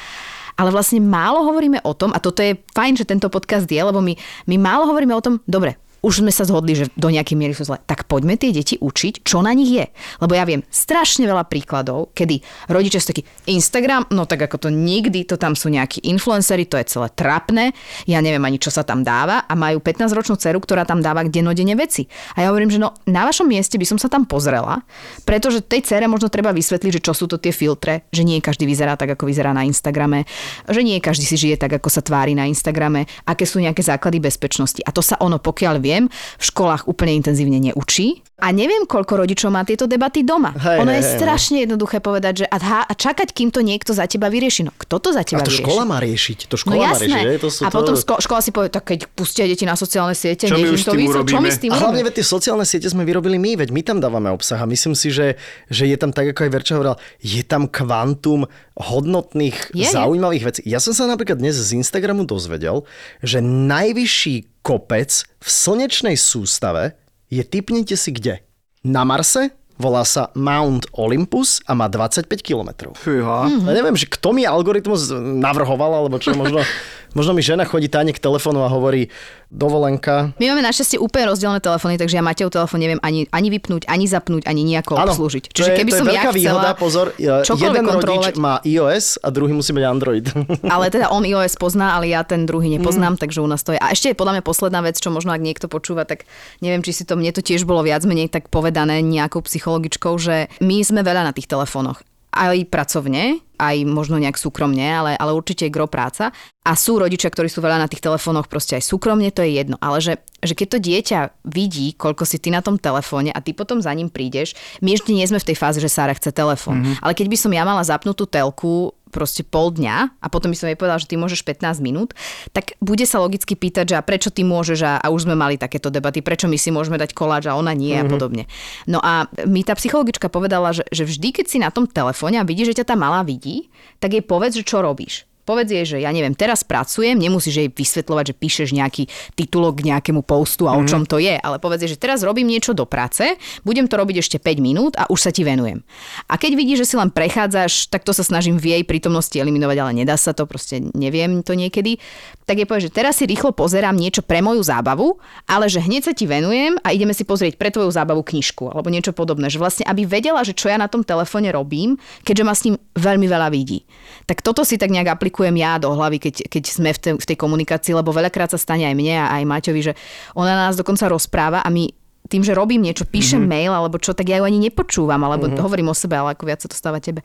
Ale 0.58 0.74
vlastne 0.74 0.98
málo 0.98 1.46
hovoríme 1.46 1.78
o 1.86 1.94
tom, 1.94 2.10
a 2.10 2.18
toto 2.18 2.42
je 2.42 2.58
fajn, 2.74 2.98
že 2.98 3.06
tento 3.06 3.30
podcast 3.30 3.70
je, 3.70 3.78
lebo 3.78 4.02
my, 4.02 4.18
my 4.50 4.56
málo 4.58 4.90
hovoríme 4.90 5.14
o 5.14 5.22
tom, 5.22 5.38
dobre, 5.46 5.78
už 6.02 6.22
sme 6.22 6.30
sa 6.30 6.46
zhodli, 6.46 6.78
že 6.78 6.86
do 6.94 7.10
nejakej 7.10 7.34
miery 7.34 7.54
sú 7.54 7.66
zlé. 7.66 7.82
Tak 7.82 8.06
poďme 8.06 8.38
tie 8.38 8.54
deti 8.54 8.78
učiť, 8.78 9.26
čo 9.26 9.42
na 9.42 9.50
nich 9.50 9.70
je. 9.74 9.86
Lebo 10.22 10.32
ja 10.38 10.46
viem 10.46 10.62
strašne 10.70 11.26
veľa 11.26 11.50
príkladov, 11.50 12.14
kedy 12.14 12.38
rodičia 12.70 13.02
sú 13.02 13.10
takí 13.10 13.26
Instagram, 13.50 14.06
no 14.14 14.24
tak 14.24 14.46
ako 14.46 14.68
to 14.68 14.68
nikdy, 14.70 15.26
to 15.26 15.34
tam 15.34 15.58
sú 15.58 15.70
nejakí 15.72 16.06
influenceri, 16.06 16.70
to 16.70 16.78
je 16.78 16.86
celé 16.86 17.08
trapné, 17.14 17.74
ja 18.06 18.22
neviem 18.22 18.42
ani, 18.46 18.62
čo 18.62 18.70
sa 18.70 18.86
tam 18.86 19.02
dáva 19.02 19.42
a 19.44 19.52
majú 19.58 19.82
15-ročnú 19.82 20.38
dceru, 20.38 20.62
ktorá 20.62 20.86
tam 20.86 21.02
dáva 21.02 21.26
dennodenne 21.26 21.74
veci. 21.74 22.06
A 22.38 22.46
ja 22.46 22.54
hovorím, 22.54 22.70
že 22.70 22.78
no 22.78 22.94
na 23.10 23.26
vašom 23.26 23.50
mieste 23.50 23.74
by 23.74 23.86
som 23.86 23.98
sa 23.98 24.06
tam 24.06 24.22
pozrela, 24.22 24.86
pretože 25.26 25.66
tej 25.66 25.82
cere 25.82 26.06
možno 26.06 26.30
treba 26.30 26.54
vysvetliť, 26.54 27.02
že 27.02 27.04
čo 27.04 27.12
sú 27.12 27.26
to 27.26 27.42
tie 27.42 27.50
filtre, 27.50 28.06
že 28.14 28.22
nie 28.22 28.38
každý 28.38 28.64
vyzerá 28.70 28.94
tak, 28.94 29.18
ako 29.18 29.26
vyzerá 29.26 29.50
na 29.50 29.66
Instagrame, 29.66 30.24
že 30.70 30.80
nie 30.86 31.02
každý 31.02 31.26
si 31.26 31.36
žije 31.36 31.58
tak, 31.58 31.74
ako 31.74 31.90
sa 31.90 32.00
tvári 32.04 32.38
na 32.38 32.46
Instagrame, 32.46 33.10
aké 33.26 33.44
sú 33.44 33.58
nejaké 33.58 33.82
základy 33.82 34.22
bezpečnosti. 34.22 34.80
A 34.86 34.94
to 34.94 35.02
sa 35.02 35.18
ono, 35.18 35.42
pokiaľ 35.42 35.82
viem, 35.98 36.06
v 36.10 36.44
školách 36.46 36.86
úplne 36.86 37.18
intenzívne 37.18 37.58
neučí. 37.58 38.22
A 38.38 38.54
neviem, 38.54 38.86
koľko 38.86 39.26
rodičov 39.26 39.50
má 39.50 39.66
tieto 39.66 39.90
debaty 39.90 40.22
doma. 40.22 40.54
Hej, 40.54 40.78
ono 40.78 40.94
hej, 40.94 40.98
je 40.98 41.02
hej, 41.02 41.10
no. 41.10 41.16
strašne 41.18 41.56
jednoduché 41.66 41.98
povedať, 41.98 42.34
že 42.40 42.46
a, 42.46 42.56
a 42.86 42.92
čakať, 42.94 43.34
kým 43.34 43.50
to 43.50 43.66
niekto 43.66 43.90
za 43.90 44.06
teba 44.06 44.30
vyrieši. 44.30 44.62
No 44.62 44.70
kto 44.72 45.02
to 45.02 45.10
za 45.10 45.20
A 45.20 45.26
teba 45.26 45.42
to 45.42 45.50
vyrieši? 45.50 45.66
škola 45.66 45.82
má 45.82 45.98
riešiť. 45.98 46.38
To 46.46 46.54
No 46.54 46.60
škola 46.62 46.74
má 46.78 46.86
jasné. 46.94 47.02
riešiť. 47.10 47.26
hej, 47.26 47.38
To 47.42 47.48
sú 47.50 47.60
a 47.62 47.68
potom 47.68 47.94
to... 47.94 48.00
ško- 48.00 48.20
škola 48.22 48.40
si 48.40 48.50
povie, 48.54 48.70
tak 48.70 48.84
keď 48.86 48.98
pustia 49.10 49.42
deti 49.42 49.66
na 49.66 49.74
sociálne 49.74 50.14
siete, 50.14 50.46
Čo 50.46 50.54
my 50.54 50.70
už 50.70 50.80
to 50.80 50.94
tým 50.94 51.00
vyzve. 51.02 51.20
Čo 51.26 51.38
my 51.42 51.50
s 51.50 51.58
tým 51.58 51.70
A 51.74 51.82
hlavne, 51.82 52.00
veď 52.06 52.14
tie 52.14 52.26
sociálne 52.30 52.62
siete 52.62 52.86
sme 52.86 53.02
vyrobili 53.02 53.36
my, 53.36 53.58
veď 53.58 53.74
my 53.74 53.82
tam 53.82 53.98
dávame 53.98 54.30
obsah 54.30 54.62
a 54.62 54.70
myslím 54.70 54.94
si, 54.94 55.10
že, 55.10 55.34
že 55.66 55.90
je 55.90 55.98
tam 55.98 56.14
tak, 56.14 56.30
ako 56.30 56.46
aj 56.46 56.50
Verča 56.54 56.72
hovorila, 56.78 56.94
je 57.18 57.42
tam 57.42 57.66
kvantum 57.66 58.46
hodnotných, 58.78 59.74
je. 59.74 59.90
zaujímavých 59.90 60.44
vecí. 60.46 60.60
Ja 60.62 60.78
som 60.78 60.94
sa 60.94 61.04
napríklad 61.04 61.36
dnes 61.36 61.58
z 61.58 61.74
Instagramu 61.74 62.22
dozvedel, 62.22 62.86
že 63.18 63.42
najvyšší 63.42 64.62
kopec 64.62 65.10
v 65.38 65.48
slnečnej 65.48 66.14
sústave 66.14 66.94
je, 67.28 67.42
typnite 67.44 67.94
si 67.96 68.10
kde? 68.12 68.40
Na 68.84 69.04
Marse, 69.04 69.52
volá 69.78 70.02
sa 70.02 70.34
Mount 70.34 70.90
Olympus 70.96 71.62
a 71.64 71.72
má 71.72 71.86
25 71.86 72.26
kilometrov. 72.42 72.98
Fíha. 72.98 73.46
Ja 73.46 73.72
neviem, 73.72 73.94
že 73.94 74.10
kto 74.10 74.34
mi 74.34 74.42
algoritmus 74.42 75.14
navrhoval, 75.14 76.04
alebo 76.04 76.18
čo, 76.18 76.34
možno, 76.34 76.66
možno 77.18 77.34
mi 77.34 77.42
žena 77.42 77.66
chodí 77.66 77.90
tajne 77.90 78.14
k 78.14 78.22
telefónu 78.22 78.62
a 78.62 78.70
hovorí 78.70 79.10
dovolenka. 79.48 80.30
My 80.36 80.52
máme 80.52 80.62
našťastie 80.62 81.00
úplne 81.00 81.26
rozdielne 81.26 81.58
telefóny, 81.58 81.96
takže 81.96 82.14
ja 82.14 82.22
Mateov 82.22 82.52
telefón 82.52 82.78
neviem 82.78 83.00
ani, 83.00 83.26
ani 83.28 83.48
vypnúť, 83.50 83.88
ani 83.88 84.04
zapnúť, 84.04 84.44
ani 84.44 84.62
nejako 84.62 84.94
Áno, 84.94 85.10
obslúžiť. 85.10 85.50
to 85.50 85.64
je, 85.64 85.72
keby 85.74 85.90
som 85.90 86.06
ja 86.06 86.22
chcela 86.22 86.36
výhoda, 86.36 86.70
pozor, 86.72 87.16
čokoľvek 87.16 87.58
jeden 87.58 87.84
rodič 87.88 88.36
má 88.36 88.60
iOS 88.62 89.18
a 89.18 89.28
druhý 89.28 89.50
musí 89.50 89.72
mať 89.72 89.84
Android. 89.84 90.24
ale 90.74 90.88
teda 90.88 91.08
on 91.08 91.24
iOS 91.24 91.56
pozná, 91.56 91.96
ale 91.96 92.12
ja 92.12 92.22
ten 92.22 92.44
druhý 92.44 92.70
nepoznám, 92.70 93.08
Mm. 93.08 93.22
takže 93.24 93.40
u 93.40 93.48
nás 93.48 93.64
to 93.64 93.72
je. 93.72 93.80
A 93.80 93.96
ešte 93.96 94.12
je 94.12 94.18
podľa 94.20 94.38
mňa 94.38 94.44
posledná 94.44 94.84
vec, 94.84 95.00
čo 95.00 95.08
možno 95.08 95.32
ak 95.32 95.40
niekto 95.40 95.64
počúva, 95.64 96.04
tak 96.04 96.28
neviem, 96.60 96.84
či 96.84 96.92
si 96.92 97.02
to, 97.08 97.16
mne 97.16 97.32
to 97.32 97.40
tiež 97.40 97.64
bolo 97.64 97.80
viac 97.80 98.04
menej 98.04 98.28
tak 98.28 98.52
povedané 98.52 99.00
nejakou 99.00 99.40
psychologičkou, 99.40 100.12
že 100.20 100.52
my 100.60 100.76
sme 100.84 101.00
veľa 101.00 101.24
na 101.24 101.32
tých 101.32 101.48
telefónoch. 101.48 102.04
Aj 102.28 102.58
pracovne, 102.68 103.40
aj 103.58 103.76
možno 103.84 104.16
nejak 104.22 104.38
súkromne, 104.38 104.86
ale, 104.86 105.12
ale 105.18 105.34
určite 105.34 105.66
je 105.66 105.74
gro 105.74 105.90
práca. 105.90 106.30
A 106.62 106.76
sú 106.78 107.00
rodičia, 107.02 107.32
ktorí 107.32 107.50
sú 107.50 107.58
veľa 107.58 107.80
na 107.82 107.90
tých 107.90 108.04
telefónoch, 108.04 108.46
proste 108.46 108.78
aj 108.78 108.86
súkromne, 108.86 109.32
to 109.34 109.42
je 109.42 109.58
jedno. 109.58 109.80
Ale 109.82 109.98
že, 109.98 110.22
že 110.38 110.54
keď 110.54 110.66
to 110.68 110.78
dieťa 110.78 111.20
vidí, 111.48 111.96
koľko 111.96 112.22
si 112.22 112.38
ty 112.38 112.54
na 112.54 112.62
tom 112.62 112.78
telefóne 112.78 113.34
a 113.34 113.40
ty 113.42 113.56
potom 113.56 113.82
za 113.82 113.90
ním 113.90 114.12
prídeš, 114.12 114.54
my 114.78 114.94
ešte 114.94 115.10
nie 115.10 115.26
sme 115.26 115.42
v 115.42 115.48
tej 115.50 115.56
fáze, 115.58 115.82
že 115.82 115.90
Sára 115.90 116.14
chce 116.14 116.30
telefón. 116.30 116.84
Mm-hmm. 116.84 117.02
Ale 117.02 117.12
keď 117.18 117.26
by 117.32 117.36
som 117.40 117.52
ja 117.56 117.64
mala 117.66 117.82
zapnutú 117.82 118.28
telku 118.28 118.94
proste 119.08 119.42
pol 119.42 119.72
dňa 119.74 120.20
a 120.20 120.26
potom 120.28 120.52
by 120.52 120.56
som 120.56 120.68
jej 120.68 120.78
povedala, 120.78 121.00
že 121.00 121.08
ty 121.08 121.16
môžeš 121.16 121.42
15 121.42 121.80
minút, 121.84 122.14
tak 122.52 122.76
bude 122.78 123.04
sa 123.08 123.18
logicky 123.18 123.56
pýtať, 123.56 123.92
že 123.92 123.96
a 123.96 124.02
prečo 124.04 124.28
ty 124.28 124.44
môžeš 124.44 124.80
a, 124.84 124.94
a 125.00 125.06
už 125.08 125.28
sme 125.28 125.34
mali 125.34 125.56
takéto 125.56 125.88
debaty, 125.88 126.20
prečo 126.20 126.46
my 126.46 126.56
si 126.60 126.68
môžeme 126.68 127.00
dať 127.00 127.16
koláč 127.16 127.48
a 127.48 127.56
ona 127.56 127.72
nie 127.72 127.96
mm-hmm. 127.96 128.08
a 128.08 128.12
podobne. 128.12 128.44
No 128.84 129.00
a 129.00 129.26
mi 129.48 129.64
tá 129.64 129.74
psychologička 129.74 130.28
povedala, 130.28 130.76
že, 130.76 130.84
že 130.92 131.08
vždy, 131.08 131.28
keď 131.42 131.46
si 131.48 131.58
na 131.60 131.72
tom 131.72 131.88
telefóne 131.88 132.40
a 132.40 132.46
vidí, 132.46 132.68
že 132.68 132.76
ťa 132.76 132.92
tá 132.92 132.96
malá 132.96 133.24
vidí, 133.24 133.72
tak 133.98 134.14
jej 134.14 134.24
povedz, 134.24 134.60
že 134.60 134.68
čo 134.68 134.84
robíš. 134.84 135.28
Povedz 135.48 135.72
jej, 135.72 135.86
že 135.88 136.04
ja 136.04 136.12
neviem, 136.12 136.36
teraz 136.36 136.60
pracujem, 136.60 137.16
nemusíš 137.16 137.64
jej 137.64 137.68
vysvetľovať, 137.72 138.24
že 138.28 138.34
píšeš 138.36 138.68
nejaký 138.76 139.08
titulok 139.32 139.80
k 139.80 139.96
nejakému 139.96 140.20
postu 140.20 140.68
a 140.68 140.76
o 140.76 140.84
čom 140.84 141.08
to 141.08 141.16
je, 141.16 141.40
ale 141.40 141.56
povedz 141.56 141.88
jej, 141.88 141.96
že 141.96 141.96
teraz 141.96 142.20
robím 142.20 142.44
niečo 142.44 142.76
do 142.76 142.84
práce, 142.84 143.24
budem 143.64 143.88
to 143.88 143.96
robiť 143.96 144.20
ešte 144.20 144.36
5 144.36 144.60
minút 144.60 144.92
a 145.00 145.08
už 145.08 145.24
sa 145.24 145.30
ti 145.32 145.48
venujem. 145.48 145.80
A 146.28 146.36
keď 146.36 146.52
vidíš, 146.52 146.84
že 146.84 146.88
si 146.92 146.96
len 147.00 147.08
prechádzaš, 147.08 147.88
tak 147.88 148.04
to 148.04 148.12
sa 148.12 148.20
snažím 148.20 148.60
v 148.60 148.76
jej 148.76 148.82
prítomnosti 148.84 149.32
eliminovať, 149.32 149.76
ale 149.80 149.96
nedá 149.96 150.20
sa 150.20 150.36
to, 150.36 150.44
proste 150.44 150.84
neviem 150.92 151.40
to 151.40 151.56
niekedy. 151.56 151.96
Tak 152.44 152.60
je 152.60 152.68
povedz, 152.68 152.84
že 152.88 152.92
teraz 152.92 153.16
si 153.16 153.24
rýchlo 153.24 153.56
pozerám 153.56 153.96
niečo 153.96 154.20
pre 154.20 154.44
moju 154.44 154.60
zábavu, 154.60 155.16
ale 155.48 155.72
že 155.72 155.80
hneď 155.80 156.02
sa 156.08 156.12
ti 156.12 156.28
venujem 156.28 156.76
a 156.84 156.92
ideme 156.92 157.16
si 157.16 157.24
pozrieť 157.24 157.56
pre 157.56 157.72
tvoju 157.72 157.88
zábavu 157.88 158.20
knižku 158.20 158.68
alebo 158.68 158.92
niečo 158.92 159.16
podobné. 159.16 159.48
Že 159.48 159.62
vlastne, 159.64 159.84
aby 159.88 160.04
vedela, 160.04 160.44
že 160.44 160.52
čo 160.52 160.68
ja 160.68 160.76
na 160.76 160.92
tom 160.92 161.00
telefóne 161.00 161.48
robím, 161.54 161.96
keďže 162.28 162.44
ma 162.44 162.52
s 162.52 162.64
ním 162.68 162.76
veľmi 162.98 163.24
veľa 163.24 163.48
vidí. 163.48 163.88
Tak 164.28 164.44
toto 164.44 164.66
si 164.66 164.76
tak 164.76 164.92
nejak 164.92 165.16
aplikujem 165.16 165.37
ja 165.44 165.78
do 165.78 165.92
hlavy, 165.94 166.18
keď, 166.18 166.34
keď 166.50 166.62
sme 166.66 166.90
v 166.90 166.98
tej, 166.98 167.12
v 167.20 167.26
tej 167.28 167.36
komunikácii, 167.38 167.94
lebo 167.94 168.10
veľakrát 168.10 168.50
sa 168.50 168.58
stane 168.58 168.88
aj 168.88 168.94
mne 168.96 169.14
a 169.22 169.26
aj 169.38 169.42
Maťovi, 169.46 169.80
že 169.80 169.92
ona 170.34 170.54
nás 170.54 170.74
dokonca 170.74 171.06
rozpráva 171.06 171.62
a 171.62 171.68
my 171.70 171.92
tým, 172.28 172.44
že 172.44 172.52
robím 172.52 172.84
niečo, 172.84 173.08
píšem 173.08 173.40
mm-hmm. 173.40 173.48
mail 173.48 173.72
alebo 173.72 173.96
čo, 173.96 174.12
tak 174.12 174.28
ja 174.28 174.36
ju 174.38 174.44
ani 174.44 174.60
nepočúvam, 174.60 175.16
alebo 175.24 175.48
mm-hmm. 175.48 175.64
hovorím 175.64 175.88
o 175.90 175.96
sebe, 175.96 176.20
ale 176.20 176.36
ako 176.36 176.44
viac 176.44 176.60
sa 176.60 176.68
to 176.68 176.76
stáva 176.76 177.00
tebe. 177.00 177.24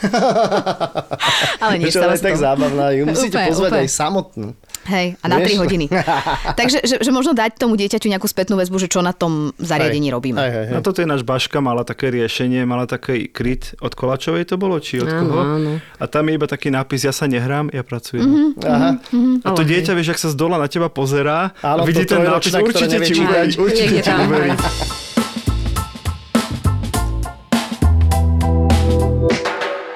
ale 1.62 1.82
nie, 1.82 1.90
Čo 1.90 2.06
stáva 2.06 2.14
je 2.14 2.22
tak 2.22 2.38
zábavná, 2.38 2.94
ju 2.94 3.10
musíte 3.10 3.36
Úplne, 3.36 3.48
pozvať 3.50 3.70
úplne. 3.74 3.82
aj 3.82 3.88
samotnú. 3.90 4.48
Hej, 4.88 5.20
a 5.20 5.26
na 5.28 5.36
Vieš? 5.38 5.60
3 5.60 5.62
hodiny. 5.62 5.86
Takže 6.60 6.78
že, 6.82 6.96
že 7.04 7.10
možno 7.12 7.36
dať 7.36 7.60
tomu 7.60 7.76
dieťaťu 7.76 8.08
nejakú 8.08 8.24
spätnú 8.24 8.56
väzbu, 8.56 8.80
že 8.80 8.88
čo 8.88 9.04
na 9.04 9.12
tom 9.12 9.52
zariadení 9.60 10.08
Hej. 10.08 10.14
robíme. 10.16 10.38
Hej, 10.40 10.50
hej, 10.50 10.64
hej. 10.72 10.74
Na 10.76 10.80
toto 10.80 11.04
je 11.04 11.08
náš 11.08 11.22
Baška, 11.22 11.60
mala 11.60 11.84
také 11.84 12.08
riešenie, 12.08 12.64
mala 12.64 12.88
taký 12.88 13.28
kryt 13.28 13.76
od 13.84 13.92
Kolačovej 13.92 14.48
to 14.48 14.56
bolo, 14.56 14.80
či 14.80 15.04
od 15.04 15.08
Áno, 15.12 15.20
koho? 15.20 15.40
áno. 15.44 15.72
A 16.00 16.04
tam 16.08 16.24
je 16.26 16.32
iba 16.40 16.48
taký 16.48 16.72
nápis, 16.72 17.04
ja 17.04 17.12
sa 17.12 17.28
nehrám, 17.28 17.68
ja 17.70 17.84
pracujem. 17.84 18.24
Mhm. 18.24 18.46
Aha. 18.64 18.90
A 19.44 19.48
to 19.52 19.62
dieťa, 19.62 19.92
vieš, 19.92 20.16
ak 20.16 20.20
sa 20.24 20.28
z 20.32 20.36
dola 20.40 20.56
na 20.56 20.66
teba 20.66 20.88
pozerá 20.88 21.52
Áno, 21.60 21.84
a 21.84 21.86
vidí 21.86 22.08
ten 22.08 22.24
nápis, 22.24 22.48
ktorá 22.48 22.64
určite 22.64 22.96
ti 23.04 23.12
uverí. 23.20 23.52
Určite 23.60 24.00
ti 24.00 24.10
uverí. 24.10 24.50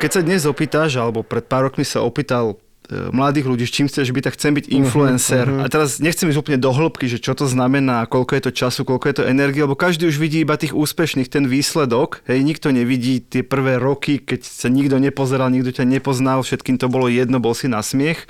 Keď 0.04 0.10
sa 0.12 0.20
dnes 0.20 0.44
opýtaš, 0.44 1.00
alebo 1.00 1.24
pred 1.24 1.48
pár 1.48 1.72
rokmi 1.72 1.80
sa 1.80 2.04
opýtal 2.04 2.60
mladých 2.92 3.48
ľudí, 3.48 3.64
s 3.64 3.72
čím 3.72 3.88
chceš 3.88 4.12
byť, 4.12 4.22
tak 4.28 4.36
chcem 4.36 4.52
byť 4.60 4.66
influencer. 4.68 5.48
A 5.64 5.68
teraz 5.72 6.04
nechcem 6.04 6.28
ísť 6.28 6.40
úplne 6.40 6.60
do 6.60 6.68
hĺbky, 6.68 7.08
že 7.08 7.16
čo 7.16 7.32
to 7.32 7.48
znamená, 7.48 8.04
koľko 8.04 8.36
je 8.36 8.42
to 8.44 8.52
času, 8.52 8.84
koľko 8.84 9.08
je 9.08 9.16
to 9.16 9.24
energie, 9.24 9.64
lebo 9.64 9.72
každý 9.72 10.04
už 10.04 10.20
vidí 10.20 10.44
iba 10.44 10.60
tých 10.60 10.76
úspešných, 10.76 11.32
ten 11.32 11.48
výsledok. 11.48 12.20
Hej, 12.28 12.44
nikto 12.44 12.68
nevidí 12.76 13.24
tie 13.24 13.40
prvé 13.40 13.80
roky, 13.80 14.20
keď 14.20 14.44
sa 14.44 14.68
nikto 14.68 15.00
nepozeral, 15.00 15.48
nikto 15.48 15.72
ťa 15.72 15.88
nepoznal, 15.88 16.44
všetkým 16.44 16.76
to 16.76 16.92
bolo 16.92 17.08
jedno, 17.08 17.40
bol 17.40 17.56
si 17.56 17.72
na 17.72 17.80
smiech. 17.80 18.28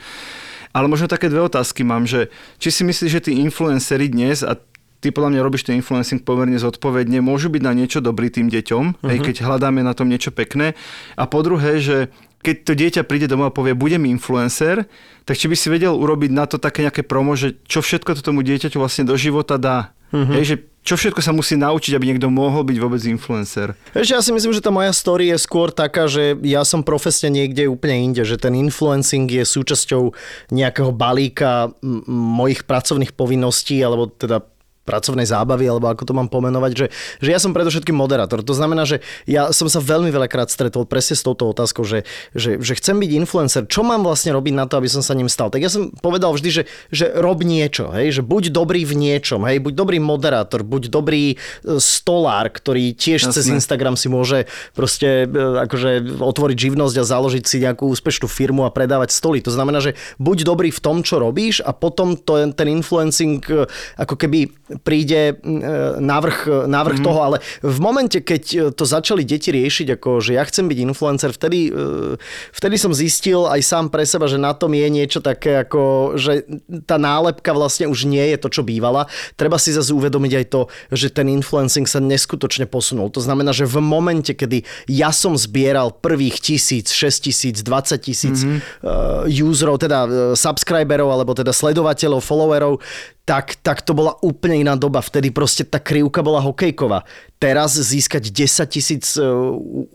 Ale 0.71 0.87
možno 0.87 1.11
také 1.11 1.31
dve 1.31 1.43
otázky 1.47 1.83
mám, 1.83 2.07
že 2.07 2.31
či 2.63 2.71
si 2.71 2.83
myslíš, 2.87 3.11
že 3.11 3.25
tí 3.31 3.33
influenceri 3.39 4.11
dnes, 4.11 4.47
a 4.47 4.59
ty 5.03 5.11
podľa 5.11 5.37
mňa 5.37 5.45
robíš 5.45 5.67
ten 5.67 5.79
influencing 5.79 6.23
pomerne 6.23 6.59
zodpovedne, 6.59 7.23
môžu 7.23 7.51
byť 7.51 7.63
na 7.63 7.75
niečo 7.75 8.03
dobrý 8.03 8.31
tým 8.31 8.51
deťom, 8.51 8.85
uh-huh. 8.99 9.11
hej, 9.11 9.19
keď 9.23 9.47
hľadáme 9.47 9.83
na 9.83 9.95
tom 9.95 10.11
niečo 10.11 10.35
pekné. 10.35 10.79
A 11.15 11.27
po 11.27 11.43
druhé, 11.47 11.79
že 11.79 12.11
keď 12.45 12.57
to 12.69 12.73
dieťa 12.77 13.03
príde 13.09 13.25
domov 13.25 13.49
a 13.51 13.57
povie, 13.57 13.73
budem 13.73 14.05
influencer, 14.05 14.85
tak 15.25 15.41
či 15.41 15.49
by 15.49 15.57
si 15.57 15.73
vedel 15.73 15.97
urobiť 15.97 16.31
na 16.31 16.45
to 16.45 16.61
také 16.61 16.85
nejaké 16.85 17.01
promo, 17.01 17.33
že 17.33 17.57
čo 17.65 17.81
všetko 17.81 18.13
to 18.13 18.21
tomu 18.21 18.45
dieťaťu 18.45 18.77
vlastne 18.77 19.09
do 19.09 19.17
života 19.17 19.57
dá. 19.57 19.97
Uh-huh. 20.13 20.37
Hej, 20.37 20.45
že 20.45 20.57
čo 20.85 21.01
všetko 21.01 21.25
sa 21.25 21.33
musí 21.33 21.57
naučiť, 21.57 21.97
aby 21.97 22.13
niekto 22.13 22.29
mohol 22.29 22.61
byť 22.61 22.77
vôbec 22.77 23.01
influencer. 23.09 23.73
Vieš, 23.97 24.09
ja 24.13 24.21
si 24.21 24.37
myslím, 24.37 24.53
že 24.53 24.61
tá 24.61 24.69
moja 24.69 24.93
story 24.93 25.33
je 25.33 25.41
skôr 25.41 25.73
taká, 25.73 26.05
že 26.05 26.37
ja 26.45 26.61
som 26.61 26.85
profesne 26.85 27.33
niekde 27.33 27.73
úplne 27.73 28.13
inde, 28.13 28.21
že 28.21 28.37
ten 28.37 28.53
influencing 28.53 29.25
je 29.25 29.49
súčasťou 29.49 30.13
nejakého 30.53 30.93
balíka 30.93 31.73
m- 31.81 32.05
mojich 32.37 32.69
pracovných 32.69 33.17
povinností, 33.17 33.81
alebo 33.81 34.13
teda 34.13 34.45
pracovnej 34.85 35.25
zábavy, 35.25 35.65
alebo 35.67 35.89
ako 35.89 36.05
to 36.05 36.13
mám 36.13 36.29
pomenovať, 36.29 36.73
že, 36.77 36.87
že 37.25 37.29
ja 37.33 37.41
som 37.41 37.57
predovšetkým 37.57 37.97
moderátor. 37.97 38.45
To 38.45 38.55
znamená, 38.55 38.85
že 38.85 39.01
ja 39.25 39.51
som 39.51 39.67
sa 39.67 39.81
veľmi 39.81 40.13
veľakrát 40.13 40.53
stretol 40.53 40.85
presne 40.85 41.17
s 41.17 41.25
touto 41.25 41.49
otázkou, 41.49 41.83
že, 41.89 42.05
že, 42.37 42.61
že 42.61 42.77
chcem 42.77 43.01
byť 43.01 43.11
influencer. 43.17 43.63
Čo 43.65 43.81
mám 43.83 44.05
vlastne 44.05 44.37
robiť 44.37 44.55
na 44.55 44.69
to, 44.69 44.77
aby 44.79 44.89
som 44.93 45.01
sa 45.01 45.17
ním 45.17 45.33
stal? 45.33 45.49
Tak 45.49 45.65
ja 45.65 45.73
som 45.73 45.89
povedal 45.91 46.37
vždy, 46.37 46.49
že, 46.53 46.63
že 46.93 47.09
rob 47.17 47.41
niečo, 47.41 47.89
hej? 47.97 48.21
že 48.21 48.23
buď 48.23 48.53
dobrý 48.53 48.85
v 48.85 48.95
niečom, 48.95 49.43
hej? 49.49 49.59
buď 49.65 49.73
dobrý 49.73 49.99
moderátor, 49.99 50.61
buď 50.63 50.93
dobrý 50.93 51.35
e, 51.35 51.37
stolár, 51.81 52.53
ktorý 52.53 52.93
tiež 52.93 53.33
Jasne. 53.33 53.35
cez. 53.35 53.45
Instagram 53.55 53.97
si 53.97 54.13
môže 54.13 54.45
proste 54.77 55.25
e, 55.25 55.27
akože 55.65 56.21
otvoriť 56.21 56.57
živnosť 56.69 56.97
a 57.01 57.05
založiť 57.09 57.45
si 57.49 57.57
nejakú 57.65 57.89
úspešnú 57.89 58.29
firmu 58.29 58.69
a 58.69 58.75
predávať 58.75 59.15
stoly. 59.15 59.41
To 59.41 59.55
znamená, 59.55 59.81
že 59.81 59.97
buď 60.21 60.45
dobrý 60.45 60.69
v 60.69 60.81
tom, 60.83 61.01
čo 61.01 61.23
robíš 61.23 61.65
a 61.65 61.73
potom 61.73 62.19
to, 62.19 62.37
ten 62.53 62.69
influencing 62.69 63.41
e, 63.49 63.65
ako 63.97 64.15
keby 64.19 64.53
príde 64.83 65.35
e, 65.35 65.55
návrh, 66.01 66.67
návrh 66.67 66.99
mm-hmm. 66.99 67.07
toho, 67.07 67.21
ale 67.23 67.37
v 67.63 67.79
momente, 67.79 68.19
keď 68.19 68.43
e, 68.43 68.59
to 68.75 68.83
začali 68.83 69.23
deti 69.23 69.55
riešiť, 69.55 70.01
ako 70.01 70.19
že 70.19 70.35
ja 70.35 70.43
chcem 70.43 70.67
byť 70.67 70.79
influencer, 70.83 71.31
vtedy, 71.31 71.71
e, 71.71 72.17
vtedy 72.51 72.77
som 72.81 72.91
zistil 72.91 73.47
aj 73.47 73.61
sám 73.63 73.87
pre 73.93 74.03
seba, 74.03 74.27
že 74.27 74.41
na 74.41 74.57
tom 74.57 74.75
je 74.75 74.89
niečo 74.91 75.21
také 75.23 75.63
ako, 75.63 76.15
že 76.19 76.43
tá 76.89 76.99
nálepka 76.99 77.55
vlastne 77.55 77.87
už 77.87 78.09
nie 78.09 78.25
je 78.35 78.39
to, 78.41 78.49
čo 78.51 78.63
bývala. 78.67 79.07
Treba 79.39 79.61
si 79.61 79.71
zase 79.71 79.95
uvedomiť 79.95 80.33
aj 80.43 80.47
to, 80.51 80.61
že 80.91 81.13
ten 81.15 81.31
influencing 81.31 81.87
sa 81.87 82.03
neskutočne 82.03 82.67
posunul. 82.67 83.13
To 83.15 83.23
znamená, 83.23 83.55
že 83.55 83.69
v 83.69 83.79
momente, 83.79 84.35
kedy 84.35 84.67
ja 84.91 85.15
som 85.15 85.39
zbieral 85.39 85.95
prvých 85.95 86.41
tisíc, 86.43 86.91
6 86.91 87.31
tisíc, 87.31 87.57
20 87.63 88.01
tisíc 88.01 88.43
mm-hmm. 88.43 89.29
userov, 89.45 89.79
teda 89.79 90.33
subscriberov, 90.35 91.13
alebo 91.13 91.37
teda 91.37 91.53
sledovateľov, 91.53 92.25
followerov, 92.25 92.81
tak, 93.25 93.57
tak 93.65 93.81
to 93.81 93.97
bola 93.97 94.21
úplne 94.21 94.69
iná 94.69 94.77
doba. 94.77 95.01
Vtedy 95.01 95.33
proste 95.33 95.65
tá 95.65 95.81
krivka 95.81 96.21
bola 96.21 96.45
hokejková. 96.45 97.09
Teraz 97.41 97.77
získať 97.77 98.29
10 98.29 98.69
tisíc 98.69 99.17
uh, 99.17 99.25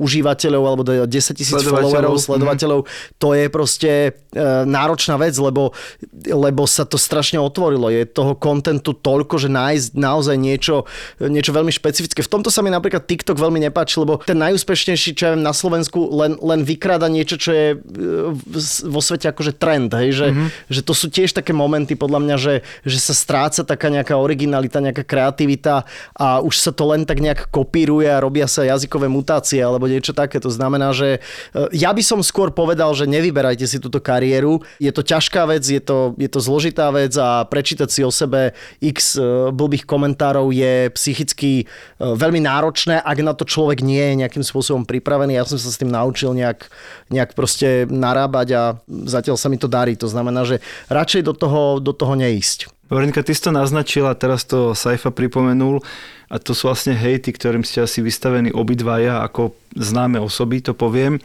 užívateľov 0.01 0.63
alebo 0.65 0.81
10 0.85 1.05
tisíc 1.37 1.53
Sledovateľov. 1.53 1.77
followerov, 1.77 2.13
sledovateľov, 2.17 2.79
to 3.21 3.37
je 3.37 3.45
proste 3.53 3.91
uh, 4.13 4.65
náročná 4.65 5.17
vec, 5.21 5.37
lebo, 5.37 5.77
lebo 6.25 6.65
sa 6.65 6.89
to 6.89 6.97
strašne 6.97 7.37
otvorilo. 7.37 7.93
Je 7.93 8.09
toho 8.09 8.33
kontentu 8.33 8.97
toľko, 8.97 9.37
že 9.37 9.49
nájsť 9.49 9.87
naozaj 9.93 10.35
niečo, 10.37 10.89
niečo 11.21 11.53
veľmi 11.53 11.69
špecifické. 11.69 12.25
V 12.25 12.33
tomto 12.33 12.49
sa 12.49 12.65
mi 12.65 12.73
napríklad 12.73 13.05
TikTok 13.05 13.37
veľmi 13.37 13.61
nepáči, 13.61 14.01
lebo 14.01 14.25
ten 14.25 14.41
najúspešnejší, 14.41 15.13
čo 15.13 15.23
ja 15.29 15.31
viem, 15.37 15.45
na 15.45 15.53
Slovensku 15.53 16.01
len, 16.17 16.33
len 16.41 16.65
vykráda 16.65 17.05
niečo, 17.05 17.37
čo 17.37 17.53
je 17.53 17.67
v- 17.77 18.83
vo 18.89 19.01
svete 19.01 19.29
akože 19.29 19.53
trend. 19.53 19.93
Hej? 19.93 20.17
Že, 20.17 20.27
mm-hmm. 20.33 20.49
že 20.69 20.81
to 20.81 20.93
sú 20.97 21.07
tiež 21.13 21.33
také 21.33 21.53
momenty 21.53 21.93
podľa 21.93 22.19
mňa, 22.25 22.35
že, 22.41 22.55
že 22.85 22.97
sa 23.01 23.18
stráca 23.19 23.67
taká 23.67 23.91
nejaká 23.91 24.15
originalita, 24.15 24.79
nejaká 24.79 25.03
kreativita 25.03 25.83
a 26.15 26.39
už 26.39 26.55
sa 26.55 26.71
to 26.71 26.87
len 26.87 27.03
tak 27.03 27.19
nejak 27.19 27.51
kopíruje 27.51 28.07
a 28.07 28.23
robia 28.23 28.47
sa 28.47 28.63
jazykové 28.63 29.11
mutácie 29.11 29.59
alebo 29.59 29.91
niečo 29.91 30.15
také. 30.15 30.39
To 30.39 30.47
znamená, 30.47 30.95
že 30.95 31.19
e, 31.51 31.75
ja 31.75 31.91
by 31.91 31.99
som 31.99 32.23
skôr 32.23 32.55
povedal, 32.55 32.95
že 32.95 33.09
nevyberajte 33.09 33.67
si 33.67 33.77
túto 33.83 33.99
kariéru. 33.99 34.63
Je 34.79 34.95
to 34.95 35.03
ťažká 35.03 35.43
vec, 35.51 35.67
je 35.67 35.83
to, 35.83 36.15
je 36.15 36.29
to 36.31 36.39
zložitá 36.39 36.87
vec 36.95 37.11
a 37.19 37.43
prečítať 37.43 37.89
si 37.91 38.01
o 38.07 38.11
sebe 38.13 38.55
x 38.79 39.19
e, 39.19 39.51
blbých 39.51 39.83
komentárov 39.83 40.55
je 40.55 40.87
psychicky 40.95 41.51
e, 41.63 41.65
veľmi 41.99 42.39
náročné, 42.39 43.03
ak 43.03 43.17
na 43.19 43.35
to 43.35 43.43
človek 43.43 43.83
nie 43.83 44.01
je 44.13 44.19
nejakým 44.23 44.45
spôsobom 44.45 44.87
pripravený. 44.87 45.35
Ja 45.35 45.43
som 45.43 45.59
sa 45.59 45.67
s 45.67 45.79
tým 45.81 45.91
naučil 45.91 46.31
nejak, 46.31 46.71
nejak 47.11 47.35
proste 47.35 47.89
narábať 47.89 48.47
a 48.55 48.63
zatiaľ 48.87 49.35
sa 49.35 49.51
mi 49.51 49.57
to 49.59 49.67
darí. 49.67 49.97
To 49.99 50.07
znamená, 50.07 50.45
že 50.45 50.63
radšej 50.87 51.21
do 51.25 51.33
toho, 51.33 51.61
do 51.81 51.91
toho 51.91 52.13
neísť. 52.15 52.78
Veronika, 52.89 53.21
ty 53.21 53.37
si 53.37 53.45
to 53.45 53.53
naznačila, 53.53 54.17
teraz 54.17 54.49
to 54.49 54.73
Saifa 54.73 55.13
pripomenul 55.13 55.85
a 56.25 56.35
to 56.41 56.57
sú 56.57 56.73
vlastne 56.73 56.97
hejty, 56.97 57.29
ktorým 57.29 57.61
ste 57.61 57.85
asi 57.85 58.01
vystavení 58.01 58.49
obidvaja 58.49 59.21
ako 59.21 59.53
známe 59.77 60.17
osoby, 60.17 60.65
to 60.65 60.73
poviem. 60.73 61.21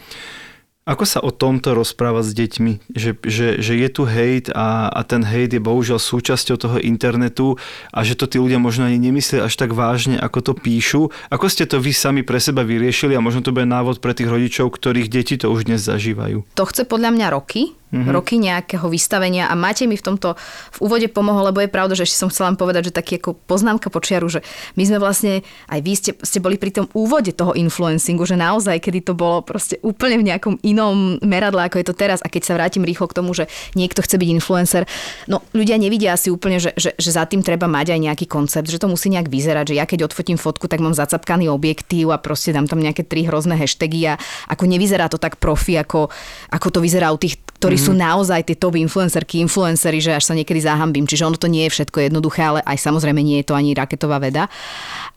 Ako 0.85 1.09
sa 1.09 1.24
o 1.24 1.32
tomto 1.32 1.72
rozpráva 1.72 2.20
s 2.20 2.37
deťmi? 2.37 2.93
Že, 2.93 3.11
že, 3.24 3.47
že 3.57 3.72
je 3.72 3.89
tu 3.89 4.05
hejt 4.05 4.53
a, 4.53 4.93
a 4.93 5.01
ten 5.01 5.24
hejt 5.24 5.57
je 5.57 5.61
bohužiaľ 5.64 5.97
súčasťou 5.97 6.61
toho 6.61 6.76
internetu 6.76 7.57
a 7.89 8.05
že 8.05 8.12
to 8.12 8.28
tí 8.28 8.37
ľudia 8.37 8.61
možno 8.61 8.85
ani 8.85 9.01
nemyslia 9.01 9.49
až 9.49 9.57
tak 9.57 9.72
vážne, 9.72 10.20
ako 10.20 10.39
to 10.45 10.53
píšu. 10.53 11.09
Ako 11.32 11.49
ste 11.49 11.64
to 11.64 11.80
vy 11.80 11.97
sami 11.97 12.20
pre 12.20 12.37
seba 12.37 12.68
vyriešili 12.68 13.16
a 13.16 13.24
možno 13.24 13.41
to 13.41 13.57
bude 13.57 13.64
návod 13.64 14.05
pre 14.05 14.12
tých 14.12 14.28
rodičov, 14.28 14.76
ktorých 14.76 15.09
deti 15.09 15.41
to 15.41 15.49
už 15.49 15.64
dnes 15.64 15.80
zažívajú? 15.80 16.45
To 16.53 16.68
chce 16.68 16.85
podľa 16.85 17.16
mňa 17.16 17.26
roky, 17.32 17.72
mm-hmm. 17.95 18.12
roky 18.12 18.35
nejakého 18.43 18.87
vystavenia 18.91 19.47
a 19.47 19.55
Matej 19.55 19.87
mi 19.87 19.95
v 19.95 20.05
tomto 20.05 20.35
v 20.74 20.78
úvode 20.82 21.07
pomohol, 21.09 21.55
lebo 21.55 21.62
je 21.62 21.70
pravda, 21.70 21.95
že 21.95 22.05
ešte 22.11 22.18
som 22.18 22.28
chcela 22.28 22.53
len 22.53 22.59
povedať, 22.59 22.91
že 22.91 22.97
taký 22.99 23.22
ako 23.22 23.39
poznámka 23.47 23.89
počiaru, 23.89 24.26
že 24.26 24.43
my 24.74 24.82
sme 24.82 24.99
vlastne, 24.99 25.47
aj 25.70 25.80
vy 25.80 25.93
ste, 25.95 26.11
ste 26.18 26.43
boli 26.43 26.59
pri 26.59 26.74
tom 26.74 26.87
úvode 26.93 27.30
toho 27.30 27.55
influencingu, 27.55 28.26
že 28.26 28.35
naozaj, 28.35 28.82
kedy 28.82 29.01
to 29.07 29.14
bolo 29.14 29.41
proste 29.47 29.78
úplne 29.80 30.18
v 30.18 30.26
nejakom 30.35 30.59
inom 30.75 31.22
meradle, 31.22 31.62
ako 31.62 31.79
je 31.79 31.87
to 31.87 31.95
teraz 31.95 32.18
a 32.18 32.27
keď 32.27 32.43
sa 32.43 32.59
vrátim 32.59 32.83
rýchlo 32.83 33.07
k 33.07 33.14
tomu, 33.22 33.31
že 33.31 33.47
niekto 33.79 34.03
chce 34.03 34.18
byť 34.18 34.29
influencer, 34.35 34.83
no 35.31 35.47
ľudia 35.55 35.79
nevidia 35.79 36.18
asi 36.18 36.35
úplne, 36.35 36.59
že, 36.59 36.75
že, 36.75 36.99
že 36.99 37.11
za 37.14 37.22
tým 37.31 37.47
treba 37.47 37.70
mať 37.70 37.95
aj 37.95 38.01
nejaký 38.11 38.27
koncept, 38.27 38.66
že 38.66 38.83
to 38.83 38.91
musí 38.91 39.07
nejak 39.14 39.31
vyzerať, 39.31 39.70
že 39.70 39.79
ja 39.79 39.87
keď 39.87 40.11
odfotím 40.11 40.35
fotku, 40.35 40.66
tak 40.66 40.83
mám 40.83 40.99
zacapkaný 40.99 41.47
objektív 41.47 42.11
a 42.11 42.18
proste 42.18 42.51
dám 42.51 42.66
tam 42.66 42.83
nejaké 42.83 43.07
tri 43.07 43.22
hrozné 43.22 43.55
hashtagy 43.55 44.11
a 44.11 44.18
ako 44.51 44.66
nevyzerá 44.66 45.07
to 45.07 45.22
tak 45.22 45.39
profi, 45.39 45.79
ako, 45.79 46.11
ako 46.51 46.66
to 46.75 46.79
vyzerá 46.83 47.14
u 47.14 47.18
tých, 47.20 47.39
ktorí 47.62 47.79
mm-hmm. 47.79 47.95
sú 47.95 48.01
naozaj 48.01 48.41
tie 48.51 48.57
top 48.59 48.75
influencerky, 48.75 49.39
influencery, 49.45 50.03
že 50.03 50.16
až 50.16 50.27
sa 50.27 50.35
niekedy 50.35 50.59
zahambím. 50.64 51.07
Čiže 51.07 51.29
ono 51.29 51.39
to 51.39 51.47
nie 51.47 51.68
je 51.70 51.75
všetko 51.79 52.11
jednoduché, 52.11 52.43
ale 52.43 52.61
aj 52.66 52.81
samozrejme 52.83 53.20
nie 53.22 53.45
je 53.45 53.47
to 53.47 53.55
ani 53.55 53.77
raketová 53.77 54.18
veda. 54.18 54.51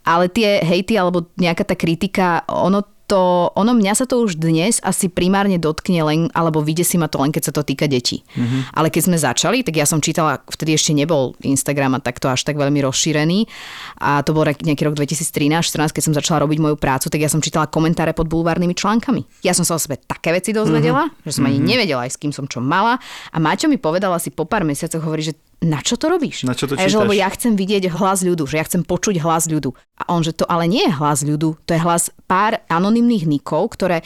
Ale 0.05 0.29
tie 0.29 0.61
hejty 0.61 0.95
alebo 0.99 1.27
nejaká 1.39 1.63
tá 1.63 1.75
kritika, 1.75 2.45
ono 2.47 2.96
to, 3.07 3.49
ono 3.55 3.71
mňa 3.71 3.93
sa 3.95 4.05
to 4.05 4.19
už 4.19 4.35
dnes 4.35 4.83
asi 4.83 5.07
primárne 5.07 5.55
dotkne 5.55 6.03
len, 6.03 6.19
alebo 6.35 6.59
si 6.67 6.99
ma 6.99 7.07
to 7.07 7.23
len, 7.23 7.31
keď 7.31 7.49
sa 7.49 7.53
to 7.55 7.63
týka 7.63 7.87
detí. 7.87 8.27
Mm-hmm. 8.35 8.75
Ale 8.75 8.91
keď 8.91 9.01
sme 9.07 9.17
začali, 9.17 9.63
tak 9.63 9.79
ja 9.79 9.87
som 9.87 10.03
čítala, 10.03 10.43
vtedy 10.51 10.75
ešte 10.75 10.91
nebol 10.91 11.33
Instagram 11.39 11.97
a 11.97 12.03
takto 12.03 12.27
až 12.27 12.43
tak 12.43 12.59
veľmi 12.59 12.83
rozšírený. 12.83 13.47
A 14.03 14.21
to 14.21 14.35
bol 14.35 14.43
nejaký 14.43 14.83
rok 14.83 14.99
2013-14, 14.99 15.95
keď 15.95 16.03
som 16.03 16.13
začala 16.13 16.43
robiť 16.43 16.59
moju 16.59 16.75
prácu, 16.75 17.07
tak 17.07 17.23
ja 17.23 17.31
som 17.31 17.39
čítala 17.39 17.71
komentáre 17.71 18.11
pod 18.11 18.27
bulvárnymi 18.27 18.75
článkami. 18.75 19.23
Ja 19.41 19.55
som 19.55 19.63
sa 19.63 19.79
o 19.79 19.81
sebe 19.81 19.97
také 19.97 20.35
veci 20.35 20.51
dozvedela, 20.51 21.07
mm-hmm. 21.07 21.23
že 21.23 21.31
som 21.31 21.47
ani 21.47 21.63
nevedela 21.63 22.03
aj 22.03 22.11
s 22.13 22.19
kým 22.19 22.35
som 22.35 22.45
čo 22.45 22.59
mala. 22.59 22.99
A 23.31 23.37
Maťo 23.39 23.71
mi 23.71 23.79
povedal 23.79 24.11
asi 24.11 24.29
po 24.29 24.43
pár 24.43 24.67
mesiacoch, 24.67 24.99
hovorí, 24.99 25.23
že 25.23 25.33
na 25.57 25.81
čo 25.81 25.97
to 25.97 26.05
robíš? 26.05 26.45
Na 26.45 26.53
čo 26.53 26.69
to 26.69 26.77
ja, 26.77 26.85
že, 26.85 27.01
lebo 27.01 27.17
ja 27.17 27.25
chcem 27.33 27.57
vidieť 27.57 27.89
hlas 27.89 28.21
ľudu, 28.21 28.45
že 28.45 28.61
ja 28.61 28.65
chcem 28.67 28.85
počuť 28.85 29.17
hlas 29.25 29.49
ľudu. 29.49 29.73
A 29.97 30.13
on, 30.13 30.21
že 30.21 30.37
to 30.37 30.45
ale 30.45 30.69
nie 30.69 30.85
je 30.85 30.93
hlas 30.93 31.25
ľudu, 31.25 31.57
to 31.65 31.71
je 31.73 31.81
hlas 31.81 32.13
pár 32.29 32.61
anonymných 32.69 33.25
nikov, 33.25 33.73
ktoré 33.73 34.05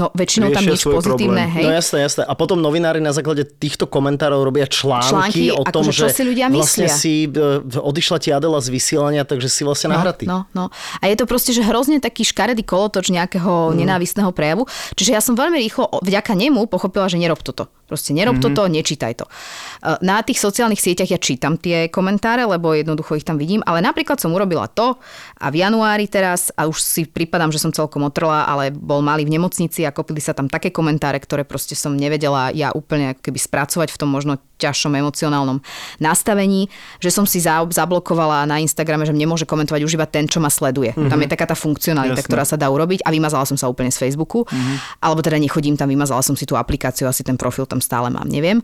No 0.00 0.08
väčšinou 0.16 0.48
tam 0.48 0.64
nič 0.64 0.80
pozitívne, 0.88 1.44
problém. 1.44 1.60
hej. 1.60 1.64
No 1.68 1.70
jasné, 1.76 1.98
jasné. 2.08 2.22
A 2.24 2.32
potom 2.32 2.56
novinári 2.56 3.04
na 3.04 3.12
základe 3.12 3.44
týchto 3.44 3.84
komentárov 3.84 4.40
robia 4.40 4.64
články, 4.64 5.12
články 5.12 5.44
o 5.52 5.60
tom, 5.68 5.92
že, 5.92 6.08
si 6.08 6.24
ľudia 6.24 6.48
vlastne 6.48 6.88
myslia. 6.88 6.96
si 6.96 7.28
e, 7.28 7.60
odišla 7.76 8.16
ti 8.16 8.32
Adela 8.32 8.64
z 8.64 8.72
vysielania, 8.72 9.28
takže 9.28 9.52
si 9.52 9.60
vlastne 9.60 9.92
no, 9.92 10.00
nahratý. 10.00 10.24
No, 10.24 10.48
no. 10.56 10.72
A 10.72 11.04
je 11.12 11.20
to 11.20 11.28
proste, 11.28 11.52
že 11.52 11.60
hrozne 11.60 12.00
taký 12.00 12.24
škaredý 12.24 12.64
kolotoč 12.64 13.12
nejakého 13.12 13.70
mm. 13.70 13.76
nenávistného 13.76 14.32
prejavu. 14.32 14.64
Čiže 14.96 15.10
ja 15.12 15.20
som 15.20 15.36
veľmi 15.36 15.60
rýchlo 15.60 16.00
vďaka 16.00 16.32
nemu 16.32 16.64
pochopila, 16.64 17.04
že 17.12 17.20
nerob 17.20 17.44
toto. 17.44 17.68
Proste 17.84 18.16
nerob 18.16 18.38
mm-hmm. 18.40 18.54
toto, 18.56 18.70
nečítaj 18.72 19.12
to. 19.20 19.26
E, 19.28 20.00
na 20.00 20.24
tých 20.24 20.40
sociálnych 20.40 20.80
sieťach 20.80 21.12
ja 21.12 21.20
čítam 21.20 21.60
tie 21.60 21.92
komentáre, 21.92 22.48
lebo 22.48 22.72
jednoducho 22.72 23.20
ich 23.20 23.28
tam 23.28 23.36
vidím, 23.36 23.60
ale 23.68 23.84
napríklad 23.84 24.16
som 24.16 24.32
urobila 24.32 24.64
to 24.72 24.96
a 25.36 25.46
v 25.52 25.60
januári 25.60 26.08
teraz, 26.08 26.48
a 26.56 26.64
už 26.64 26.80
si 26.80 27.02
pripadám, 27.04 27.52
že 27.52 27.60
som 27.60 27.74
celkom 27.74 28.06
otrla, 28.08 28.48
ale 28.48 28.72
bol 28.72 29.04
malý 29.04 29.28
v 29.28 29.36
nemocnici 29.36 29.84
a 29.84 29.89
kopili 29.90 30.22
sa 30.22 30.32
tam 30.32 30.50
také 30.50 30.72
komentáre, 30.72 31.20
ktoré 31.20 31.42
proste 31.44 31.74
som 31.74 31.94
nevedela 31.94 32.50
ja 32.50 32.72
úplne 32.74 33.14
ako 33.14 33.30
keby 33.30 33.38
spracovať 33.38 33.88
v 33.92 33.98
tom 33.98 34.10
možno 34.10 34.38
ťažšom 34.60 34.92
emocionálnom 34.92 35.64
nastavení, 36.04 36.68
že 37.00 37.08
som 37.08 37.24
si 37.24 37.40
zablokovala 37.40 38.44
na 38.44 38.60
Instagrame, 38.60 39.08
že 39.08 39.16
nemôže 39.16 39.48
komentovať 39.48 39.80
už 39.88 39.96
iba 39.96 40.04
ten, 40.04 40.28
čo 40.28 40.36
ma 40.36 40.52
sleduje. 40.52 40.92
Mm-hmm. 40.92 41.08
Tam 41.08 41.20
je 41.24 41.28
taká 41.32 41.48
tá 41.48 41.56
funkcionalita, 41.56 42.20
Jasne. 42.20 42.28
ktorá 42.28 42.44
sa 42.44 42.60
dá 42.60 42.68
urobiť 42.68 43.00
a 43.02 43.08
vymazala 43.08 43.48
som 43.48 43.56
sa 43.56 43.72
úplne 43.72 43.88
z 43.88 43.96
Facebooku. 43.96 44.44
Mm-hmm. 44.44 45.00
Alebo 45.00 45.24
teda 45.24 45.40
nechodím 45.40 45.80
tam, 45.80 45.88
vymazala 45.88 46.20
som 46.20 46.36
si 46.36 46.44
tú 46.44 46.60
aplikáciu, 46.60 47.08
asi 47.08 47.24
ten 47.24 47.40
profil 47.40 47.64
tam 47.64 47.80
stále 47.80 48.12
mám, 48.12 48.28
neviem. 48.28 48.60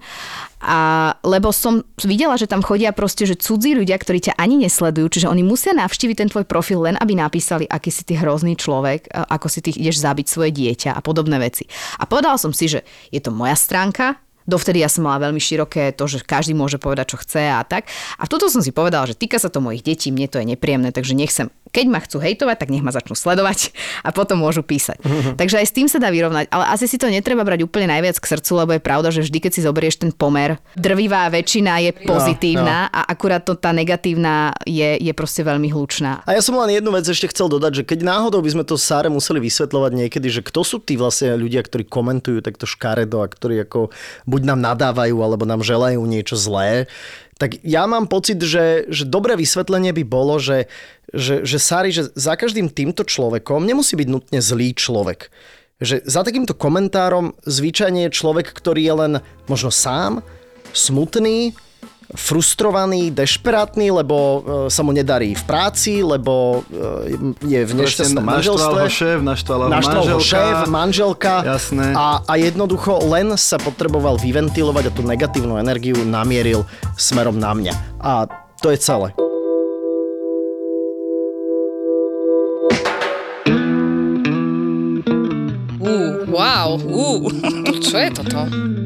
A 0.61 1.12
lebo 1.24 1.49
som 1.49 1.81
videla, 2.05 2.37
že 2.37 2.45
tam 2.45 2.61
chodia 2.61 2.93
proste, 2.93 3.24
že 3.24 3.37
cudzí 3.37 3.72
ľudia, 3.72 3.97
ktorí 3.97 4.20
ťa 4.20 4.37
ani 4.37 4.68
nesledujú, 4.68 5.09
čiže 5.09 5.33
oni 5.33 5.41
musia 5.41 5.72
navštíviť 5.72 6.16
ten 6.16 6.29
tvoj 6.29 6.45
profil 6.45 6.85
len, 6.85 7.01
aby 7.01 7.16
napísali, 7.16 7.64
aký 7.64 7.89
si 7.89 8.05
ty 8.05 8.20
hrozný 8.20 8.57
človek, 8.57 9.09
ako 9.09 9.47
si 9.49 9.64
ty 9.64 9.72
ideš 9.72 10.05
zabiť 10.05 10.27
svoje 10.29 10.53
dieťa 10.53 10.93
a 10.93 11.01
podobné 11.07 11.38
veci. 11.38 11.70
A 12.02 12.11
povedala 12.11 12.34
som 12.34 12.50
si, 12.50 12.66
že 12.66 12.82
je 13.14 13.22
to 13.22 13.30
moja 13.30 13.54
stránka, 13.54 14.18
Dovtedy 14.46 14.78
ja 14.78 14.86
som 14.86 15.02
mala 15.02 15.26
veľmi 15.26 15.42
široké 15.42 15.90
to, 15.90 16.07
že 16.07 16.22
každý 16.22 16.54
môže 16.54 16.78
povedať, 16.78 17.18
čo 17.18 17.18
chce 17.18 17.50
a 17.50 17.66
tak. 17.66 17.90
A 18.14 18.30
toto 18.30 18.46
som 18.46 18.62
si 18.62 18.70
povedala, 18.70 19.11
že 19.11 19.18
týka 19.18 19.42
sa 19.42 19.50
to 19.50 19.59
mojich 19.59 19.82
detí, 19.82 20.14
mne 20.14 20.30
to 20.30 20.38
je 20.38 20.46
nepríjemné, 20.46 20.94
takže 20.94 21.18
nechcem 21.18 21.50
keď 21.77 21.87
ma 21.93 22.01
chcú 22.01 22.24
hejtovať, 22.24 22.57
tak 22.57 22.72
nech 22.72 22.81
ma 22.81 22.89
začnú 22.89 23.12
sledovať 23.12 23.77
a 24.01 24.16
potom 24.16 24.41
môžu 24.41 24.64
písať. 24.64 24.97
Uh-huh. 25.05 25.37
Takže 25.37 25.61
aj 25.61 25.66
s 25.68 25.77
tým 25.77 25.93
sa 25.93 26.01
dá 26.01 26.09
vyrovnať, 26.09 26.49
ale 26.49 26.64
asi 26.72 26.89
si 26.89 26.97
to 26.97 27.12
netreba 27.12 27.45
brať 27.45 27.68
úplne 27.68 27.93
najviac 27.93 28.16
k 28.16 28.31
srdcu, 28.33 28.51
lebo 28.64 28.70
je 28.72 28.81
pravda, 28.81 29.09
že 29.12 29.20
vždy, 29.29 29.39
keď 29.45 29.53
si 29.53 29.61
zoberieš 29.61 30.01
ten 30.01 30.11
pomer, 30.16 30.57
drvivá 30.72 31.29
väčšina 31.29 31.85
je 31.85 31.93
pozitívna 32.09 32.89
no, 32.89 32.89
no. 32.89 32.97
a 32.97 33.01
akurát 33.12 33.45
to 33.45 33.53
tá 33.61 33.77
negatívna 33.77 34.57
je, 34.64 34.97
je 34.97 35.12
proste 35.12 35.45
veľmi 35.45 35.68
hlučná. 35.68 36.24
A 36.24 36.33
ja 36.33 36.41
som 36.41 36.57
len 36.57 36.72
jednu 36.72 36.89
vec 36.97 37.05
ešte 37.05 37.29
chcel 37.29 37.53
dodať, 37.53 37.83
že 37.83 37.87
keď 37.87 38.09
náhodou 38.09 38.41
by 38.41 38.57
sme 38.57 38.64
to 38.64 38.81
Sáre 38.81 39.12
museli 39.12 39.45
vysvetľovať 39.45 39.93
niekedy, 39.93 40.33
že 40.33 40.41
kto 40.41 40.64
sú 40.64 40.81
tí 40.81 40.97
vlastne 40.97 41.37
ľudia, 41.37 41.61
ktorí 41.61 41.85
komentujú 41.85 42.41
takto 42.41 42.64
škaredo 42.64 43.20
a 43.20 43.29
ktorí 43.29 43.68
ako 43.68 43.93
buď 44.24 44.41
nám 44.55 44.64
nadávajú 44.72 45.20
alebo 45.20 45.45
nám 45.45 45.61
želajú 45.61 46.01
niečo 46.07 46.39
zlé, 46.39 46.87
tak 47.37 47.61
ja 47.61 47.84
mám 47.84 48.09
pocit, 48.09 48.41
že, 48.41 48.89
že 48.89 49.05
dobré 49.05 49.37
vysvetlenie 49.37 49.93
by 49.93 50.05
bolo, 50.09 50.41
že, 50.41 50.72
že, 51.12 51.45
že 51.45 51.61
Sari, 51.61 51.93
že 51.93 52.09
za 52.16 52.32
každým 52.32 52.72
týmto 52.72 53.05
človekom 53.05 53.61
nemusí 53.61 53.93
byť 53.93 54.09
nutne 54.09 54.41
zlý 54.41 54.72
človek. 54.72 55.28
Že 55.76 56.09
za 56.09 56.24
takýmto 56.24 56.57
komentárom 56.57 57.37
zvyčajne 57.45 58.09
je 58.09 58.16
človek, 58.16 58.49
ktorý 58.49 58.80
je 58.80 58.95
len 58.97 59.12
možno 59.53 59.68
sám, 59.68 60.24
smutný, 60.72 61.53
frustrovaný, 62.14 63.11
dešperátny, 63.11 63.90
lebo 63.90 64.16
e, 64.16 64.38
sa 64.70 64.86
mu 64.86 64.94
nedarí 64.94 65.34
v 65.34 65.42
práci, 65.42 66.07
lebo 66.07 66.62
e, 66.70 67.18
je 67.42 67.61
v 67.66 67.72
nešťastnom 67.74 68.22
manželstve. 68.22 68.62
Naštval 68.62 68.86
ho 68.86 68.90
šéf, 68.90 69.18
naštvala 69.26 69.64
ho 69.66 69.70
naštval 69.74 70.02
manželka. 70.07 70.14
Ho 70.14 70.20
šéf, 70.22 70.57
manželka. 70.70 71.34
Jasné. 71.42 71.86
A, 71.98 72.07
a 72.22 72.32
jednoducho 72.38 73.02
len 73.11 73.34
sa 73.34 73.59
potreboval 73.59 74.22
vyventilovať 74.22 74.84
a 74.86 74.94
tú 74.94 75.02
negatívnu 75.02 75.59
energiu 75.59 75.98
namieril 76.07 76.62
smerom 76.94 77.34
na 77.34 77.50
mňa. 77.50 77.74
A 77.98 78.30
to 78.62 78.70
je 78.70 78.78
celé. 78.78 79.11
Uh, 85.82 86.22
wow, 86.30 86.78
uh, 86.78 87.26
čo 87.86 87.98
je 87.98 88.09
toto? 88.14 88.86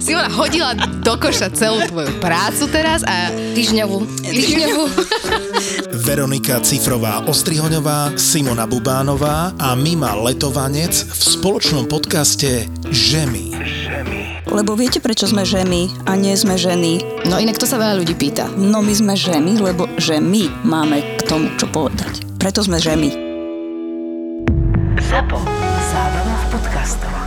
Simona 0.00 0.30
hodila 0.30 0.76
do 1.02 1.14
koša 1.18 1.50
celú 1.50 1.82
tvoju 1.88 2.20
prácu 2.22 2.64
teraz 2.70 3.02
a 3.02 3.32
Týždňovú. 3.56 3.98
Týždňovú. 4.22 4.84
Veronika 6.06 6.60
Cifrová 6.62 7.24
Ostrihoňová, 7.26 8.14
Simona 8.14 8.68
Bubánová 8.68 9.56
a 9.58 9.74
Mima 9.74 10.14
Letovanec 10.14 10.92
v 10.94 11.22
spoločnom 11.22 11.90
podcaste 11.90 12.70
Žemy. 12.92 13.56
Lebo 14.46 14.78
viete, 14.78 15.02
prečo 15.02 15.26
sme 15.26 15.42
ženy 15.42 15.90
a 16.06 16.14
nie 16.14 16.38
sme 16.38 16.54
ženy? 16.54 17.02
No 17.26 17.42
inak 17.42 17.58
to 17.58 17.66
sa 17.66 17.82
veľa 17.82 17.98
ľudí 17.98 18.14
pýta. 18.14 18.46
No 18.54 18.78
my 18.78 18.94
sme 18.94 19.18
ženy, 19.18 19.58
lebo 19.58 19.90
že 19.98 20.22
my 20.22 20.62
máme 20.62 21.18
k 21.18 21.20
tomu 21.26 21.50
čo 21.58 21.66
povedať. 21.66 22.22
Preto 22.38 22.62
sme 22.62 22.78
ženy. 22.78 23.10
ZAPO. 25.02 25.38
Zábrná 25.90 26.36
v 26.38 26.46
podcastovách. 26.54 27.25